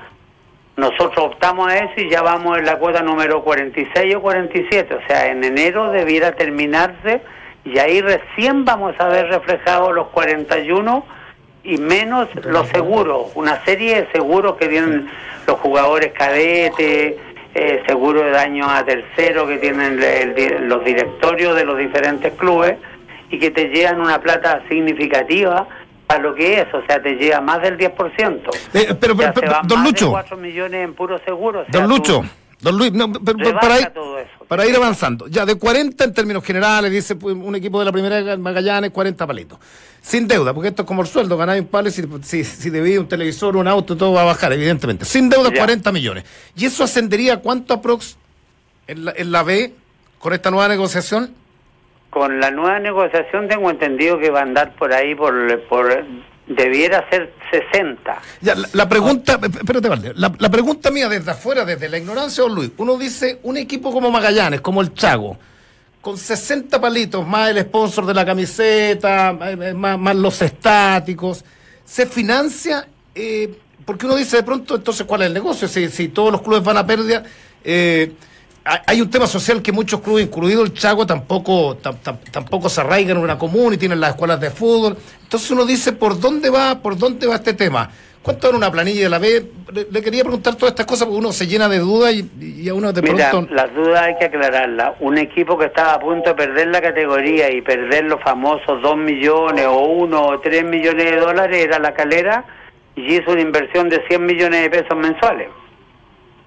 Nosotros 0.77 1.19
optamos 1.19 1.69
a 1.71 1.77
eso 1.79 1.93
y 2.01 2.09
ya 2.09 2.23
vamos 2.23 2.57
en 2.59 2.65
la 2.65 2.79
cuota 2.79 3.03
número 3.03 3.43
46 3.43 4.15
o 4.17 4.23
47, 4.23 4.95
o 4.95 5.07
sea, 5.07 5.27
en 5.29 5.45
enero 5.45 5.91
debiera 5.91 6.33
terminarse 6.33 7.21
y 7.65 7.79
ahí 7.79 8.01
recién 8.01 8.65
vamos 8.65 8.95
a 8.99 9.09
ver 9.09 9.27
reflejados 9.29 9.95
los 9.95 10.09
41 10.09 11.05
y 11.65 11.77
menos 11.77 12.29
los 12.45 12.67
seguros, 12.69 13.31
una 13.35 13.63
serie 13.65 14.03
de 14.03 14.13
seguros 14.13 14.57
que 14.57 14.67
tienen 14.69 15.09
los 15.47 15.59
jugadores 15.61 16.13
cadetes, 16.13 17.17
eh, 17.55 17.83
seguro 17.87 18.23
de 18.23 18.31
daño 18.31 18.69
a 18.69 18.85
tercero 18.85 19.47
que 19.47 19.59
tienen 19.59 20.03
el 20.03 20.69
los 20.69 20.85
directorios 20.85 21.55
de 21.57 21.65
los 21.65 21.77
diferentes 21.79 22.33
clubes 22.35 22.77
y 23.31 23.39
que 23.39 23.51
te 23.51 23.69
llevan 23.69 24.01
una 24.01 24.21
plata 24.21 24.63
significativa 24.69 25.67
a 26.09 26.19
lo 26.19 26.35
que 26.35 26.61
es, 26.61 26.75
o 26.75 26.83
sea, 26.87 27.01
te 27.03 27.15
llega 27.15 27.41
más 27.41 27.63
del 27.63 27.79
10%. 27.79 27.91
Eh, 28.75 28.95
pero, 29.01 29.15
O 29.15 29.17
sea, 29.17 29.33
pero, 29.33 29.33
pero, 29.35 29.53
van 29.53 29.67
don 29.67 29.83
Lucho, 29.85 30.11
4 30.11 30.37
millones 30.37 30.85
en 30.85 30.95
puro 30.95 31.19
seguro. 31.25 31.61
o 31.61 31.65
sea, 31.65 31.81
don 31.81 31.89
Lucho, 31.89 32.23
don 32.61 32.77
Luis, 32.77 32.93
no, 32.93 33.11
pero- 33.13 33.39
pero 33.39 33.61
para, 33.61 33.77
eso. 33.79 34.12
Para 34.53 34.67
ir 34.67 34.77
avanzando, 34.77 35.29
ya 35.29 35.47
de 35.47 35.55
40 35.55 36.05
en 36.05 36.13
términos 36.13 36.45
generales, 36.45 36.93
dice 36.93 37.17
pues, 37.17 37.35
un 37.35 37.55
equipo 37.55 37.79
de 37.79 37.87
la 37.87 37.93
primera 37.93 38.37
Magallanes, 38.37 38.91
40 38.91 39.27
palitos. 39.27 39.59
Sin 40.03 40.29
deuda, 40.29 40.53
porque 40.53 40.69
esto 40.69 40.83
es 40.83 40.87
como 40.87 41.01
el 41.01 41.09
sueldo, 41.09 41.39
ganáis 41.39 41.63
un 41.63 41.69
palo 41.69 41.89
y 41.89 41.91
si, 41.91 42.03
si, 42.21 42.45
si 42.45 42.69
debía 42.69 43.01
un 43.01 43.09
televisor, 43.09 43.57
un 43.57 43.67
auto, 43.67 43.97
todo 43.97 44.13
va 44.13 44.21
a 44.21 44.25
bajar, 44.25 44.53
evidentemente. 44.53 45.07
Sin 45.07 45.31
deuda, 45.31 45.49
Ya. 45.49 45.57
40 45.57 45.91
millones. 45.91 46.25
¿Y 46.55 46.67
eso 46.67 46.85
ascendería 46.85 47.33
a 47.33 47.37
cuánto 47.39 47.73
aprox 47.73 48.19
en 48.89 49.07
la, 49.07 49.15
en 49.17 49.33
la 49.33 49.43
B 49.43 49.73
con 50.19 50.35
esta 50.35 50.51
nueva 50.51 50.69
negociación? 50.69 51.33
Con 52.11 52.39
la 52.39 52.51
nueva 52.51 52.79
negociación 52.79 53.49
tengo 53.49 53.71
entendido 53.71 54.19
que 54.19 54.29
va 54.29 54.41
a 54.41 54.43
andar 54.43 54.75
por 54.77 54.93
ahí, 54.93 55.15
por, 55.15 55.63
por 55.71 56.05
debiera 56.55 57.09
ser 57.11 57.33
60. 57.51 58.23
Ya, 58.41 58.55
la, 58.73 58.89
pregunta, 58.89 59.39
espérate, 59.43 59.89
Valde, 59.89 60.13
la, 60.17 60.33
la 60.39 60.51
pregunta 60.51 60.91
mía 60.91 61.09
desde 61.09 61.31
afuera, 61.31 61.65
desde 61.65 61.89
la 61.89 61.99
ignorancia, 61.99 62.43
don 62.45 62.55
Luis, 62.55 62.71
uno 62.77 62.97
dice, 62.97 63.39
un 63.43 63.57
equipo 63.57 63.93
como 63.93 64.11
Magallanes, 64.11 64.61
como 64.61 64.81
el 64.81 64.95
Chago, 64.95 65.39
con 66.01 66.19
60 66.19 66.81
palitos, 66.81 67.27
más 67.27 67.51
el 67.51 67.61
sponsor 67.61 68.07
de 68.07 68.15
la 68.15 68.27
camiseta, 68.27 69.37
eh, 69.43 69.75
más, 69.75 69.99
más 69.99 70.17
los 70.17 70.43
estáticos, 70.43 71.45
¿se 71.85 72.07
financia? 72.07 72.89
Eh, 73.15 73.55
porque 73.85 74.07
uno 74.07 74.17
dice 74.17 74.37
de 74.37 74.43
pronto, 74.43 74.77
entonces, 74.77 75.07
¿cuál 75.07 75.23
es 75.23 75.29
el 75.29 75.35
negocio? 75.35 75.69
Si, 75.69 75.89
si 75.89 76.09
todos 76.09 76.33
los 76.33 76.43
clubes 76.43 76.63
van 76.63 76.77
a 76.77 76.87
pérdida, 76.87 77.23
eh, 77.65 78.13
hay- 78.65 79.01
un 79.01 79.11
tema 79.11 79.27
social 79.27 79.61
que 79.63 79.73
muchos 79.73 80.01
clubes, 80.01 80.27
incluido 80.27 80.63
el 80.63 80.73
Chaco, 80.73 81.07
tampoco, 81.07 81.77
tam- 81.79 81.97
tam- 82.03 82.19
tampoco 82.31 82.69
se 82.69 82.81
arraigan 82.81 83.17
en 83.17 83.23
una 83.25 83.39
comuna 83.39 83.75
y 83.75 83.79
tienen 83.79 84.01
las 84.01 84.11
escuelas 84.11 84.41
de 84.41 84.51
fútbol. 84.51 84.97
Entonces 85.23 85.51
uno 85.51 85.65
dice, 85.65 85.93
¿por 85.93 86.19
dónde 86.21 86.51
va, 86.51 86.81
por 86.81 86.97
dónde 86.97 87.27
va 87.27 87.37
este 87.37 87.55
tema? 87.55 87.91
¿Cuánto 88.23 88.49
era 88.49 88.57
una 88.57 88.71
planilla 88.71 89.03
de 89.03 89.09
la 89.09 89.19
B? 89.19 89.47
Le, 89.73 89.87
le 89.91 90.01
quería 90.03 90.23
preguntar 90.23 90.55
todas 90.55 90.71
estas 90.73 90.87
cosas 90.87 91.07
porque 91.09 91.19
uno 91.19 91.33
se 91.33 91.49
llena 91.49 91.69
de 91.69 91.81
dudas 91.81 92.15
y, 92.15 92.31
y 92.41 92.69
a 92.69 92.75
uno 92.75 92.93
de 92.93 93.03
Mira, 93.03 93.31
pronto... 93.31 93.53
las 93.53 93.75
dudas 93.75 94.01
hay 94.03 94.17
que 94.17 94.27
aclararlas. 94.27 94.93
Un 95.01 95.19
equipo 95.19 95.59
que 95.59 95.65
estaba 95.67 95.95
a 95.95 95.99
punto 95.99 96.31
de 96.31 96.37
perder 96.37 96.69
la 96.69 96.81
categoría 96.81 97.51
y 97.51 97.63
perder 97.63 98.05
los 98.05 98.23
famosos 98.23 98.81
2 98.81 98.97
millones 98.97 99.67
o 99.67 99.81
1 99.81 100.23
o 100.25 100.39
3 100.39 100.65
millones 100.65 101.11
de 101.11 101.17
dólares 101.17 101.65
era 101.65 101.81
la 101.81 101.95
calera 101.95 102.45
y 102.95 103.13
hizo 103.17 103.33
una 103.33 103.41
inversión 103.41 103.89
de 103.89 104.01
100 104.07 104.25
millones 104.25 104.63
de 104.63 104.71
pesos 104.71 104.97
mensuales. 104.97 105.49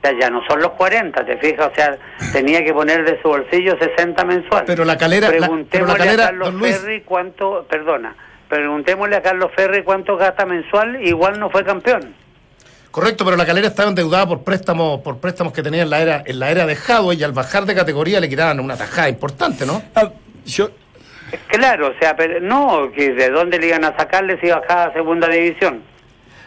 O 0.05 0.07
sea, 0.07 0.19
ya 0.19 0.29
no 0.29 0.41
son 0.47 0.61
los 0.61 0.71
40, 0.73 1.25
¿te 1.25 1.37
fijas? 1.37 1.71
O 1.71 1.75
sea, 1.75 1.97
tenía 2.31 2.63
que 2.63 2.71
poner 2.73 3.03
de 3.03 3.19
su 3.23 3.27
bolsillo 3.27 3.75
60 3.79 4.23
mensuales. 4.23 4.65
Pero 4.67 4.85
la 4.85 4.97
calera- 4.97 5.27
la- 5.31 5.31
pero 5.31 5.39
la 5.41 5.47
Preguntémosle 5.47 5.97
calera, 5.97 6.23
a 6.23 6.27
Carlos 6.27 6.47
don 6.51 6.59
Luis- 6.59 6.77
Ferri 6.77 7.01
cuánto, 7.01 7.65
perdona, 7.67 8.15
preguntémosle 8.47 9.15
a 9.15 9.21
Carlos 9.23 9.51
Ferri 9.55 9.83
cuánto 9.83 10.15
gasta 10.15 10.45
mensual, 10.45 11.03
igual 11.03 11.39
no 11.39 11.49
fue 11.49 11.63
campeón. 11.63 12.13
Correcto, 12.91 13.25
pero 13.25 13.35
la 13.35 13.45
calera 13.47 13.67
estaba 13.67 13.89
endeudada 13.89 14.27
por 14.27 14.43
préstamos, 14.43 15.01
por 15.01 15.17
préstamos 15.17 15.51
que 15.53 15.63
tenía 15.63 15.81
en 15.81 15.89
la 15.89 16.01
era, 16.01 16.23
en 16.25 16.39
la 16.39 16.51
era 16.51 16.65
de 16.67 16.75
Jadwe 16.75 17.15
y 17.15 17.23
al 17.23 17.31
bajar 17.31 17.65
de 17.65 17.73
categoría 17.73 18.19
le 18.19 18.29
quitaban 18.29 18.59
una 18.59 18.77
tajada 18.77 19.09
importante, 19.09 19.65
¿no? 19.65 19.81
Ah, 19.95 20.11
yo, 20.45 20.69
Claro, 21.47 21.87
o 21.87 21.93
sea, 21.99 22.15
pero 22.15 22.39
no, 22.39 22.91
que 22.95 23.11
de 23.13 23.29
dónde 23.31 23.57
le 23.59 23.67
iban 23.67 23.83
a 23.83 23.97
sacarle 23.97 24.39
si 24.39 24.47
bajaba 24.49 24.83
a 24.85 24.93
segunda 24.93 25.27
división. 25.27 25.81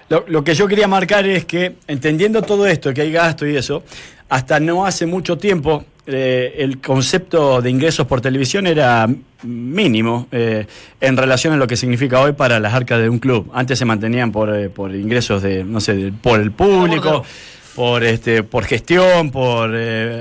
Lo, 0.09 0.25
lo 0.29 0.43
que 0.45 0.55
yo 0.55 0.67
quería 0.67 0.89
marcar 0.89 1.27
es 1.27 1.45
que, 1.45 1.75
entendiendo 1.87 2.43
todo 2.43 2.67
esto, 2.67 2.95
que 2.95 3.03
hay 3.03 3.13
gasto 3.13 3.47
y 3.47 3.57
eso, 3.57 3.83
hasta 4.29 4.59
no 4.61 4.87
hace 4.87 5.07
mucho 5.07 5.37
tiempo 5.39 5.85
eh, 6.07 6.55
el 6.59 6.81
concepto 6.81 7.61
de 7.61 7.69
ingresos 7.71 8.07
por 8.07 8.21
televisión 8.23 8.67
era 8.67 9.07
mínimo 9.43 10.27
eh, 10.33 10.67
en 11.01 11.17
relación 11.17 11.53
a 11.53 11.57
lo 11.59 11.67
que 11.67 11.77
significa 11.77 12.21
hoy 12.21 12.33
para 12.33 12.59
las 12.59 12.73
arcas 12.73 13.01
de 13.03 13.09
un 13.11 13.19
club. 13.19 13.51
Antes 13.53 13.79
se 13.79 13.85
mantenían 13.85 14.33
por, 14.33 14.55
eh, 14.55 14.71
por 14.71 14.95
ingresos 14.95 15.43
de, 15.43 15.63
no 15.65 15.81
sé, 15.81 15.95
de- 15.95 16.13
por 16.13 16.41
el 16.41 16.53
público, 16.53 17.23
por 17.75 18.03
este, 18.05 18.43
por 18.43 18.65
gestión, 18.65 19.31
por 19.31 19.75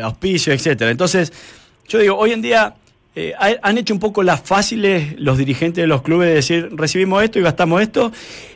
auspicio, 0.04 0.52
etcétera. 0.54 0.92
Entonces, 0.92 1.32
yo 1.88 2.00
digo, 2.00 2.18
hoy 2.18 2.34
en 2.34 2.42
día 2.42 2.76
eh, 3.20 3.34
ha- 3.40 3.58
han 3.68 3.78
hecho 3.80 3.94
un 3.94 4.00
poco 4.00 4.22
las 4.22 4.42
fáciles 4.42 5.20
los 5.20 5.38
dirigentes 5.38 5.82
de 5.82 5.88
los 5.88 6.02
clubes 6.04 6.28
de 6.30 6.36
decir 6.36 6.70
recibimos 6.76 7.24
esto 7.24 7.40
y 7.40 7.42
gastamos 7.42 7.82
esto 7.82 8.12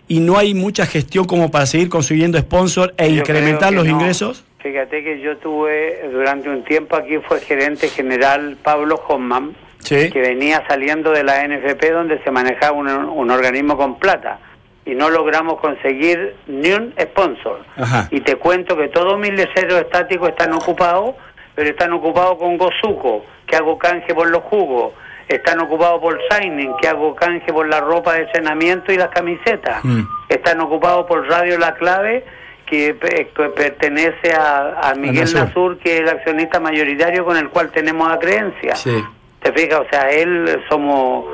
y 0.07 0.19
no 0.19 0.37
hay 0.37 0.53
mucha 0.53 0.85
gestión 0.85 1.25
como 1.25 1.49
para 1.49 1.65
seguir 1.65 1.89
consiguiendo 1.89 2.37
sponsor 2.37 2.93
e 2.97 3.09
Yo 3.11 3.19
incrementar 3.21 3.73
los 3.73 3.85
no. 3.85 3.91
ingresos. 3.91 4.43
Fíjate 4.59 5.03
que 5.03 5.19
yo 5.21 5.37
tuve 5.37 6.07
durante 6.11 6.47
un 6.49 6.63
tiempo 6.63 6.95
aquí 6.95 7.17
fue 7.27 7.39
gerente 7.41 7.87
general 7.89 8.57
Pablo 8.61 9.01
Hoffman, 9.07 9.55
Sí. 9.79 10.11
que 10.11 10.19
venía 10.21 10.63
saliendo 10.67 11.09
de 11.11 11.23
la 11.23 11.43
NFP 11.43 11.89
donde 11.91 12.21
se 12.23 12.29
manejaba 12.29 12.73
un, 12.77 12.87
un 12.87 13.31
organismo 13.31 13.75
con 13.77 13.97
plata 13.97 14.37
y 14.85 14.91
no 14.93 15.09
logramos 15.09 15.59
conseguir 15.59 16.35
ni 16.47 16.71
un 16.71 16.93
sponsor. 17.01 17.65
Ajá. 17.77 18.07
Y 18.11 18.19
te 18.21 18.35
cuento 18.35 18.77
que 18.77 18.89
todos 18.89 19.17
mis 19.19 19.31
leseros 19.33 19.79
estáticos 19.81 20.29
están 20.29 20.53
ocupados, 20.53 21.15
pero 21.55 21.69
están 21.69 21.93
ocupados 21.93 22.37
con 22.37 22.57
Gozuco, 22.57 23.25
que 23.45 23.55
hago 23.55 23.77
canje 23.77 24.13
por 24.13 24.29
los 24.29 24.43
jugos. 24.43 24.93
Están 25.27 25.59
ocupados 25.61 26.01
por 26.01 26.19
Signing, 26.29 26.73
que 26.81 26.87
hago 26.87 27.15
canje 27.15 27.53
por 27.53 27.67
la 27.67 27.79
ropa 27.79 28.13
de 28.13 28.23
entrenamiento 28.23 28.91
y 28.91 28.97
las 28.97 29.09
camisetas. 29.09 29.83
Mm. 29.83 30.01
Están 30.27 30.59
ocupados 30.59 31.05
por 31.05 31.27
Radio 31.27 31.57
La 31.57 31.73
Clave, 31.75 32.25
que, 32.65 32.97
que 32.97 33.49
pertenece 33.49 34.33
a, 34.33 34.89
a 34.89 34.93
Miguel 34.95 35.33
Nasur. 35.33 35.77
Que 35.79 35.95
es 35.95 36.01
el 36.01 36.09
accionista 36.09 36.59
mayoritario 36.59 37.23
con 37.23 37.37
el 37.37 37.49
cual 37.49 37.71
tenemos 37.71 38.09
la 38.09 38.19
creencia. 38.19 38.75
Sí. 38.75 39.03
¿Te 39.41 39.51
fijas? 39.53 39.79
O 39.79 39.85
sea, 39.89 40.09
él 40.09 40.63
somos 40.69 41.25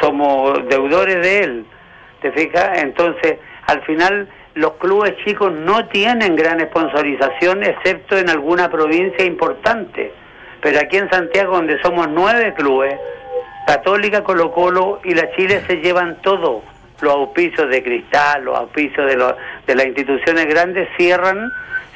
somos 0.00 0.68
deudores 0.68 1.22
de 1.22 1.44
él. 1.44 1.66
¿Te 2.20 2.32
fijas? 2.32 2.78
Entonces, 2.78 3.38
al 3.66 3.82
final 3.82 4.28
los 4.54 4.74
clubes 4.74 5.14
chicos 5.24 5.52
no 5.52 5.86
tienen 5.88 6.36
gran 6.36 6.60
sponsorización 6.60 7.64
excepto 7.64 8.16
en 8.16 8.30
alguna 8.30 8.70
provincia 8.70 9.24
importante. 9.24 10.12
Pero 10.60 10.78
aquí 10.80 10.96
en 10.96 11.10
Santiago, 11.10 11.56
donde 11.56 11.80
somos 11.82 12.08
nueve 12.08 12.54
clubes, 12.54 12.94
Católica, 13.66 14.22
Colo 14.22 14.52
Colo 14.52 15.00
y 15.04 15.14
la 15.14 15.30
Chile 15.34 15.62
se 15.66 15.76
llevan 15.76 16.20
todo. 16.22 16.62
Los 17.00 17.12
auspicios 17.12 17.68
de 17.68 17.82
Cristal, 17.82 18.44
los 18.44 18.56
auspicios 18.56 19.06
de, 19.06 19.34
de 19.66 19.74
las 19.74 19.86
instituciones 19.86 20.46
grandes 20.46 20.88
cierran 20.96 21.52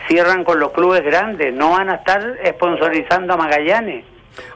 cierran 0.09 0.42
con 0.42 0.59
los 0.59 0.72
clubes 0.72 1.04
grandes. 1.04 1.54
No 1.54 1.70
van 1.70 1.90
a 1.90 1.96
estar 1.96 2.36
sponsorizando 2.54 3.34
a 3.34 3.36
Magallanes. 3.36 4.04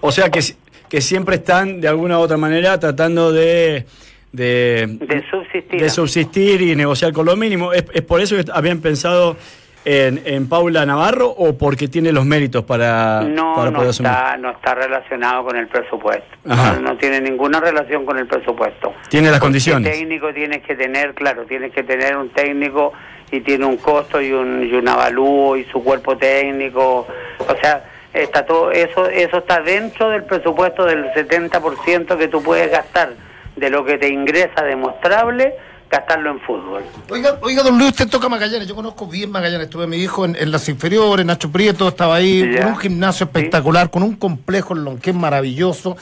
O 0.00 0.11
sea 0.11 0.30
que, 0.30 0.40
que 0.88 1.00
siempre 1.00 1.36
están 1.36 1.80
de 1.80 1.88
alguna 1.88 2.18
u 2.18 2.22
otra 2.22 2.36
manera 2.36 2.78
tratando 2.80 3.32
de, 3.32 3.86
de, 4.33 4.87
De 5.01 5.24
subsistir. 5.30 5.80
de 5.80 5.91
subsistir 5.91 6.62
y 6.62 6.74
negociar 6.76 7.12
con 7.12 7.26
lo 7.26 7.37
mínimo. 7.37 7.72
¿Es, 7.72 7.85
es 7.93 8.03
por 8.03 8.20
eso 8.20 8.37
que 8.37 8.45
habían 8.53 8.80
pensado 8.80 9.37
en, 9.85 10.22
en 10.24 10.49
Paula 10.49 10.87
Navarro 10.87 11.28
o 11.28 11.59
porque 11.59 11.89
tiene 11.89 12.12
los 12.12 12.24
méritos 12.24 12.64
para, 12.64 13.22
No, 13.22 13.55
para 13.55 13.70
no 13.70 13.76
poder 13.76 13.91
asumir? 13.91 14.12
está, 14.12 14.37
no 14.39 14.51
está 14.51 14.74
relacionado 14.74 15.45
con 15.45 15.57
el 15.57 15.66
presupuesto. 15.68 16.24
No, 16.45 16.80
no 16.80 16.97
tiene 16.97 17.20
ninguna 17.20 17.61
relación 17.61 18.07
con 18.07 18.16
el 18.18 18.26
presupuesto. 18.26 18.95
Tiene 19.09 19.26
las 19.26 19.35
Porque 19.39 19.47
condiciones. 19.47 19.93
técnico 19.93 20.33
tienes 20.33 20.62
que 20.62 20.76
tener, 20.76 21.14
claro, 21.14 21.45
tienes 21.47 21.72
que 21.72 21.83
tener 21.83 22.16
un 22.16 22.30
técnico 22.30 22.93
y 23.30 23.41
tiene 23.41 23.64
un 23.64 23.76
costo 23.78 24.20
y 24.20 24.30
un, 24.33 24.62
y 24.64 24.72
un 24.74 24.87
avalúo 24.89 25.57
y 25.57 25.64
su 25.64 25.83
cuerpo 25.83 26.16
técnico. 26.16 27.07
O 27.41 27.57
sea, 27.61 27.85
está 28.14 28.45
todo 28.47 28.70
eso 28.70 29.09
eso 29.09 29.39
está 29.39 29.61
dentro 29.62 30.11
del 30.11 30.22
presupuesto 30.24 30.85
del 30.85 31.07
70% 31.14 32.18
que 32.18 32.28
tú 32.28 32.43
puedes 32.43 32.70
gastar 32.70 33.14
de 33.57 33.70
lo 33.70 33.84
que 33.84 33.98
te 33.98 34.09
ingresa 34.09 34.62
demostrable, 34.62 35.55
gastarlo 35.90 36.30
en 36.30 36.40
fútbol. 36.40 36.82
Oiga, 37.11 37.36
oiga, 37.42 37.62
don 37.62 37.76
Luis, 37.78 37.90
usted 37.90 38.09
toca 38.09 38.28
Magallanes. 38.28 38.66
Yo 38.66 38.74
conozco 38.74 39.07
bien 39.07 39.30
Magallanes. 39.30 39.68
Tuve 39.68 39.84
a 39.84 39.86
mi 39.86 39.98
hijo 39.98 40.24
en, 40.24 40.36
en 40.36 40.50
las 40.50 40.68
inferiores, 40.68 41.24
Nacho 41.26 41.50
Prieto 41.53 41.88
estaba 41.88 42.16
ahí, 42.16 42.50
Ya. 42.50 42.62
con 42.62 42.68
un 42.72 42.76
gimnasio 42.78 43.24
espectacular, 43.24 43.90
con 43.90 44.03
un 44.03 44.16
complejo 44.16 44.74
en 44.74 44.84
Lonquén 44.84 45.18
maravilloso. 45.18 45.96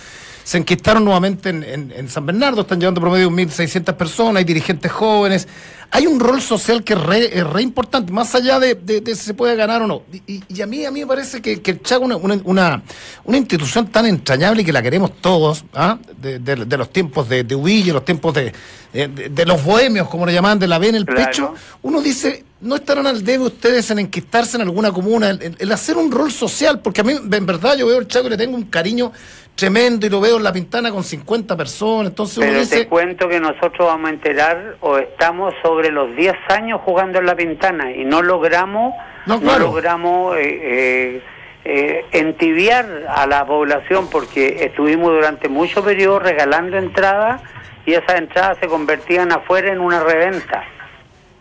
Se 0.51 0.59
enquistaron 0.59 1.05
nuevamente 1.05 1.49
en, 1.51 1.63
en- 1.63 1.93
en 1.95 2.09
San 2.09 2.27
Bernardo, 2.27 2.63
están 2.63 2.81
llevando 2.81 3.01
promedio 3.01 3.31
1.600 3.31 3.95
personas, 3.95 4.39
hay 4.41 4.45
dirigentes 4.45 4.91
jóvenes. 4.91 5.47
Hay 5.93 6.09
un 6.09 6.19
rol 6.19 6.43
social 6.43 6.83
que 6.83 6.95
es 6.95 7.01
re, 7.01 7.39
es 7.39 7.47
re 7.47 7.63
importante, 7.63 8.11
más 8.13 8.35
allá 8.35 8.59
de, 8.59 8.75
de- 8.75 9.01
de 9.01 9.15
si 9.15 9.27
se 9.27 9.35
puede 9.35 9.55
ganar 9.55 9.81
o 9.83 9.87
no. 9.87 10.03
Y, 10.27 10.61
a 10.61 10.67
mí 10.67 10.85
a 10.85 10.91
mí 10.91 11.03
me 11.03 11.07
parece 11.07 11.41
que, 11.41 11.63
que 11.63 11.71
el 11.71 11.83
Chaco 11.83 12.11
es 12.11 12.19
una, 12.43 12.83
una, 13.25 13.37
institución 13.39 13.87
tan 13.93 14.07
entrañable 14.07 14.63
y 14.63 14.65
que 14.65 14.73
la 14.73 14.83
queremos 14.83 15.13
todos, 15.21 15.65
¿ah? 15.73 15.99
de, 16.21 16.41
los 16.77 16.91
tiempos 16.93 17.29
de, 17.29 17.45
de 17.45 17.85
los 17.93 18.05
tiempos 18.05 18.35
de, 18.35 18.53
de, 18.93 19.47
los 19.47 19.65
bohemios, 19.65 20.09
como 20.09 20.27
le 20.27 20.33
llamaban, 20.33 20.59
de 20.59 20.67
la 20.67 20.81
B 20.81 20.89
en 20.89 20.97
el 20.97 21.07
Claro. 21.07 21.27
pecho. 21.27 21.55
Uno 21.83 22.03
dice, 22.03 22.45
no 22.61 22.75
estarán 22.75 23.07
al 23.07 23.25
debe 23.25 23.45
ustedes 23.45 23.89
en 23.93 24.01
enquistarse 24.01 24.57
en 24.57 24.63
alguna 24.63 24.91
comuna, 24.91 25.31
en 25.31 25.73
hacer 25.73 25.97
un 25.97 26.11
rol 26.11 26.33
social, 26.33 26.81
porque 26.81 27.03
a 27.03 27.05
mí, 27.05 27.13
en 27.13 27.47
verdad, 27.47 27.77
yo 27.77 27.87
veo 27.87 27.99
al 27.99 28.09
Chaco 28.09 28.27
y 28.27 28.31
le 28.31 28.37
tengo 28.37 28.57
un 28.57 28.65
cariño 28.65 29.13
tremendo 29.61 30.07
y 30.07 30.11
lo 30.11 30.21
veo 30.21 30.39
en 30.39 30.43
la 30.43 30.53
pintana 30.53 30.91
con 30.91 31.05
50 31.05 31.57
personas. 31.57 32.09
Entonces 32.09 32.39
uno 32.39 32.59
dice, 32.59 32.79
te 32.85 32.89
cuento 32.89 33.29
que 33.29 33.39
nosotros 33.41 33.87
vamos 33.87 34.11
a 34.11 34.15
enterar 34.15 34.77
o 34.81 34.99
estamos 34.99 35.55
sobre 35.63 35.91
los 35.91 36.17
10 36.17 36.35
años 36.49 36.81
jugando 36.85 37.19
en 37.19 37.27
la 37.27 37.37
pintana 37.37 37.93
y 37.93 38.05
no 38.05 38.23
logramos, 38.23 38.95
No, 39.27 39.41
claro. 39.41 39.67
logramos 39.67 40.37
eh, 40.39 40.41
eh, 40.43 41.23
eh, 41.65 42.05
entibiar 42.13 42.87
a 43.09 43.27
la 43.27 43.45
población 43.45 44.09
porque 44.11 44.65
estuvimos 44.65 45.13
durante 45.13 45.49
mucho 45.49 45.85
periodo 45.85 46.19
regalando 46.19 46.79
entradas 46.79 47.43
y 47.85 47.93
esas 47.93 48.17
entradas 48.17 48.57
se 48.59 48.67
convertían 48.67 49.31
afuera 49.31 49.71
en 49.73 49.81
una 49.81 50.03
reventa. 50.03 50.65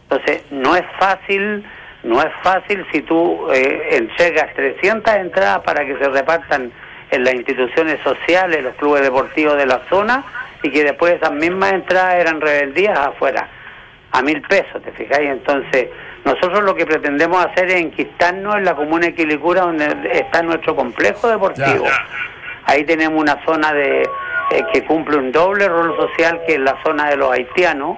Entonces, 0.10 0.44
no 0.52 0.76
es 0.76 0.84
fácil, 1.00 1.64
no 2.04 2.22
es 2.22 2.34
fácil 2.44 2.86
si 2.92 3.02
tú 3.02 3.50
eh, 3.54 3.90
entregas 3.92 4.54
300 4.56 5.14
entradas 5.16 5.60
para 5.60 5.86
que 5.86 5.98
se 5.98 6.10
repartan 6.10 6.72
en 7.12 7.24
las 7.24 7.34
instituciones 7.34 8.00
sociales, 8.04 8.64
los 8.64 8.76
clubes 8.76 9.02
deportivos 9.02 9.58
de 9.58 9.66
la 9.66 9.82
zona, 9.90 10.24
y 10.62 10.72
que 10.72 10.84
después 10.84 11.14
esas 11.14 11.32
mismas 11.32 11.74
entradas 11.74 12.16
eran 12.16 12.42
rebeldías 12.42 12.98
afuera, 13.00 13.48
a 14.12 14.22
mil 14.22 14.42
pesos, 14.42 14.82
¿te 14.82 14.92
fijáis? 14.92 15.30
Entonces, 15.30 15.88
nosotros 16.26 16.64
lo 16.64 16.76
que 16.76 16.86
pretendemos 16.86 17.46
hacer 17.46 17.70
es 17.70 17.76
enquistarnos 17.76 18.56
en 18.56 18.66
la 18.66 18.76
comuna 18.76 19.08
de 19.08 19.16
Quilicura, 19.16 19.62
donde 19.62 19.86
está 20.14 20.42
nuestro 20.42 20.76
complejo 20.76 21.28
deportivo. 21.28 21.86
Ahí 22.66 22.84
tenemos 22.84 23.20
una 23.20 23.44
zona 23.46 23.74
de 23.74 24.02
eh, 24.52 24.64
que 24.74 24.84
cumple 24.84 25.18
un 25.18 25.32
doble 25.32 25.68
rol 25.68 25.96
social 25.96 26.42
que 26.46 26.56
es 26.56 26.60
la 26.60 26.78
zona 26.84 27.10
de 27.10 27.18
los 27.18 27.32
haitianos 27.32 27.98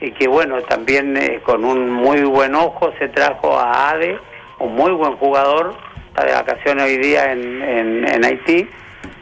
y 0.00 0.10
que 0.12 0.26
bueno, 0.26 0.60
también 0.62 1.16
eh, 1.16 1.40
con 1.42 1.64
un 1.64 1.90
muy 1.90 2.22
buen 2.22 2.54
ojo 2.54 2.92
se 2.98 3.08
trajo 3.08 3.58
a 3.58 3.90
Ade, 3.90 4.18
un 4.58 4.74
muy 4.74 4.92
buen 4.92 5.16
jugador, 5.16 5.74
está 6.16 6.24
de 6.24 6.32
vacaciones 6.32 6.84
hoy 6.84 6.96
día 6.98 7.32
en, 7.32 7.62
en, 7.62 8.08
en 8.08 8.24
Haití 8.24 8.68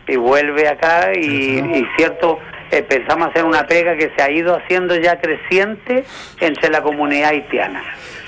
y 0.06 0.16
vuelve 0.16 0.68
acá 0.68 1.10
y, 1.14 1.58
y 1.58 1.86
cierto, 1.96 2.38
eh, 2.70 2.82
pensamos 2.82 3.28
hacer 3.30 3.44
una 3.44 3.66
pega 3.66 3.96
que 3.96 4.12
se 4.16 4.22
ha 4.22 4.30
ido 4.30 4.56
haciendo 4.56 4.94
ya 4.96 5.20
creciente 5.20 6.04
entre 6.40 6.70
la 6.70 6.82
comunidad 6.82 7.30
haitiana. 7.30 7.82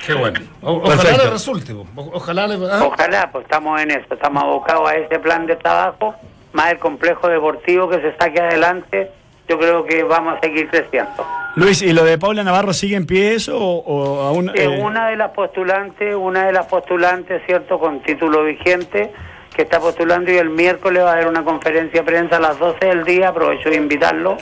Qué 0.07 0.14
bueno. 0.14 0.41
O- 0.62 0.75
ojalá 0.79 0.97
Perfecto. 1.03 1.25
le 1.25 1.31
resulte. 1.31 1.73
O- 1.73 1.87
ojalá 2.12 2.47
le. 2.47 2.55
¿ah? 2.71 2.85
Ojalá, 2.85 3.31
pues 3.31 3.45
estamos 3.45 3.81
en 3.81 3.91
eso, 3.93 4.07
estamos 4.14 4.43
abocados 4.43 4.89
a 4.91 4.95
ese 4.97 5.19
plan 5.19 5.47
de 5.47 5.57
trabajo, 5.57 6.14
más 6.53 6.73
el 6.73 6.79
complejo 6.79 7.29
deportivo 7.29 7.89
que 7.89 8.01
se 8.01 8.17
saque 8.17 8.41
adelante, 8.41 9.11
yo 9.49 9.59
creo 9.59 9.85
que 9.85 10.03
vamos 10.03 10.37
a 10.37 10.41
seguir 10.41 10.69
creciendo. 10.69 11.27
Luis, 11.55 11.81
¿y 11.81 11.93
lo 11.93 12.05
de 12.05 12.19
Paula 12.19 12.45
Navarro 12.45 12.73
sigue 12.73 12.97
en 12.97 13.07
pie 13.07 13.35
eso 13.35 13.59
o, 13.59 13.79
o 13.79 14.23
aún...? 14.23 14.51
Es 14.55 14.61
eh, 14.61 14.69
una 14.69 15.09
de 15.09 15.17
las 15.17 15.31
postulantes, 15.31 16.15
una 16.15 16.47
de 16.47 16.53
las 16.53 16.67
postulantes, 16.67 17.43
¿cierto?, 17.47 17.79
con 17.79 18.03
título 18.03 18.45
vigente, 18.45 19.11
que 19.55 19.63
está 19.63 19.81
postulando 19.81 20.31
y 20.31 20.37
el 20.37 20.51
miércoles 20.51 21.03
va 21.03 21.11
a 21.11 21.13
haber 21.15 21.29
una 21.29 21.45
conferencia 21.45 22.01
de 22.01 22.07
prensa 22.07 22.37
a 22.37 22.41
las 22.41 22.59
12 22.59 22.85
del 22.85 23.05
día, 23.05 23.29
aprovecho 23.29 23.71
de 23.71 23.77
invitarlo. 23.77 24.37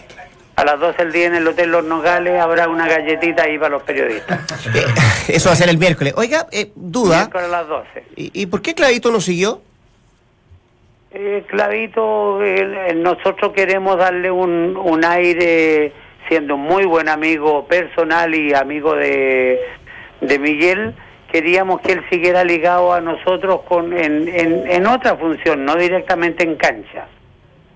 A 0.57 0.65
las 0.65 0.79
12 0.79 1.05
del 1.05 1.13
día 1.13 1.27
en 1.27 1.35
el 1.35 1.47
Hotel 1.47 1.71
Los 1.71 1.85
Nogales 1.85 2.41
habrá 2.41 2.69
una 2.69 2.89
galletita 2.89 3.43
ahí 3.45 3.59
para 3.59 3.71
los 3.71 3.83
periodistas. 3.83 4.41
Eso 5.29 5.49
va 5.49 5.53
a 5.53 5.57
ser 5.57 5.69
el 5.69 5.79
miércoles. 5.79 6.15
Oiga, 6.17 6.47
eh, 6.53 6.71
duda. 6.75 7.17
Miércoles 7.17 7.47
a 7.47 7.51
las 7.51 7.69
12. 7.69 8.05
¿Y, 8.17 8.43
y 8.43 8.47
por 8.47 8.63
qué 8.63 8.75
Clavito 8.75 9.11
no 9.11 9.21
siguió? 9.21 9.63
Eh, 11.17 11.45
Clavito, 11.47 12.41
nosotros 12.97 13.53
queremos 13.53 13.97
darle 13.99 14.33
un, 14.33 14.77
un 14.77 15.05
aire, 15.05 15.93
siendo 16.27 16.57
muy 16.57 16.87
buen 16.87 17.09
amigo 17.09 17.69
personal 17.69 18.35
y 18.35 18.53
amigo 18.53 18.97
de, 18.97 19.61
de 20.21 20.39
Miguel, 20.41 20.93
queríamos 21.31 21.83
que 21.83 21.93
él 21.93 22.05
siguiera 22.11 22.43
ligado 22.43 22.93
a 22.93 23.01
nosotros 23.01 23.61
con, 23.69 23.97
en, 23.97 24.27
en, 24.27 24.69
en 24.69 24.87
otra 24.89 25.15
función, 25.15 25.65
no 25.65 25.77
directamente 25.77 26.43
en 26.43 26.57
cancha, 26.57 27.07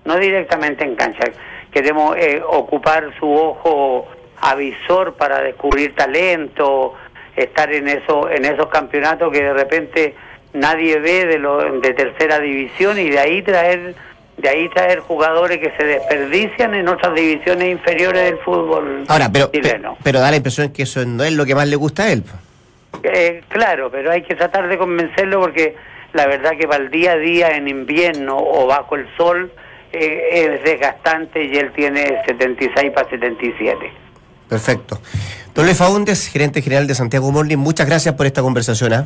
no 0.03 0.17
directamente 0.17 0.83
en 0.83 0.95
cancha. 0.95 1.23
Queremos 1.71 2.17
eh, 2.17 2.41
ocupar 2.45 3.09
su 3.21 3.31
ojo 3.31 4.09
avisor 4.41 5.13
para 5.13 5.41
descubrir 5.41 5.95
talento, 5.95 6.95
estar 7.37 7.71
en 7.71 7.87
eso, 7.87 8.29
en 8.29 8.43
esos 8.43 8.67
campeonatos 8.67 9.31
que 9.31 9.43
de 9.43 9.53
repente 9.53 10.15
nadie 10.53 10.99
ve 10.99 11.25
de 11.25 11.37
lo, 11.39 11.79
de 11.79 11.93
tercera 11.93 12.39
división 12.39 12.97
y 12.99 13.09
de 13.09 13.19
ahí 13.19 13.41
traer 13.41 13.95
de 14.37 14.47
ahí 14.47 14.69
traer 14.69 14.99
jugadores 14.99 15.57
que 15.57 15.69
se 15.75 15.83
desperdician 15.83 16.73
en 16.73 16.87
otras 16.87 17.13
divisiones 17.13 17.71
inferiores 17.71 18.23
del 18.23 18.37
fútbol 18.39 19.03
Ahora, 19.09 19.29
pero, 19.31 19.51
pe- 19.51 19.59
chileno. 19.61 19.97
pero 20.01 20.21
da 20.21 20.31
la 20.31 20.37
impresión 20.37 20.69
que 20.71 20.83
eso 20.83 21.05
no 21.05 21.25
es 21.25 21.33
lo 21.33 21.45
que 21.45 21.55
más 21.55 21.67
le 21.67 21.75
gusta 21.75 22.03
a 22.03 22.11
él. 22.13 22.23
Eh, 23.03 23.43
claro, 23.49 23.91
pero 23.91 24.11
hay 24.11 24.21
que 24.23 24.35
tratar 24.35 24.69
de 24.69 24.77
convencerlo 24.77 25.41
porque 25.41 25.75
la 26.13 26.25
verdad 26.25 26.51
que 26.57 26.67
para 26.69 26.81
el 26.83 26.89
día 26.89 27.11
a 27.11 27.17
día 27.17 27.49
en 27.57 27.67
invierno 27.67 28.37
o 28.37 28.65
bajo 28.65 28.95
el 28.95 29.07
sol 29.17 29.51
eh, 29.91 30.29
es 30.55 30.63
desgastante 30.63 31.43
y 31.43 31.57
él 31.57 31.71
tiene 31.75 32.21
76 32.25 32.91
para 32.93 33.09
77. 33.09 33.75
Perfecto. 34.47 35.01
Don 35.53 35.65
Luis 35.65 35.77
Faúndez, 35.77 36.27
gerente 36.31 36.61
general 36.61 36.87
de 36.87 36.95
Santiago 36.95 37.29
Morning, 37.31 37.57
muchas 37.57 37.85
gracias 37.87 38.15
por 38.15 38.25
esta 38.25 38.41
conversación. 38.41 38.93
¿ah? 38.93 39.05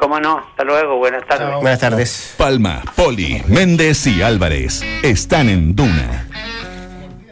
¿Cómo 0.00 0.18
no? 0.18 0.38
Hasta 0.38 0.64
luego, 0.64 0.96
buenas 0.96 1.26
tardes. 1.26 1.54
Buenas 1.60 1.78
tardes. 1.78 2.34
Palma, 2.38 2.82
Poli, 2.96 3.42
Méndez 3.48 4.06
y 4.06 4.22
Álvarez 4.22 4.82
están 5.02 5.48
en 5.50 5.76
Duna. 5.76 6.26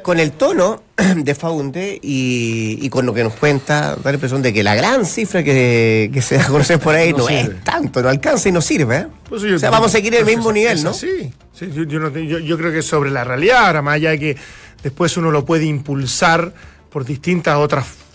Con 0.03 0.21
el 0.21 0.33
tono 0.33 0.83
de 1.17 1.35
Faunde 1.35 1.99
y, 2.03 2.79
y 2.81 2.89
con 2.91 3.07
lo 3.07 3.15
que 3.15 3.25
nos 3.25 3.35
cuenta, 3.35 3.97
da 3.97 4.03
la 4.11 4.15
impresión 4.15 4.43
de 4.43 4.53
que 4.53 4.63
la 4.63 4.75
gran 4.75 5.07
cifra 5.07 5.43
que, 5.43 6.11
que 6.13 6.21
se 6.23 6.37
da 6.37 6.45
a 6.45 6.49
conocer 6.49 6.79
por 6.79 6.95
ahí 6.95 7.13
no, 7.15 7.27
es 7.29 7.63
tanto, 7.65 8.03
no 8.03 8.09
alcanza 8.11 8.49
y 8.49 8.53
no 8.53 8.61
sirve. 8.61 8.97
¿eh? 8.99 9.07
Pues 9.29 9.43
yo- 9.43 9.57
o 9.57 9.59
sea, 9.59 9.71
vamos 9.71 9.89
a 9.89 9.93
seguir 9.93 10.13
en 10.15 10.21
el 10.21 10.25
pues 10.25 10.37
mismo 10.37 10.53
nivel, 10.53 10.83
¿no? 10.85 10.91
así. 10.91 11.33
Sí, 11.53 11.71
yo, 11.75 11.85
yo 11.85 12.11
yo- 12.11 12.39
yo 12.39 12.59
creo 12.59 12.71
que 12.71 12.79
es 12.81 12.87
sobre 12.87 13.11
la 13.11 13.25
realidad, 13.25 13.67
ahora 13.67 13.81
más 13.83 13.95
allá 13.95 14.11
de 14.11 14.19
que 14.19 14.37
después 14.83 15.17
uno 15.17 15.31
lo 15.31 15.45
puede 15.47 15.65
impulsar 15.65 16.53
por 16.91 17.05
distintas 17.05 17.57
otras 17.57 17.87
formas, 17.87 18.08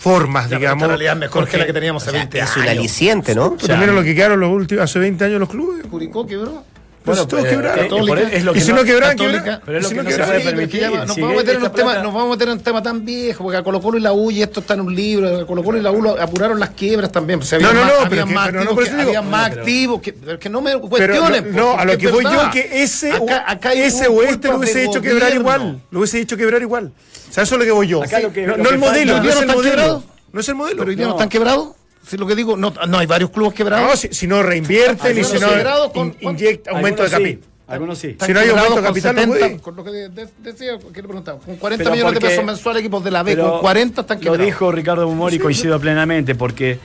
Ya, 0.44 0.50
pero 0.50 0.60
digamos. 0.60 0.88
realidad 0.90 1.14
es 1.14 1.20
mejor 1.20 1.48
que 1.48 1.58
la 1.58 1.66
que 1.66 1.74
teníamos 1.74 2.04
hace 2.04 2.10
O 2.10 2.14
sea, 2.14 2.22
20 2.22 2.38
es 2.40 2.44
años. 2.44 2.58
un 2.58 2.68
aliciente, 2.70 3.36
¿no? 3.36 3.56
Pero 3.56 3.68
también 3.68 3.96
lo 3.96 4.04
que 4.04 4.14
quedaron 4.16 4.40
los 4.40 4.50
últimos, 4.52 4.84
hace 4.84 5.00
20 5.00 5.24
años 5.26 5.40
los 5.40 5.50
clubes. 5.50 5.86
Curicó 5.88 6.26
quebró. 6.28 6.64
Pues 7.04 7.18
Bueno, 7.18 7.28
todos 7.28 7.44
pero, 7.44 7.62
quebraron. 7.62 8.18
eh, 8.20 8.30
es 8.32 8.44
lo 8.46 8.52
y 8.52 8.54
que 8.56 8.62
si 8.62 8.70
no- 8.72 8.78
no 8.78 8.84
quebraron, 8.86 9.18
Católica, 9.18 9.40
quebraron. 9.44 9.62
pero 9.66 9.78
es 9.78 9.84
lo 9.84 9.88
Y 9.88 9.90
si 9.90 9.96
que 9.96 9.98
no 9.98 10.04
no 10.04 10.10
se 10.10 10.16
puede 10.16 10.30
pero 10.30 10.40
que 10.40 10.44
ya 10.46 10.56
permitir. 10.56 10.82
nos, 11.06 11.16
Si 11.16 11.22
vamos 11.22 11.36
a 11.36 11.38
meter 11.42 11.56
en 11.56 11.64
un 11.64 11.72
tema, 11.72 11.84
plata- 11.92 12.04
nos 12.04 12.14
vamos 12.14 12.28
a 12.28 12.32
meter 12.32 12.48
en 12.48 12.54
un 12.54 12.60
tema 12.62 12.84
tan 12.84 13.06
viejo, 13.06 13.44
porque 13.44 13.58
a 13.58 13.64
Colo 13.64 13.82
Colo 13.82 13.98
y 13.98 14.02
la 14.02 14.14
U, 14.14 14.32
y 14.32 14.42
esto 14.42 14.60
está 14.62 14.74
en 14.76 14.82
un 14.82 14.96
libro, 14.96 15.38
a 15.42 15.46
Colo 15.46 15.64
Colo 15.66 15.78
y 15.80 15.82
la 15.82 15.92
U 15.92 16.02
lo 16.02 16.12
apuraron 16.22 16.60
las 16.62 16.70
quiebras 16.70 17.12
también. 17.12 17.40
pues, 17.40 17.52
había 17.52 17.68
No, 17.68 17.74
no, 17.74 17.80
más, 17.82 17.88
no, 17.90 17.96
había 17.98 18.10
pero 18.10 18.26
que- 18.28 18.34
más 18.34 18.46
pero 18.46 18.54
no, 18.56 18.60
activos, 18.62 18.74
por 18.76 18.84
eso 18.84 18.92
que, 18.92 18.98
digo- 19.00 19.10
había 19.10 19.22
más 19.22 19.50
pero- 19.50 19.62
activos, 19.62 20.02
que, 20.02 20.14
que 20.40 20.50
no 20.50 20.62
me 20.62 20.72
Pero 20.72 20.82
cuestionen. 20.90 21.56
no, 21.56 21.78
a 21.78 21.84
lo 21.86 21.98
que 21.98 22.08
voy 22.08 22.24
yo 22.24 22.50
que 22.54 22.70
ese, 22.84 23.12
Acá- 23.12 23.44
acá 23.52 23.74
ese 23.74 24.08
oeste 24.08 24.48
lo 24.48 24.58
hubiese 24.60 24.86
hecho 24.86 25.02
quebrar 25.02 25.34
igual. 25.34 25.82
Lo 25.92 26.00
hubiese 26.00 26.22
hecho 26.22 26.38
quebrar 26.38 26.62
igual. 26.62 26.94
O 27.30 27.34
sea, 27.34 27.44
eso 27.44 27.56
es 27.56 27.60
lo 27.60 27.66
que 27.66 27.72
voy 27.72 27.88
yo. 27.88 28.00
Que- 28.00 28.22
no, 28.22 28.32
que 28.32 28.44
el 28.46 28.78
modelo, 28.78 29.18
es 29.18 29.24
el 29.24 29.30
¿Están 29.30 29.48
modelo. 29.48 29.62
quebrados? 29.62 30.04
No 30.32 30.40
es 30.40 30.48
el 30.48 30.56
modelo. 30.56 30.78
Pero 30.78 30.90
hoy 30.90 30.96
día 30.96 31.06
no 31.06 31.10
No. 31.12 31.18
están 31.18 31.30
quebrados. 31.30 31.70
Si 32.06 32.18
lo 32.18 32.28
que 32.28 32.36
digo, 32.36 32.58
no, 32.58 32.74
no 32.88 32.98
hay 33.00 33.06
varios 33.08 33.30
clubes 33.32 33.54
quebrados. 33.54 33.90
No, 33.90 33.96
si, 33.96 34.10
si 34.14 34.28
no 34.28 34.44
reinvierten 34.44 35.18
y 35.18 35.24
si 35.24 35.40
no 35.40 35.48
in- 35.96 36.16
inyecta 36.20 36.72
aumento 36.72 37.04
de 37.04 37.10
Algunos 37.10 37.28
sí, 37.30 37.36
capital. 37.36 37.50
Algunos 37.66 37.98
sí. 37.98 38.18
Si 38.26 38.34
no 38.34 38.40
hay 38.42 38.50
aumento 38.50 38.70
de 38.70 38.76
con 38.76 38.84
capital, 38.84 39.16
no 39.16 39.22
70, 39.22 39.40
puede. 39.48 39.60
con 39.62 39.76
lo 39.78 39.84
que 39.86 39.92
de- 39.92 40.10
de- 40.10 40.30
decía, 40.40 40.78
que 40.80 41.02
le 41.02 41.08
preguntaba, 41.08 41.40
con 41.40 41.56
40 41.56 41.84
Pero 41.84 41.96
millones 41.96 42.14
de 42.22 42.28
pesos 42.28 42.44
mensuales 42.46 42.82
equipos 42.82 43.04
de 43.04 43.12
la 43.12 43.24
B, 43.24 43.38
con 43.38 43.60
40 43.62 44.02
están 44.02 44.18
Lo 44.18 44.22
quebrados. 44.22 44.46
dijo 44.46 44.72
Ricardo 44.72 45.08
Humor 45.08 45.34
y 45.34 45.40
coincido 45.40 45.80
plenamente, 45.80 46.36
porque 46.36 46.78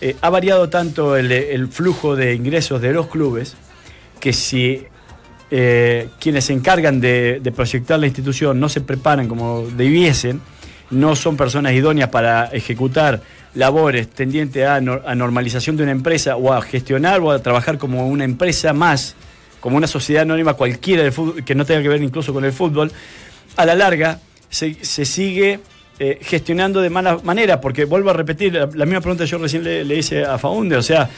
eh, 0.00 0.16
ha 0.20 0.30
variado 0.30 0.68
tanto 0.70 1.16
el, 1.16 1.30
el 1.30 1.68
flujo 1.68 2.16
de 2.16 2.34
ingresos 2.34 2.80
de 2.80 2.92
los 2.92 3.06
clubes 3.08 3.54
que 4.18 4.32
si 4.32 4.82
eh, 5.50 6.08
quienes 6.18 6.46
se 6.46 6.54
encargan 6.54 7.00
de, 7.00 7.38
de 7.42 7.52
proyectar 7.52 8.00
la 8.00 8.06
institución 8.06 8.58
no 8.58 8.68
se 8.70 8.80
preparan 8.80 9.28
como 9.28 9.66
debiesen, 9.76 10.40
no 10.90 11.14
son 11.16 11.36
personas 11.36 11.72
idóneas 11.74 12.08
para 12.08 12.46
ejecutar 12.46 13.20
labores 13.54 14.08
tendientes 14.08 14.66
a, 14.66 14.80
nor- 14.80 15.02
a 15.06 15.14
normalización 15.14 15.76
de 15.76 15.84
una 15.84 15.92
empresa 15.92 16.36
o 16.36 16.52
a 16.52 16.62
gestionar 16.62 17.20
o 17.20 17.30
a 17.30 17.38
trabajar 17.40 17.78
como 17.78 18.08
una 18.08 18.24
empresa 18.24 18.72
más, 18.72 19.14
como 19.60 19.76
una 19.76 19.86
sociedad 19.86 20.22
anónima 20.22 20.54
cualquiera 20.54 21.02
del 21.02 21.12
fútbol, 21.12 21.44
que 21.44 21.54
no 21.54 21.64
tenga 21.64 21.82
que 21.82 21.88
ver 21.88 22.02
incluso 22.02 22.32
con 22.32 22.44
el 22.44 22.52
fútbol, 22.52 22.90
a 23.56 23.64
la 23.64 23.74
larga 23.74 24.18
se, 24.50 24.74
sigue 24.84 25.60
eh, 25.98 26.18
gestionando 26.22 26.80
de 26.80 26.90
mala 26.90 27.18
manera, 27.22 27.60
porque 27.60 27.84
vuelvo 27.84 28.10
a 28.10 28.12
repetir 28.12 28.52
la, 28.52 28.86
misma 28.86 29.00
pregunta 29.00 29.24
que 29.24 29.30
yo 29.30 29.38
recién 29.38 29.64
le, 29.64 29.84
le 29.84 29.96
hice 29.96 30.24
a 30.24 30.38
Faunde, 30.38 30.76
o 30.76 30.82
sea, 30.82 31.08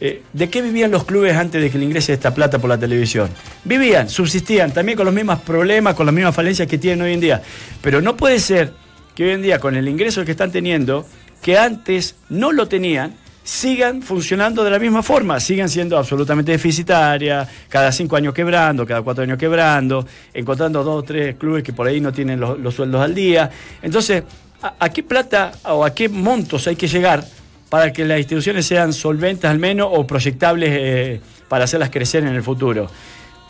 eh, 0.00 0.22
¿de 0.32 0.48
qué 0.50 0.60
vivían 0.60 0.90
los 0.90 1.04
clubes 1.04 1.36
antes 1.36 1.62
de 1.62 1.70
que 1.70 1.78
le 1.78 1.84
ingrese 1.84 2.12
esta 2.12 2.34
plata 2.34 2.58
por 2.58 2.68
la 2.68 2.78
televisión? 2.78 3.28
Vivían, 3.64 4.08
subsistían, 4.08 4.72
también 4.72 4.96
con 4.96 5.04
los 5.04 5.14
mismos 5.14 5.38
problemas, 5.40 5.94
con 5.94 6.06
las 6.06 6.14
mismas 6.14 6.34
falencias 6.34 6.66
que 6.66 6.78
tienen 6.78 7.02
hoy 7.02 7.12
en 7.12 7.20
día, 7.20 7.42
pero 7.80 8.00
no 8.00 8.16
puede 8.16 8.40
ser 8.40 8.72
que 9.14 9.24
hoy 9.24 9.30
en 9.30 9.42
día 9.42 9.58
con 9.60 9.76
el 9.76 9.86
ingreso 9.88 10.24
que 10.24 10.32
están 10.32 10.50
teniendo, 10.50 11.06
que 11.44 11.58
antes 11.58 12.16
no 12.30 12.52
lo 12.52 12.66
tenían, 12.66 13.12
sigan 13.42 14.00
funcionando 14.00 14.64
de 14.64 14.70
la 14.70 14.78
misma 14.78 15.02
forma, 15.02 15.38
sigan 15.38 15.68
siendo 15.68 15.98
absolutamente 15.98 16.52
deficitarias, 16.52 17.46
cada 17.68 17.92
cinco 17.92 18.16
años 18.16 18.32
quebrando, 18.32 18.86
cada 18.86 19.02
cuatro 19.02 19.24
años 19.24 19.36
quebrando, 19.36 20.06
encontrando 20.32 20.82
dos 20.82 21.00
o 21.00 21.02
tres 21.02 21.36
clubes 21.36 21.62
que 21.62 21.74
por 21.74 21.86
ahí 21.86 22.00
no 22.00 22.14
tienen 22.14 22.40
los, 22.40 22.74
sueldos 22.74 22.98
al 23.02 23.14
día. 23.14 23.50
Entonces, 23.82 24.22
¿a, 24.62 24.76
a 24.78 24.88
qué 24.88 25.02
plata 25.02 25.52
o 25.64 25.84
a 25.84 25.94
qué 25.94 26.08
montos 26.08 26.66
hay 26.66 26.76
que 26.76 26.88
llegar 26.88 27.22
para 27.68 27.92
que 27.92 28.06
las 28.06 28.20
instituciones 28.20 28.64
sean 28.64 28.94
solventes 28.94 29.50
al 29.50 29.58
menos 29.58 29.88
o 29.92 30.06
proyectables 30.06 30.70
eh, 30.72 31.20
para 31.46 31.64
hacerlas 31.64 31.90
crecer 31.90 32.24
en 32.24 32.34
el 32.34 32.42
futuro? 32.42 32.88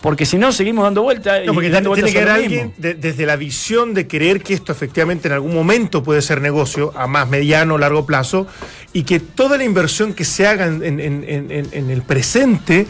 Porque 0.05 0.27
si 0.27 0.37
no, 0.37 0.53
seguimos 0.53 0.85
dando 0.85 1.01
vueltas 1.01 1.41
No, 1.47 1.55
porque 1.55 1.71
dando 1.71 1.95
tiene 1.95 2.13
que 2.13 2.19
haber 2.19 2.31
alguien 2.31 2.75
de- 2.77 2.93
desde 2.93 3.25
la 3.25 3.37
visión 3.37 3.95
de 3.95 4.07
creer 4.07 4.43
que 4.43 4.53
esto 4.53 4.71
efectivamente 4.71 5.29
en 5.29 5.33
algún 5.33 5.55
momento 5.55 6.03
puede 6.03 6.21
ser 6.21 6.43
negocio 6.43 6.93
a 6.95 7.07
más 7.07 7.27
mediano 7.27 7.77
o 7.77 7.79
largo 7.79 8.05
plazo 8.05 8.47
y 8.93 9.05
que 9.05 9.19
toda 9.19 9.57
la 9.57 9.65
inversión 9.65 10.13
que 10.13 10.27
se 10.27 10.47
haga 10.47 10.67
en, 10.67 10.83
en- 10.85 11.01
en- 11.01 11.51
en- 11.51 11.69
en 11.73 11.89
el 11.89 12.03
presente 12.03 12.87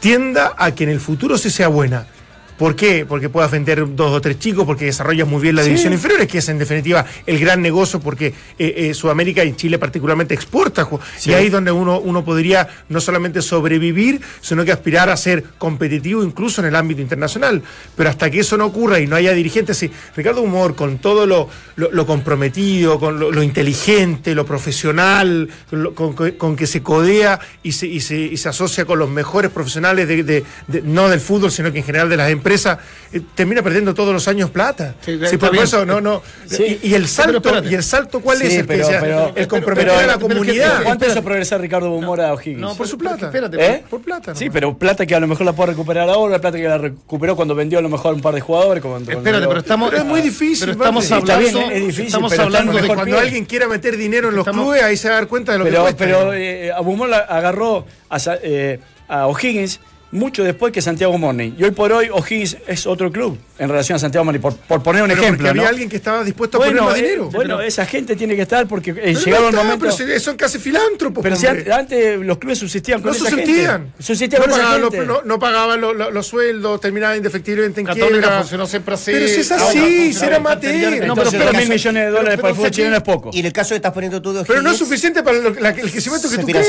tienda 0.00 0.54
a 0.58 0.74
que 0.74 0.84
en 0.84 0.90
el 0.90 1.00
futuro 1.00 1.38
sí 1.38 1.48
sea 1.48 1.68
buena. 1.68 2.06
¿Por 2.60 2.76
qué? 2.76 3.06
Porque 3.08 3.30
puedas 3.30 3.50
vender 3.50 3.86
dos 3.96 4.12
o 4.12 4.20
tres 4.20 4.38
chicos, 4.38 4.66
porque 4.66 4.84
desarrollas 4.84 5.26
muy 5.26 5.40
bien 5.40 5.56
la 5.56 5.62
división 5.62 5.94
inferior, 5.94 6.26
que 6.26 6.36
es 6.36 6.48
en 6.50 6.58
definitiva 6.58 7.06
el 7.24 7.38
gran 7.38 7.62
negocio, 7.62 8.00
porque 8.00 8.26
eh, 8.58 8.74
eh, 8.76 8.92
Sudamérica 8.92 9.42
y 9.42 9.56
Chile 9.56 9.78
particularmente 9.78 10.34
exporta. 10.34 10.86
Y 11.24 11.32
ahí 11.32 11.46
es 11.46 11.52
donde 11.52 11.72
uno, 11.72 11.98
uno 12.00 12.22
podría 12.22 12.68
no 12.90 13.00
solamente 13.00 13.40
sobrevivir, 13.40 14.20
sino 14.42 14.62
que 14.62 14.72
aspirar 14.72 15.08
a 15.08 15.16
ser 15.16 15.42
competitivo 15.56 16.22
incluso 16.22 16.60
en 16.60 16.66
el 16.68 16.76
ámbito 16.76 17.00
internacional. 17.00 17.62
Pero 17.96 18.10
hasta 18.10 18.30
que 18.30 18.40
eso 18.40 18.58
no 18.58 18.66
ocurra 18.66 19.00
y 19.00 19.06
no 19.06 19.16
haya 19.16 19.32
dirigentes, 19.32 19.78
sí, 19.78 19.90
Ricardo 20.14 20.42
Humor, 20.42 20.74
con 20.76 20.98
todo 20.98 21.24
lo, 21.24 21.48
lo- 21.76 21.90
lo 21.90 22.04
comprometido, 22.04 23.00
con 23.00 23.18
lo, 23.18 23.32
lo 23.32 23.42
inteligente, 23.42 24.34
lo 24.34 24.44
profesional, 24.44 25.48
con, 25.70 25.82
lo- 25.82 25.94
con- 25.94 26.12
con 26.32 26.56
que 26.56 26.66
se 26.66 26.82
codea 26.82 27.40
y 27.62 27.72
se, 27.72 27.86
y 27.86 28.00
se, 28.00 28.18
y 28.18 28.36
se 28.36 28.50
asocia 28.50 28.84
con 28.84 28.98
los 28.98 29.08
mejores 29.08 29.50
profesionales, 29.50 30.06
de, 30.06 30.22
de- 30.24 30.44
de- 30.66 30.82
no 30.82 31.08
del 31.08 31.20
fútbol, 31.20 31.50
sino 31.50 31.72
que 31.72 31.78
en 31.78 31.84
general 31.84 32.10
de 32.10 32.18
las 32.18 32.28
empresas, 32.30 32.49
empresa 32.50 32.78
eh, 33.12 33.20
termina 33.34 33.62
perdiendo 33.62 33.94
todos 33.94 34.12
los 34.12 34.26
años 34.28 34.50
plata. 34.50 34.94
Sí, 35.00 35.18
Sí, 35.28 35.36
por 35.36 35.52
bien. 35.52 35.64
eso 35.64 35.84
no, 35.86 36.00
no. 36.00 36.22
Sí. 36.46 36.78
Y, 36.82 36.88
y 36.90 36.94
el 36.94 37.06
salto, 37.08 37.42
y 37.68 37.74
el 37.74 37.82
salto 37.82 38.20
¿cuál 38.20 38.42
es? 38.42 38.48
Sí, 38.48 38.54
El, 38.56 38.60
que 38.62 38.66
pero- 38.74 38.86
sea- 38.86 39.00
pero- 39.00 39.32
el 39.34 39.48
comprometer 39.48 39.90
a 39.90 40.06
la 40.06 40.18
comunidad. 40.18 40.82
¿Cuánto 40.82 41.06
hizo 41.06 41.22
progresar 41.22 41.60
Ricardo 41.60 41.90
Bumora 41.90 42.28
a 42.28 42.34
O'Higgins? 42.34 42.58
No, 42.60 42.74
por 42.74 42.86
su 42.88 42.98
plata. 42.98 43.26
espérate, 43.26 43.64
¿Eh? 43.64 43.84
Por 43.88 44.00
plata. 44.02 44.34
Sí, 44.34 44.50
pero 44.50 44.76
plata 44.76 45.06
que 45.06 45.14
a 45.14 45.20
lo 45.20 45.26
mejor 45.28 45.46
la 45.46 45.52
puede 45.52 45.70
recuperar 45.70 46.08
ahora, 46.08 46.38
plata 46.40 46.56
que 46.58 46.64
la 46.68 46.78
recuperó 46.78 47.36
cuando 47.36 47.54
vendió 47.54 47.78
a 47.78 47.82
lo 47.82 47.88
mejor 47.88 48.14
un 48.14 48.20
par 48.20 48.34
de 48.34 48.40
jugadores. 48.40 48.82
Cuando, 48.82 49.04
cuando 49.04 49.10
Espérate, 49.20 49.40
dio- 49.40 49.48
pero 49.48 49.60
estamos. 49.60 49.90
Pero 49.90 50.02
es 50.02 50.08
muy 50.08 50.20
difícil, 50.20 50.60
Pero 50.60 50.72
estamos 50.72 51.10
hablando. 51.12 51.38
bien, 51.40 51.72
es 51.72 51.80
difícil, 51.80 52.06
estamos 52.06 52.30
pero 52.30 52.42
hablando 52.44 52.72
de 52.72 52.86
Cuando 52.86 53.04
pie. 53.04 53.18
alguien 53.18 53.44
quiera 53.44 53.68
meter 53.68 53.96
dinero 53.96 54.28
en 54.28 54.36
los 54.36 54.42
Estamos- 54.46 54.64
clubes, 54.64 54.82
ahí 54.82 54.96
se 54.96 55.08
va 55.08 55.14
a 55.14 55.18
dar 55.18 55.28
cuenta 55.28 55.52
de 55.52 55.58
lo 55.58 55.64
que 55.64 55.70
Pero, 55.70 55.82
cuesta. 55.82 56.04
pero 56.04 56.32
eh, 56.34 56.72
a 56.72 56.80
Bumón 56.80 57.10
la 57.10 57.18
agarró 57.18 57.86
eh, 58.42 58.80
a 59.08 59.26
O'Higgins 59.26 59.80
mucho 60.12 60.44
después 60.44 60.72
que 60.72 60.82
Santiago 60.82 61.16
Morning. 61.18 61.52
Y 61.58 61.64
hoy 61.64 61.70
por 61.70 61.92
hoy 61.92 62.08
O'Higgins 62.08 62.56
es 62.66 62.86
otro 62.86 63.10
club 63.12 63.38
en 63.60 63.68
relación 63.68 63.96
a 63.96 63.98
Santiago 63.98 64.24
Morning, 64.24 64.40
por, 64.40 64.56
por 64.56 64.82
poner 64.82 65.02
un 65.02 65.08
Pero 65.10 65.20
ejemplo. 65.20 65.46
porque 65.46 65.58
había 65.60 65.68
alguien 65.68 65.88
que 65.88 65.96
estaba 65.96 66.24
dispuesto 66.24 66.56
a 66.56 66.60
bueno, 66.60 66.78
poner 66.78 66.90
más 66.90 66.98
eh, 66.98 67.02
dinero. 67.02 67.24
bueno, 67.30 67.56
Pero- 67.58 67.68
esa 67.68 67.86
gente 67.86 68.16
tiene 68.16 68.34
que 68.34 68.42
estar 68.42 68.66
porque 68.66 68.90
eh, 68.90 68.94
pero 69.04 69.20
llegaron 69.20 69.42
no 69.42 69.48
el 69.48 69.54
está, 69.54 69.62
momento. 69.64 69.96
pero 69.98 70.14
si 70.18 70.20
son 70.24 70.36
casi 70.36 70.58
filántropos. 70.58 71.22
Pero 71.22 71.36
si 71.36 71.46
antes, 71.46 71.68
antes 71.70 72.18
los 72.20 72.38
clubes 72.38 72.58
subsistían 72.58 73.00
con 73.02 73.10
no 73.12 73.16
esa 73.16 73.28
subsistían. 73.30 73.82
gente. 73.82 74.02
Subsistían 74.02 74.40
no, 74.42 74.48
con 74.48 74.58
pagaban 74.58 74.80
gente. 74.90 75.06
no, 75.06 75.22
no 75.24 75.38
pagaban 75.38 75.80
los, 75.80 76.26
sueldos, 76.26 76.80
terminaban 76.80 77.16
indefectiblemente 77.18 77.80
en 77.80 77.86
Católica 77.86 78.10
quiebra. 78.20 78.38
funcionó 78.40 78.66
siempre 78.66 78.94
así. 78.94 79.12
Pero 79.12 79.28
si 79.28 79.40
es 79.40 79.52
así, 79.52 79.62
funciona 79.78 80.12
si 80.18 80.24
era 80.24 80.38
bastante 80.38 80.66
Mate. 80.66 80.88
bien. 80.90 81.06
No, 81.06 81.14
pero 81.14 81.30
mil 81.30 81.68
millones 81.68 82.02
de 82.04 82.10
dólares 82.10 82.30
pero 82.30 82.40
para 82.40 82.48
el 82.50 82.56
fútbol 82.56 82.70
chileno 82.70 82.96
es 82.96 83.02
poco. 83.02 83.30
Y 83.32 83.40
en 83.40 83.46
el 83.46 83.52
caso 83.52 83.68
que 83.70 83.76
estás 83.76 83.92
poniendo 83.92 84.22
tú 84.22 84.32
de 84.32 84.44
Pero 84.44 84.62
no 84.62 84.70
es 84.70 84.76
suficiente 84.78 85.22
para 85.22 85.38
lo- 85.38 85.50
la- 85.50 85.68
el 85.70 85.90
crecimiento 85.90 86.28
que 86.28 86.36
Se 86.36 86.40
tú 86.40 86.46
crees. 86.46 86.68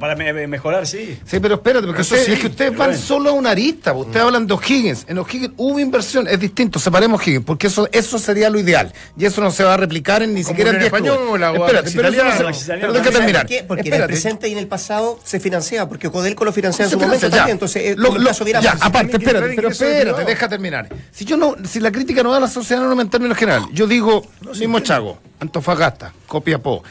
para 0.00 0.16
me- 0.16 0.46
mejorar, 0.48 0.86
sí. 0.86 1.18
Sí, 1.24 1.38
pero 1.40 1.54
espérate, 1.54 1.86
porque 1.86 2.02
Eso 2.02 2.14
ustedes, 2.14 2.26
sí, 2.26 2.32
es 2.34 2.40
que 2.40 2.46
ustedes 2.48 2.76
van 2.76 2.96
solo 2.98 3.30
a 3.30 3.32
una 3.32 3.50
arista. 3.50 3.92
Ustedes 3.92 4.24
hablan 4.24 4.46
de 4.46 4.54
O'Higgins. 4.54 5.04
En 5.08 5.18
O'Higgins 5.18 5.52
hubo 5.56 5.78
inversión, 5.84 6.26
es 6.28 6.38
distinto. 6.40 6.78
Separemos 6.78 7.20
O'Higgins, 7.20 7.44
porque 7.44 7.68
eso, 7.68 7.88
eso 7.92 8.18
sería 8.18 8.50
lo 8.50 8.58
ideal. 8.58 8.92
Y 9.16 9.24
eso 9.24 9.40
no 9.40 9.50
se 9.50 9.62
va 9.64 9.74
a 9.74 9.76
replicar 9.76 10.22
en 10.22 10.34
ni 10.34 10.42
Como 10.42 10.48
siquiera 10.52 10.70
en 10.70 10.76
Unión 10.76 10.90
10 10.90 11.02
clubes. 11.02 11.12
Española 11.20 11.52
o 11.52 11.54
Espérate, 11.66 11.90
pero 11.92 12.02
no 12.02 12.14
Italiano. 12.14 12.54
se- 12.54 12.64
Italiano 12.64 12.80
pero 12.80 12.92
deja 12.92 13.04
¿Sabes 13.04 13.18
terminar. 13.18 13.46
por? 13.46 13.66
Porque 13.68 13.88
en 13.88 13.94
el 13.94 14.06
presente 14.06 14.48
y 14.48 14.52
en 14.52 14.58
el 14.58 14.66
pasado 14.66 15.20
se 15.24 15.38
financiaba, 15.40 15.88
porque 15.88 16.10
Codelco 16.10 16.44
lo 16.44 16.52
financia 16.52 16.84
en 16.84 16.90
su 16.90 16.98
momento 16.98 17.28
ya. 17.28 17.36
también. 17.36 17.54
Entonces, 17.54 17.82
eh, 17.82 17.94
Lo- 17.96 18.12
Viera 18.44 18.60
ya, 18.60 18.70
Marx. 18.70 18.82
aparte, 18.86 19.16
espérate, 19.16 19.52
pero 19.54 19.68
espérate, 19.68 20.24
deja 20.24 20.48
terminar. 20.48 20.88
Si 21.12 21.24
yo 21.24 21.36
no, 21.36 21.54
si 21.68 21.80
la 21.80 21.92
crítica 21.92 22.22
no 22.22 22.30
da 22.30 22.38
a 22.38 22.40
la 22.40 22.48
sociedad 22.48 22.82
anónima 22.82 23.02
en 23.02 23.10
términos 23.10 23.38
generales, 23.38 23.68
yo 23.72 23.86
digo, 23.86 24.26
mismo 24.58 24.80
Chago, 24.80 25.18
Antofagasta, 25.40 26.12
Copiapó, 26.26 26.82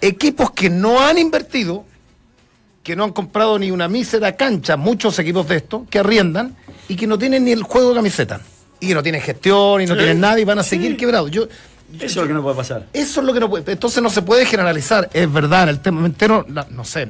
equipos 0.00 0.50
que 0.52 0.70
no 0.70 1.00
han 1.00 1.18
invertido, 1.18 1.84
que 2.82 2.96
no 2.96 3.04
han 3.04 3.12
comprado 3.12 3.58
ni 3.58 3.70
una 3.70 3.88
mísera 3.88 4.36
cancha, 4.36 4.76
muchos 4.76 5.18
equipos 5.18 5.46
de 5.48 5.56
estos, 5.56 5.82
que 5.88 5.98
arriendan 5.98 6.56
y 6.90 6.96
que 6.96 7.06
no 7.06 7.18
tienen 7.18 7.44
ni 7.44 7.52
el 7.52 7.62
juego 7.62 7.90
de 7.90 7.94
camiseta. 7.96 8.40
Y 8.80 8.88
que 8.88 8.94
no 8.94 9.02
tienen 9.02 9.20
gestión 9.20 9.80
y 9.82 9.86
no 9.86 9.96
tienen 9.96 10.20
nada 10.20 10.38
y 10.40 10.44
van 10.44 10.58
a 10.58 10.62
seguir 10.62 10.96
quebrados. 10.96 11.30
Yo, 11.30 11.44
Eso 11.94 12.04
es 12.06 12.16
lo 12.16 12.26
que 12.26 12.32
no 12.34 12.42
puede 12.42 12.56
pasar. 12.56 12.86
eso 12.92 13.20
es 13.20 13.26
lo 13.26 13.32
que 13.32 13.40
no 13.40 13.48
puede. 13.50 13.72
Entonces 13.72 14.02
no 14.02 14.10
se 14.10 14.22
puede 14.22 14.44
generalizar. 14.46 15.08
Es 15.12 15.30
verdad, 15.32 15.64
en 15.64 15.68
el 15.70 15.80
tema 15.80 16.04
entero, 16.06 16.44
no 16.48 16.84
sé, 16.84 17.08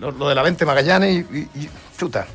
lo, 0.00 0.10
lo 0.10 0.28
de 0.28 0.34
la 0.34 0.42
20 0.42 0.64
Magallanes 0.64 1.24
y, 1.30 1.36
y- 1.38 1.48
y- 1.62 1.70
chuta. 1.98 2.26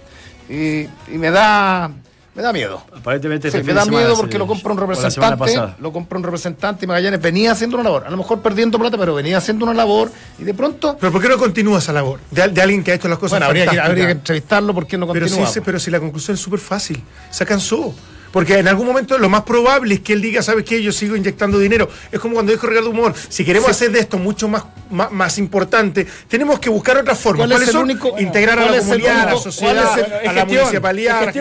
Y, 0.49 0.81
y 0.83 1.17
me 1.17 1.29
da 1.31 1.91
me 2.37 2.43
da 2.43 2.53
miedo. 2.53 2.81
Aparentemente 2.95 3.49
Sí, 3.49 3.57
este 3.57 3.67
me 3.67 3.73
da 3.73 3.83
miedo 3.85 4.11
se- 4.15 4.21
porque 4.21 4.37
lo 4.37 4.45
compra 4.45 4.71
un 4.71 4.77
o 4.79 4.81
la 4.85 4.95
semana 4.95 5.31
representante, 5.35 5.37
pasada. 5.37 5.75
lo 5.79 5.91
compra 5.91 6.19
un 6.19 6.23
representante 6.23 6.85
y 6.85 6.87
Magallanes 6.87 7.19
venía 7.19 7.51
haciendo 7.51 7.77
una 7.77 7.83
labor, 7.83 8.03
a 8.05 8.11
lo 8.11 8.17
mejor 8.17 8.41
perdiendo 8.41 8.77
plata, 8.77 8.95
pero 8.95 9.15
venía 9.15 9.37
haciendo 9.39 9.65
una 9.65 9.73
labor 9.73 10.11
y 10.37 10.43
de 10.43 10.53
pronto, 10.53 10.95
Pero 10.99 11.11
¿por 11.11 11.19
qué 11.19 11.29
no 11.29 11.37
continúa 11.39 11.79
esa 11.79 11.91
labor? 11.93 12.19
De, 12.29 12.47
de 12.47 12.61
alguien 12.61 12.83
que 12.83 12.91
ha 12.91 12.93
hecho 12.93 13.07
las 13.07 13.17
cosas 13.17 13.39
bueno, 13.39 13.47
habría 13.47 13.65
que, 13.67 13.79
habría 13.79 14.05
que 14.05 14.11
entrevistarlo 14.11 14.73
porque 14.75 14.97
no 14.99 15.07
Pero 15.11 15.25
continúa. 15.25 15.47
sí, 15.47 15.53
sí, 15.55 15.61
pero 15.65 15.79
si 15.79 15.89
la 15.89 15.99
conclusión 15.99 16.35
es 16.35 16.41
súper 16.41 16.59
fácil, 16.59 17.01
se 17.31 17.43
cansó. 17.45 17.93
Porque 18.37 18.59
en 18.59 18.67
algún 18.67 18.85
momento 18.85 19.17
lo 19.17 19.29
más 19.29 19.41
probable 19.41 19.95
es 19.95 20.01
que 20.01 20.13
él 20.13 20.21
diga, 20.21 20.43
¿sabes 20.43 20.63
qué? 20.63 20.79
Yo 20.83 20.91
sigo 20.91 21.15
inyectando 21.15 21.57
dinero. 21.57 21.89
Es 22.11 22.19
como 22.19 22.35
cuando 22.35 22.51
dijo 22.51 22.67
Ricardo 22.67 22.91
Humor, 22.91 23.15
si 23.29 23.43
queremos 23.43 23.67
hacer 23.67 23.89
de 23.91 23.99
esto 23.99 24.19
mucho 24.19 24.47
más, 24.47 24.63
más, 24.91 25.11
más 25.11 25.39
importante, 25.39 26.05
tenemos 26.27 26.59
que 26.59 26.69
buscar 26.69 26.97
otras 26.97 27.17
formas. 27.17 27.47
¿Cuál 27.47 27.63
es 27.63 27.71
¿Cuáles 27.71 27.75
el 27.75 27.81
único- 27.81 28.19
Integrar 28.19 28.59
a 28.59 28.69
la 28.69 28.77
comunidad, 28.77 29.21
a 29.21 29.33
la 29.33 29.37
sociedad, 29.39 29.91
a 29.91 29.97
la 29.97 30.33
gestión, 30.33 30.47
municipalidad. 30.61 31.33
Sí. 31.33 31.39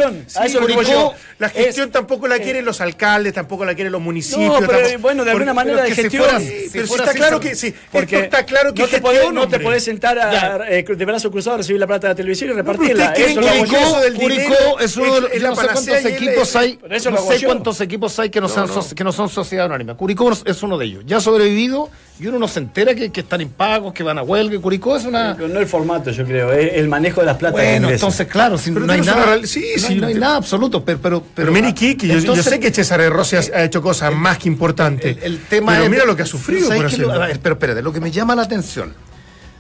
La 1.39 1.51
gestión 1.51 1.89
Es- 1.89 1.93
tampoco 1.93 2.27
la 2.29 2.37
eh, 2.37 2.41
quieren 2.41 2.65
los 2.65 2.81
alcaldes, 2.81 3.35
tampoco 3.35 3.67
la 3.67 3.75
quieren 3.75 3.93
los 3.93 4.01
municipios. 4.01 4.59
No, 4.63 4.67
pero 4.67 4.99
bueno, 4.99 5.23
de 5.23 5.33
alguna 5.33 5.53
manera 5.53 5.83
de 5.83 5.95
gestión. 5.95 6.41
Sí, 6.41 6.69
pero 6.73 6.85
está 6.87 7.13
claro 7.13 7.41
que 7.41 7.55
sí, 7.55 7.75
Porque 7.93 8.21
está 8.21 8.47
claro 8.47 8.73
que 8.73 8.83
no 8.83 8.89
te, 8.89 9.01
podés, 9.03 9.31
no 9.33 9.81
sentar 9.81 10.19
a- 10.19 10.65
eh, 10.71 10.83
de 10.83 11.05
brazo 11.05 11.31
cruzado 11.31 11.55
a 11.55 11.59
recibir 11.59 11.79
la 11.79 11.87
plata 11.87 12.07
de 12.07 12.13
la 12.15 12.17
televisión 12.17 12.51
y 12.51 12.53
repartirla. 12.55 13.09
ustedes 13.09 13.35
creen 13.35 13.65
que 13.67 14.13
Curicó 14.15 14.81
es 14.81 14.97
uno 14.97 15.15
de 15.21 15.21
los, 15.21 15.43
no 15.43 15.57
sé 15.57 15.67
cuántos 15.67 16.05
equipos 16.07 16.57
hay, 16.57 16.79
eso 16.95 17.11
no 17.11 17.19
sé 17.19 17.39
yo. 17.39 17.49
cuántos 17.49 17.81
equipos 17.81 18.19
hay 18.19 18.31
que 18.31 18.41
no, 18.41 18.49
sean 18.49 18.69
soci- 18.69 18.95
que 18.95 19.03
no 19.05 19.13
son 19.13 19.29
sociedad 19.29 19.67
anónima. 19.67 19.95
Curicó 19.95 20.31
es 20.45 20.63
uno 20.63 20.79
de 20.79 20.85
ellos. 20.87 21.05
Ya 21.07 21.17
ha 21.17 21.21
sobrevivido 21.21 21.91
y 22.21 22.27
uno 22.27 22.39
no 22.39 22.47
se 22.49 22.61
entera 22.61 22.95
que, 22.95 23.11
que 23.11 23.21
están 23.21 23.41
impagos, 23.41 23.93
que 23.93 24.03
van 24.03 24.19
a 24.19 24.23
huelga. 24.23 24.59
Curicó 24.61 24.97
es 24.97 25.05
una. 25.05 25.35
Pero 25.37 25.49
no 25.49 25.59
el 25.61 25.67
formato, 25.67 26.11
yo 26.11 26.25
creo, 26.25 26.53
es 26.53 26.75
el 26.75 26.89
manejo 26.89 27.21
de 27.21 27.27
las 27.27 27.37
platas. 27.37 27.61
que 27.61 27.67
Bueno, 27.71 27.91
entonces, 27.91 28.27
claro, 28.27 28.59
si 28.59 28.71
no 28.71 28.93
hay 28.93 29.01
nada. 29.01 29.37
sí, 29.45 29.65
no, 29.77 29.83
sí, 29.83 29.93
hay, 29.93 30.01
no 30.01 30.07
hay 30.07 30.15
te- 30.15 30.21
nada 30.21 30.37
absoluto, 30.37 30.85
pero. 30.85 30.97
Pero, 31.01 31.23
Pero 31.35 31.53
mira, 31.53 31.73
Kiki, 31.75 32.09
yo, 32.09 32.37
sé 32.37 32.61
que 32.61 32.73
César 32.73 33.01
de 33.01 33.11
Rossi 33.11 33.37
ha, 33.37 33.41
ha 33.41 33.65
hecho 33.65 33.81
cosas 33.83 34.15
más 34.15 34.39
que 34.39 34.49
importantes. 34.49 35.17
El, 35.19 35.23
el 35.35 35.45
tema 35.47 35.73
pero 35.73 35.85
es- 35.85 35.91
mira 35.91 36.05
lo 36.05 36.15
que 36.17 36.23
ha 36.23 36.27
sufrido 36.27 36.69
¿sabes 36.69 36.83
por 36.83 36.99
lo- 37.01 37.09
hacerlo. 37.13 37.27
ver, 37.27 37.41
pero 37.43 37.55
espérate, 37.55 37.83
lo 37.83 37.93
que 37.93 38.01
me 38.01 38.11
llama 38.11 38.35
la 38.35 38.43
atención, 38.43 38.95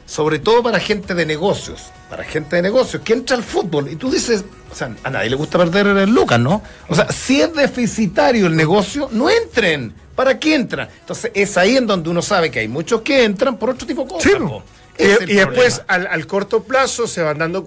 sobre 0.06 0.38
todo 0.38 0.62
para 0.62 0.78
gente 0.80 1.14
de 1.14 1.26
negocios, 1.26 1.82
para 2.08 2.24
gente 2.24 2.56
de 2.56 2.62
negocios, 2.62 3.02
que 3.02 3.12
entra 3.12 3.36
al 3.36 3.42
fútbol 3.42 3.90
y 3.90 3.96
tú 3.96 4.10
dices, 4.10 4.44
o 4.70 4.74
sea, 4.74 4.94
a 5.02 5.10
nadie 5.10 5.30
le 5.30 5.36
gusta 5.36 5.58
perder 5.58 5.86
el 5.88 6.10
Lucas, 6.10 6.38
¿no? 6.38 6.62
O 6.88 6.94
sea, 6.94 7.10
si 7.10 7.40
es 7.40 7.52
deficitario 7.52 8.46
el 8.46 8.56
negocio, 8.56 9.08
no 9.12 9.28
entren. 9.28 9.92
¿Para 10.14 10.38
qué 10.38 10.54
entran? 10.54 10.88
Entonces 11.00 11.30
es 11.34 11.58
ahí 11.58 11.76
en 11.76 11.86
donde 11.86 12.08
uno 12.08 12.22
sabe 12.22 12.50
que 12.50 12.60
hay 12.60 12.68
muchos 12.68 13.02
que 13.02 13.24
entran 13.24 13.58
por 13.58 13.70
otro 13.70 13.86
tipo 13.86 14.02
de 14.02 14.08
cosas. 14.08 14.32
Sí, 14.32 14.38
po. 14.38 14.62
Y, 14.98 15.32
y 15.32 15.34
después, 15.36 15.82
al, 15.88 16.06
al 16.06 16.26
corto 16.26 16.62
plazo, 16.64 17.06
se 17.06 17.20
van 17.22 17.38
dando 17.38 17.64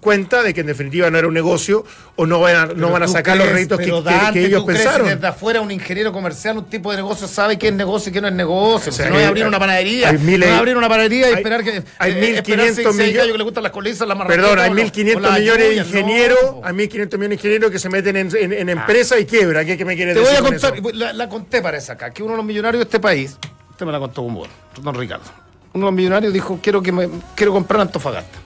cuenta 0.00 0.42
de 0.42 0.52
que 0.52 0.60
en 0.62 0.66
definitiva 0.66 1.10
no 1.10 1.18
era 1.18 1.28
un 1.28 1.34
negocio 1.34 1.84
o 2.16 2.26
no 2.26 2.40
van 2.40 2.56
a, 2.56 2.66
no 2.66 2.90
van 2.90 3.04
a 3.04 3.08
sacar 3.08 3.36
los 3.36 3.46
crees, 3.46 3.54
réditos 3.68 3.78
que, 3.78 3.84
que- 3.86 4.32
que 4.32 4.46
ellos 4.46 4.60
¿tú 4.62 4.66
crees 4.66 4.80
si 4.80 4.86
pensaron. 4.86 5.08
desde 5.08 5.26
afuera 5.26 5.60
un 5.60 5.70
ingeniero 5.70 6.12
comercial, 6.12 6.58
un 6.58 6.64
tipo 6.68 6.90
de 6.90 6.96
negocio 6.98 7.26
sabe 7.28 7.56
qué 7.58 7.68
es 7.68 7.74
negocio 7.74 8.10
y 8.10 8.12
qué 8.12 8.20
no 8.20 8.28
es 8.28 8.34
negocio. 8.34 8.90
O 8.90 8.94
sea, 8.94 9.08
no 9.10 9.18
es 9.18 9.26
abrir 9.26 9.46
una 9.46 9.58
panadería, 9.58 10.08
hay 10.10 10.18
miles- 10.18 10.48
no 10.48 10.54
es 10.54 10.58
abrir 10.60 10.76
una 10.76 10.88
panadería 10.88 11.20
y 11.20 11.30
hay- 11.30 11.34
esperar 11.36 11.62
que 11.64 11.82
hay 11.98 12.12
eh, 12.12 12.20
1.500 12.20 12.36
esperar 12.38 12.66
si- 12.68 12.74
si 12.74 12.80
hay 12.82 13.06
millones- 13.08 13.32
que 13.32 13.38
le 13.38 13.44
gustan 13.44 13.62
las 13.62 13.72
colisas, 13.72 14.08
las 14.08 14.18
Perdón, 14.26 14.58
hay 14.58 14.70
o 14.70 14.74
los- 14.74 14.82
1.500 14.84 15.16
o 15.16 15.20
las 15.20 15.38
millones 15.38 15.68
de 15.68 15.76
ingenieros, 15.76 16.38
no, 16.42 16.60
hay 16.64 16.72
1.500 16.74 17.18
millones 17.18 17.28
de 17.28 17.34
ingenieros 17.34 17.70
que 17.70 17.78
se 17.78 17.88
meten 17.88 18.16
en, 18.16 18.36
en- 18.36 18.52
en 18.52 18.68
empresas 18.68 19.20
y 19.20 19.24
quiebran. 19.26 19.64
¿Qué, 19.66 19.76
qué 19.78 19.84
me 19.84 19.94
quieres 19.96 20.14
Te 20.14 20.20
voy 20.20 20.28
decir 20.30 20.44
a 20.44 20.48
con 20.48 20.58
contar, 20.80 20.94
la, 20.96 21.12
la 21.12 21.28
conté 21.28 21.62
parece 21.62 21.92
acá, 21.92 22.10
que 22.10 22.22
uno 22.22 22.32
de 22.32 22.36
los 22.38 22.46
millonarios 22.46 22.80
de 22.80 22.84
este 22.84 22.98
país, 23.00 23.38
usted 23.70 23.86
me 23.86 23.92
la 23.92 23.98
contó 23.98 24.22
con 24.24 24.34
vos, 24.34 24.48
don 24.82 24.94
Ricardo, 24.94 25.24
uno 25.74 25.86
de 25.86 25.90
los 25.90 25.94
millonarios 25.94 26.32
dijo, 26.32 26.58
quiero 26.62 26.82
que 26.82 26.92
me 26.92 27.08
quiero 27.34 27.52
comprar 27.52 27.80
Antofagasta. 27.80 28.38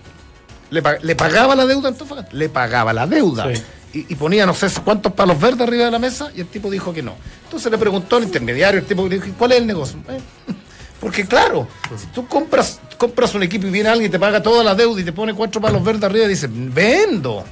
Le, 0.70 0.82
le 1.02 1.14
pagaba 1.14 1.54
la 1.54 1.66
deuda 1.66 1.88
a 1.88 1.92
Antofagasta, 1.92 2.30
le 2.32 2.48
pagaba 2.48 2.92
la 2.92 3.06
deuda. 3.06 3.54
Sí. 3.54 3.62
Y, 3.94 4.12
y 4.12 4.16
ponía 4.16 4.44
no 4.46 4.54
sé 4.54 4.68
cuántos 4.84 5.12
palos 5.12 5.40
verdes 5.40 5.66
arriba 5.66 5.86
de 5.86 5.90
la 5.90 5.98
mesa 5.98 6.30
y 6.34 6.40
el 6.40 6.46
tipo 6.46 6.70
dijo 6.70 6.92
que 6.92 7.02
no. 7.02 7.14
Entonces 7.44 7.70
le 7.70 7.78
preguntó 7.78 8.16
al 8.16 8.24
intermediario, 8.24 8.80
el 8.80 8.86
tipo 8.86 9.08
dijo, 9.08 9.26
¿cuál 9.38 9.52
es 9.52 9.58
el 9.58 9.66
negocio? 9.66 9.98
Eh, 10.08 10.20
porque 11.00 11.24
claro, 11.26 11.68
si 11.96 12.06
tú 12.08 12.26
compras, 12.26 12.80
compras 12.98 13.34
un 13.34 13.42
equipo 13.42 13.66
y 13.66 13.70
viene 13.70 13.88
alguien 13.88 14.08
y 14.08 14.12
te 14.12 14.18
paga 14.18 14.42
toda 14.42 14.64
la 14.64 14.74
deuda 14.74 15.00
y 15.00 15.04
te 15.04 15.12
pone 15.12 15.34
cuatro 15.34 15.60
palos 15.60 15.82
verdes 15.84 16.04
arriba 16.04 16.26
y 16.26 16.28
dices, 16.28 16.50
vendo. 16.52 17.44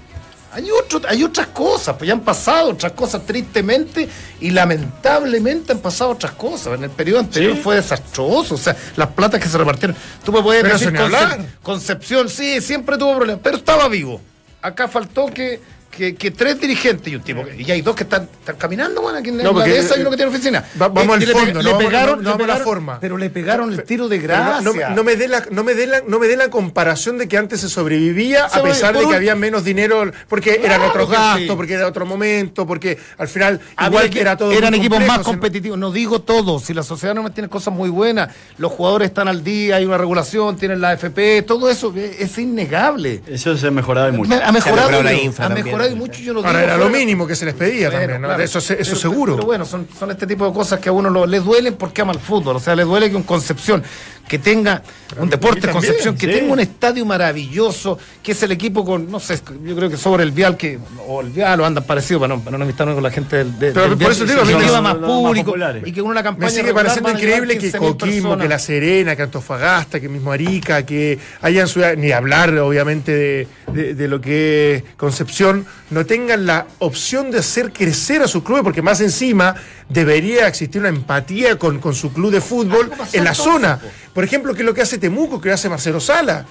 Hay, 0.55 0.70
otro, 0.70 1.02
hay 1.09 1.24
otras 1.24 1.48
cosas, 1.48 1.96
pues 1.96 2.07
ya 2.07 2.14
han 2.14 2.20
pasado 2.20 2.70
otras 2.70 2.92
cosas 2.92 3.26
tristemente 3.26 4.09
y 4.40 4.50
lamentablemente 4.50 5.72
han 5.72 5.80
pasado 5.80 6.11
otras 6.12 6.30
cosas. 6.32 6.78
En 6.78 6.84
el 6.84 6.90
periodo 6.90 7.18
anterior 7.20 7.57
fue 7.57 7.74
desastroso, 7.74 8.55
o 8.55 8.59
sea, 8.59 8.76
las 8.94 9.09
platas 9.09 9.40
que 9.40 9.48
se 9.48 9.59
repartieron. 9.59 9.96
Tú 10.24 10.30
me 10.30 10.40
puedes 10.42 10.62
Pero 10.62 10.78
decir 10.78 10.96
hablar. 10.96 11.44
Concepción, 11.61 12.28
sí, 12.28 12.61
siempre 12.61 12.96
tuvo 12.96 13.16
problemas, 13.16 13.40
pero 13.42 13.57
estaba 13.57 13.88
vivo. 13.88 14.20
Acá 14.62 14.86
faltó 14.86 15.26
que, 15.26 15.61
que, 15.95 16.14
que 16.14 16.30
tres 16.30 16.61
dirigentes 16.61 17.12
y 17.12 17.16
un 17.16 17.22
tipo. 17.22 17.45
Y 17.57 17.70
hay 17.70 17.80
dos 17.82 17.95
que 17.95 18.03
están, 18.05 18.28
están 18.38 18.57
caminando, 18.57 19.01
bueno, 19.03 19.18
aquí 19.18 19.28
en 19.30 19.38
No, 19.38 19.42
la 19.45 19.53
porque, 19.53 19.70
de 19.70 19.78
esa 19.78 19.95
hay 19.95 20.01
eh, 20.01 20.03
uno 20.03 20.11
que 20.11 20.16
tiene 20.16 20.30
oficina. 20.32 20.64
va- 20.80 20.88
vamos 20.88 21.05
Y- 21.05 21.09
y 21.09 21.12
al 21.12 21.18
le 21.20 21.32
fondo, 21.32 21.59
le 21.59 21.64
no 21.64 21.70
vamos- 21.76 21.84
pegaron, 21.84 22.22
no- 22.22 22.30
no 22.32 22.38
le 22.38 22.47
la 22.47 22.57
forma. 22.57 23.01
Pero 23.01 23.16
le 23.16 23.30
pegaron 23.30 23.72
el 23.72 23.82
tiro 23.84 24.09
de 24.09 24.18
gracia. 24.18 24.61
No, 24.62 24.72
no 24.97 25.05
me 25.05 25.16
dé 25.16 25.28
la, 25.28 25.45
no 25.51 25.64
me 25.64 25.74
dé 25.74 25.86
la, 25.86 26.03
no 26.07 26.18
me 26.18 26.26
dé 26.26 26.36
la 26.36 26.49
comparación 26.51 27.18
de 27.18 27.28
que 27.28 27.36
antes 27.38 27.61
se 27.61 27.68
sobrevivía 27.68 28.49
Se 28.49 28.59
a 28.59 28.62
pesar 28.62 28.97
de 28.99 29.07
que 29.07 29.14
había 29.14 29.34
menos 29.34 29.64
dinero, 29.64 30.11
porque 30.28 30.55
eran 30.62 30.78
Claro 30.80 30.88
otros 30.88 31.09
que 31.09 31.14
gastos, 31.16 31.40
sí. 31.42 31.53
porque 31.57 31.74
era 31.74 31.86
otro 31.86 32.07
momento, 32.07 32.66
porque 32.66 32.99
al 33.18 33.28
final 33.28 33.61
Había 33.76 33.88
igual 33.90 34.11
que- 34.11 34.20
era 34.20 34.36
todo 34.36 34.53
eran 34.53 34.74
equipos 34.74 34.97
complejo, 34.99 35.16
más 35.18 35.26
competitivos. 35.26 35.78
No 35.78 35.90
digo 35.92 36.20
todo. 36.20 36.59
Si 36.59 36.74
la 36.74 36.82
sociedad 36.82 37.14
no 37.14 37.30
tiene 37.32 37.49
cosas 37.49 37.72
muy 37.74 37.88
buenas, 37.90 38.30
los 38.59 38.72
jugadores 38.72 39.09
están 39.09 39.28
al 39.28 39.42
día, 39.45 39.76
hay 39.76 39.84
una 39.84 39.99
regulación, 39.99 40.57
tienen 40.57 40.80
la 40.80 40.90
AFP, 40.90 41.42
todo 41.42 41.70
eso 41.70 41.92
es, 41.97 42.38
innegable. 42.38 43.22
Eso 43.26 43.57
se 43.57 43.66
ha 43.66 43.70
mejorado 43.70 44.12
mucho. 44.12 44.32
Ha 44.34 44.53
mejorado, 44.53 44.88
mejorado 44.90 45.03
la 45.03 45.12
infra 45.14 45.45
ha 45.47 45.49
también. 45.49 45.64
Y. 45.89 46.22
Yo 46.22 46.32
Ahora 46.37 46.51
digo 46.61 46.62
era 46.62 46.76
lo 46.76 46.89
mínimo 46.89 47.26
que 47.26 47.35
se 47.37 47.45
les 47.45 47.55
pedía 47.55 47.89
Bueno, 47.89 48.01
también, 48.01 48.22
¿no? 48.22 48.28
claro. 48.28 48.43
Eso, 48.43 48.59
eso 48.59 48.74
Pero- 48.76 48.97
seguro. 48.97 49.35
Pero 49.37 49.47
bueno, 49.47 49.64
son, 49.64 49.87
son 49.99 50.11
este 50.11 50.26
tipo 50.26 50.47
de 50.47 50.53
cosas 50.53 50.80
que 50.80 50.89
a 50.89 50.93
uno 50.93 51.11
lo- 51.11 51.26
le 51.26 51.41
duelen 51.41 51.74
porque 51.74 52.03
ama 52.03 52.12
el 52.12 52.18
fútbol. 52.20 52.57
O 52.57 52.61
sea, 52.61 52.74
le 52.76 52.85
duele 52.85 53.11
que 53.11 53.16
un 53.16 53.22
Concepción 53.24 53.82
que 54.29 54.39
tenga 54.39 54.83
un 55.18 55.29
deporte 55.29 55.68
Concepción, 55.68 56.16
que 56.16 56.27
sí. 56.27 56.33
tenga 56.33 56.53
un 56.53 56.61
estadio 56.61 57.05
maravilloso, 57.05 57.99
que 58.22 58.33
es 58.33 58.43
el 58.43 58.53
equipo 58.53 58.85
con, 58.85 59.11
no 59.11 59.20
sé, 59.20 59.39
yo 59.64 59.77
creo 59.77 59.91
que 59.91 59.97
sobre 59.97 60.22
el 60.25 60.33
Vial, 60.33 60.57
que, 60.57 60.79
o 61.07 61.20
el 61.20 61.31
Vial 61.31 61.61
o 61.61 61.66
andan 61.66 61.85
parecido 61.85 62.20
para 62.20 62.35
no, 62.35 62.41
para 62.43 62.57
no 62.57 62.64
amistarme 62.64 62.95
con 62.95 63.03
la 63.03 63.11
gente 63.11 63.37
del, 63.37 63.59
del- 63.59 63.72
Pero 63.75 63.89
del 63.91 63.99
por 63.99 64.12
eso 64.12 64.25
digo, 64.25 64.43
que 64.43 64.55
lleva 64.64 64.81
más 64.81 64.95
público 64.97 65.55
y 65.85 65.93
que 65.93 66.01
con 66.01 66.11
una 66.11 66.22
campaña 66.22 66.47
Me 66.47 66.51
sigue 66.51 66.62
regular 66.64 66.87
pareciendo 66.87 67.11
increíble 67.11 67.59
que 67.59 67.70
15.000 67.72 67.79
Coquimbo, 67.79 68.39
que 68.39 68.49
La 68.49 68.59
Serena, 68.59 69.14
que 69.14 69.22
Antofagasta, 69.22 70.01
que 70.01 70.09
mismo 70.09 70.33
Arica, 70.33 70.85
que 70.87 71.18
hayan 71.43 71.68
ciudades, 71.68 71.99
ni 71.99 72.11
hablar 72.12 72.57
obviamente 72.59 73.12
de, 73.12 73.49
de- 73.72 73.95
de 73.95 74.09
lo 74.09 74.20
que 74.20 74.77
es 74.77 74.83
Concepción, 74.97 75.66
no 75.91 76.07
tengan 76.07 76.47
la 76.47 76.66
opción 76.79 77.31
de 77.31 77.39
hacer 77.39 77.72
crecer 77.72 78.22
a 78.22 78.29
su 78.29 78.43
club, 78.43 78.62
porque 78.64 78.81
más 78.83 79.01
encima 79.01 79.55
debería 79.89 80.49
existir 80.49 80.80
una 80.80 80.89
empatía 80.89 81.59
con, 81.59 81.78
con 81.78 81.95
su 81.95 82.12
club 82.12 82.30
de 82.32 82.41
fútbol 82.41 82.91
pasó 82.91 83.16
en 83.16 83.24
la 83.24 83.35
zona. 83.35 83.78
po. 83.78 83.89
Por 84.14 84.24
ejemplo, 84.24 84.55
que 84.55 84.62
es 84.62 84.66
lo 84.66 84.74
que 84.74 84.82
hace 84.82 84.99
Temuco, 84.99 85.41
que 85.41 85.51
hace 85.51 85.68
Marcelo 85.68 86.01
Sala. 86.01 86.45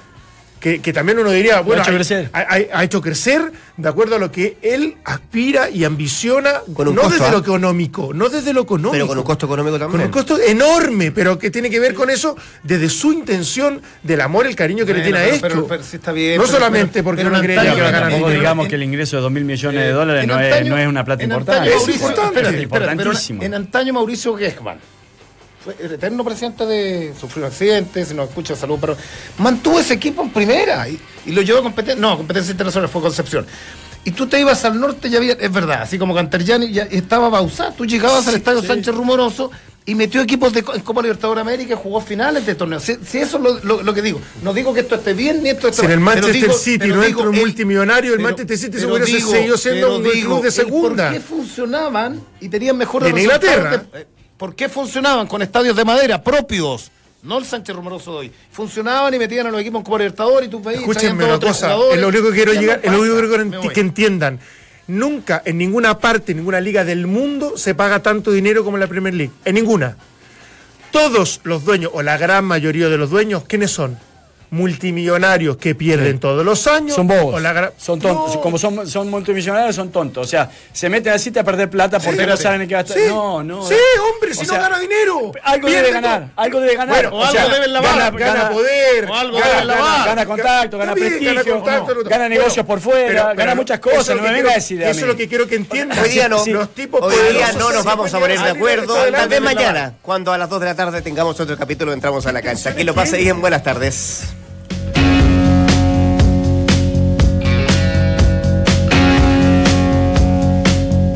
Que, 0.64 0.80
que 0.82 0.93
también 0.93 1.20
uno 1.20 1.30
diría, 1.30 1.59
bueno, 1.59 1.82
ha 1.82 1.86
hecho 1.86 1.93
crecer. 1.93 2.30
ha- 2.32 2.39
ha- 2.39 2.80
ha 2.80 2.84
hecho 2.86 3.01
crecer 3.01 3.51
de 3.76 3.89
acuerdo 3.89 4.16
a 4.16 4.18
lo 4.18 4.32
que 4.32 4.55
él 4.61 4.95
aspira 5.03 5.70
y 5.70 5.84
ambiciona, 5.84 6.61
Con 6.74 6.88
un 6.88 6.95
no 6.95 7.01
costo, 7.01 7.16
desde 7.16 7.28
¿ah? 7.28 7.32
lo 7.34 7.39
económico, 7.39 8.14
no 8.14 8.30
desde 8.30 8.53
lo 8.53 8.61
económico. 8.61 8.93
Pero 8.93 9.07
con 9.07 9.18
un 9.18 9.24
costo 9.26 9.45
económico 9.45 9.78
también. 9.78 9.91
Con 9.99 10.05
un 10.07 10.11
costo 10.14 10.39
enorme, 10.39 11.11
pero 11.11 11.38
que 11.38 11.51
tiene 11.51 11.70
que 11.70 11.82
ver 11.82 11.93
con 11.93 12.09
eso, 12.09 12.38
desde 12.64 12.88
su 12.88 13.11
intención, 13.11 13.82
del 14.03 14.22
amor, 14.22 14.47
el 14.47 14.55
cariño 14.55 14.86
que 14.86 14.93
le 14.93 15.01
tiene 15.01 15.18
a 15.20 15.26
esto. 15.28 15.41
pero- 15.49 15.68
pero 15.68 15.84
sí 15.84 15.97
está 15.97 16.14
bien, 16.14 16.38
no 16.38 16.43
pero- 16.43 16.53
solamente 16.55 16.93
pero- 16.93 17.03
porque 17.03 17.24
no 17.26 17.36
antaño 17.36 17.45
que 17.51 17.55
va 17.57 17.61
a 17.61 17.66
ganar 17.66 17.82
también- 17.84 18.01
Tampoco 18.11 18.30
dinero. 18.30 18.39
digamos 18.41 18.64
en- 18.66 18.70
que 18.70 18.76
el 18.78 18.84
ingreso 18.84 19.16
de 19.18 19.22
2 19.22 19.32
mil 19.34 19.43
millones 19.43 19.82
de 19.84 19.91
dólares 19.91 20.24
En 20.24 20.30
no, 20.30 20.39
es, 20.39 20.66
no 20.66 20.78
es 20.78 20.88
una 20.88 21.03
plata 21.03 21.24
importante. 21.26 21.70
antaño 21.74 21.82
Es 21.89 21.93
importante. 21.93 22.32
pero 22.41 22.61
Importantísimo. 22.61 23.43
En 23.43 23.53
antaño 23.53 23.91
Mauricio 23.93 24.34
Gechman 24.38 24.78
fue 25.64 25.76
el 25.80 25.91
eterno 25.93 26.24
presidente 26.24 26.66
de 26.66 27.14
sufrió 27.20 27.45
un 27.45 27.51
accidente, 27.51 28.05
si 28.05 28.14
no 28.14 28.24
escucha 28.24 28.55
salud, 28.55 28.78
pero 28.82 28.97
mantuvo 29.38 29.80
ese 29.80 29.93
equipo 29.93 30.22
en 30.24 30.30
primera 30.32 30.88
y, 30.89 30.99
y 31.26 31.32
lo 31.32 31.41
llevó 31.41 31.59
a 31.59 31.64
competencia, 31.64 32.01
no, 32.01 32.18
competencia 32.18 32.51
internacional 32.51 32.89
fue 32.89 33.01
Concepción. 33.01 33.45
Y 34.05 34.11
tú 34.11 34.28
te 34.28 34.38
ibas 34.39 34.66
al 34.66 34.78
norte 34.80 35.07
y 35.07 35.16
había, 35.16 35.34
es 35.34 35.51
verdad, 35.51 35.82
así 35.84 35.97
como 35.97 36.14
Canterjani 36.14 36.72
ya 36.74 36.84
estaba 36.84 37.30
Bausá, 37.30 37.72
tú 37.72 37.86
llegabas 37.86 38.28
al 38.28 38.36
estadio 38.36 38.61
Sánchez 38.61 38.93
Rumoroso 38.93 39.49
y 39.86 39.95
metió 39.95 40.20
equipos 40.22 40.51
de 40.51 40.59
en 40.59 40.82
Copa 40.82 41.01
Libertadores 41.01 41.41
América 41.41 41.74
y 41.74 41.78
jugó 41.78 42.01
finales 42.01 42.45
de 42.45 42.55
torneos. 42.55 42.84
Si, 42.84 42.97
si 43.05 43.20
eso 43.20 43.38
es 43.38 43.43
lo, 43.43 43.59
lo- 43.64 43.82
lo 43.84 43.93
que 43.93 44.01
digo, 44.01 44.20
no 44.41 44.53
digo 44.53 44.74
que 44.74 44.82
esto 44.82 44.95
esté 44.95 45.14
bien 45.14 45.41
ni 45.41 45.49
esto 45.49 45.70
esté 45.70 45.82
Si 45.82 45.86
en 45.86 45.91
el 45.93 45.99
mal, 46.01 46.16
Manchester 46.16 46.41
digo- 46.49 46.53
City 46.53 46.88
no 46.89 47.01
entra 47.03 47.30
un 47.30 47.36
multimillonario, 47.38 48.11
el 48.11 48.18
pero- 48.18 48.30
Manchester 48.30 48.57
City 48.57 48.80
se 48.80 48.88
digo- 48.88 49.32
siguió 49.32 49.57
siendo 49.57 49.97
un 49.97 50.03
club 50.03 50.43
de 50.43 50.51
segunda. 50.51 51.05
¿Por 51.09 51.14
qué 51.18 51.22
funcionaban 51.22 52.22
y 52.41 52.49
tenían 52.49 52.78
mejores 52.78 53.09
resultados 53.11 53.43
Inglaterra. 53.45 53.86
de- 53.93 53.99
eh, 54.01 54.07
¿Por 54.44 54.58
qué 54.58 54.68
funcionaban 54.68 55.26
con 55.26 55.41
estadios 55.41 55.74
de 55.74 55.86
madera 55.86 56.22
propios? 56.22 56.91
No 57.22 57.38
el 57.38 57.46
Sánchez 57.46 57.74
Rumoroso 57.74 58.12
de 58.12 58.18
hoy. 58.18 58.32
Funcionaban 58.52 59.14
y 59.14 59.18
metían 59.18 59.48
a 59.48 59.52
los 59.52 59.62
equipos 59.62 59.86
Copa 59.86 60.00
Libertadores 60.00 60.50
y 60.50 60.52
tú 60.52 60.62
veías. 60.62 60.82
Escúchenme 60.82 61.24
una 61.24 61.39
cosa, 61.39 61.74
es 61.94 62.02
lo 62.02 62.10
único 62.10 62.28
que 62.28 62.36
quiero 62.36 62.52
llegar, 62.52 62.82
no 62.84 62.91
es 62.91 63.08
lo 63.08 63.16
único 63.16 63.62
que 63.62 63.70
que 63.70 63.80
entiendan. 63.80 64.41
Nunca, 64.88 65.41
en 65.46 65.58
ninguna 65.58 65.98
parte, 65.98 66.34
en 66.34 66.39
ninguna 66.39 66.60
liga 66.60 66.84
del 66.84 67.08
mundo, 67.08 67.54
se 67.56 67.74
paga 67.74 68.02
tanto 68.02 68.34
dinero 68.34 68.66
como 68.66 68.76
en 68.76 68.82
la 68.82 68.88
Premier 68.88 69.14
League. 69.14 69.32
En 69.46 69.56
ninguna. 69.56 69.96
Todos 70.91 71.39
los 71.46 71.64
dueños, 71.64 71.91
o 71.94 72.04
la 72.04 72.18
gran 72.18 72.44
mayoría 72.44 72.89
de 72.89 72.98
los 72.98 73.12
dueños, 73.12 73.46
¿quiénes 73.48 73.72
son? 73.72 73.98
Multimillonarios 74.54 75.58
que 75.58 75.74
pierden 75.74 76.20
todos 76.20 76.45
los 76.45 76.68
años. 76.68 76.95
Son 76.95 77.08
bobos. 77.08 77.41
la 77.41 77.72
Son 77.78 77.99
tontos. 77.99 78.36
No. 78.36 78.41
Como 78.41 78.60
son, 78.60 78.88
son 78.88 79.10
multimillonarios, 79.10 79.76
son 79.76 79.91
tontos. 79.91 80.28
O 80.28 80.30
sea, 80.30 80.49
se 80.72 80.89
meten 80.89 81.18
sitio 81.18 81.41
a 81.41 81.43
perder 81.43 81.70
plata 81.72 81.99
porque 81.99 82.26
no 82.28 82.38
saben 82.38 82.62
en 82.62 82.68
qué 82.68 82.76
gastar. 82.76 82.97
Sí, 82.97 83.04
No, 83.08 83.43
no. 83.43 83.68
Sí, 83.68 83.74
hombre, 84.14 84.34
si 84.36 84.41
O 84.41 84.43
no 84.43 84.54
sea, 84.54 84.62
gana 84.62 84.80
dinero. 84.80 85.32
Algo 85.43 85.70
debe 85.70 85.91
ganar. 85.91 86.20
todo. 86.22 86.32
Algo 86.36 86.60
debe 86.60 86.76
ganar. 86.76 86.93
Bueno, 86.95 87.10
o 87.18 87.24
algo 87.26 87.49
deben 87.49 87.74
lavar. 87.74 87.97
Gana, 87.97 88.12
gana 88.34 88.49
poder. 88.51 89.06
O 89.10 89.14
algo 89.16 89.38
gana, 89.39 89.49
deben 89.51 89.68
lavar. 89.68 89.84
gana- 89.84 90.06
Gana 90.14 90.26
contacto, 90.28 90.78
gana 90.78 90.93
bien, 90.93 91.08
prestigio, 91.10 91.54
contacto, 91.56 91.95
no. 91.95 92.04
Gana 92.04 92.30
negocios 92.30 92.66
por 92.66 92.80
fuera, 92.80 93.08
pero- 93.08 93.24
gana 93.24 93.36
pero 93.36 93.56
muchas 93.56 93.80
cosas, 93.80 94.10
lo 94.10 94.16
no 94.18 94.22
que 94.22 94.22
me 94.22 94.28
quiero- 94.28 94.38
venga 94.43 94.51
a 94.51 94.56
decir 94.56 94.84
a 94.86 94.89
Eso 94.91 94.99
es 95.01 95.08
lo 95.08 95.16
que 95.18 95.28
quiero 95.28 95.47
que 95.47 95.56
entiendan. 95.56 95.97
Hoy 95.97 96.10
día 96.10 96.30
no, 96.30 96.45
Los 96.45 96.70
tipos 96.76 97.01
hoy 97.01 97.16
día 97.34 97.51
no 97.54 97.72
nos 97.72 97.84
vamos 97.84 98.14
a 98.14 98.20
poner 98.20 98.39
de 98.39 98.49
acuerdo. 98.51 98.93
Tal 99.12 99.30
vez 99.30 99.41
mañana, 99.41 99.93
cuando 100.04 100.32
a 100.32 100.38
las 100.38 100.47
2 100.47 100.60
de 100.60 100.66
la 100.68 100.76
tarde 100.76 101.01
tengamos 101.01 101.39
otro 101.39 101.58
capítulo, 101.58 101.91
entramos 101.91 102.26
a 102.28 102.32
la 102.32 102.41
cancha. 102.43 102.76
Que 102.76 102.84
lo 102.84 102.93
pase 102.93 103.18
bien, 103.18 103.41
buenas 103.41 103.64
tardes. 103.64 104.22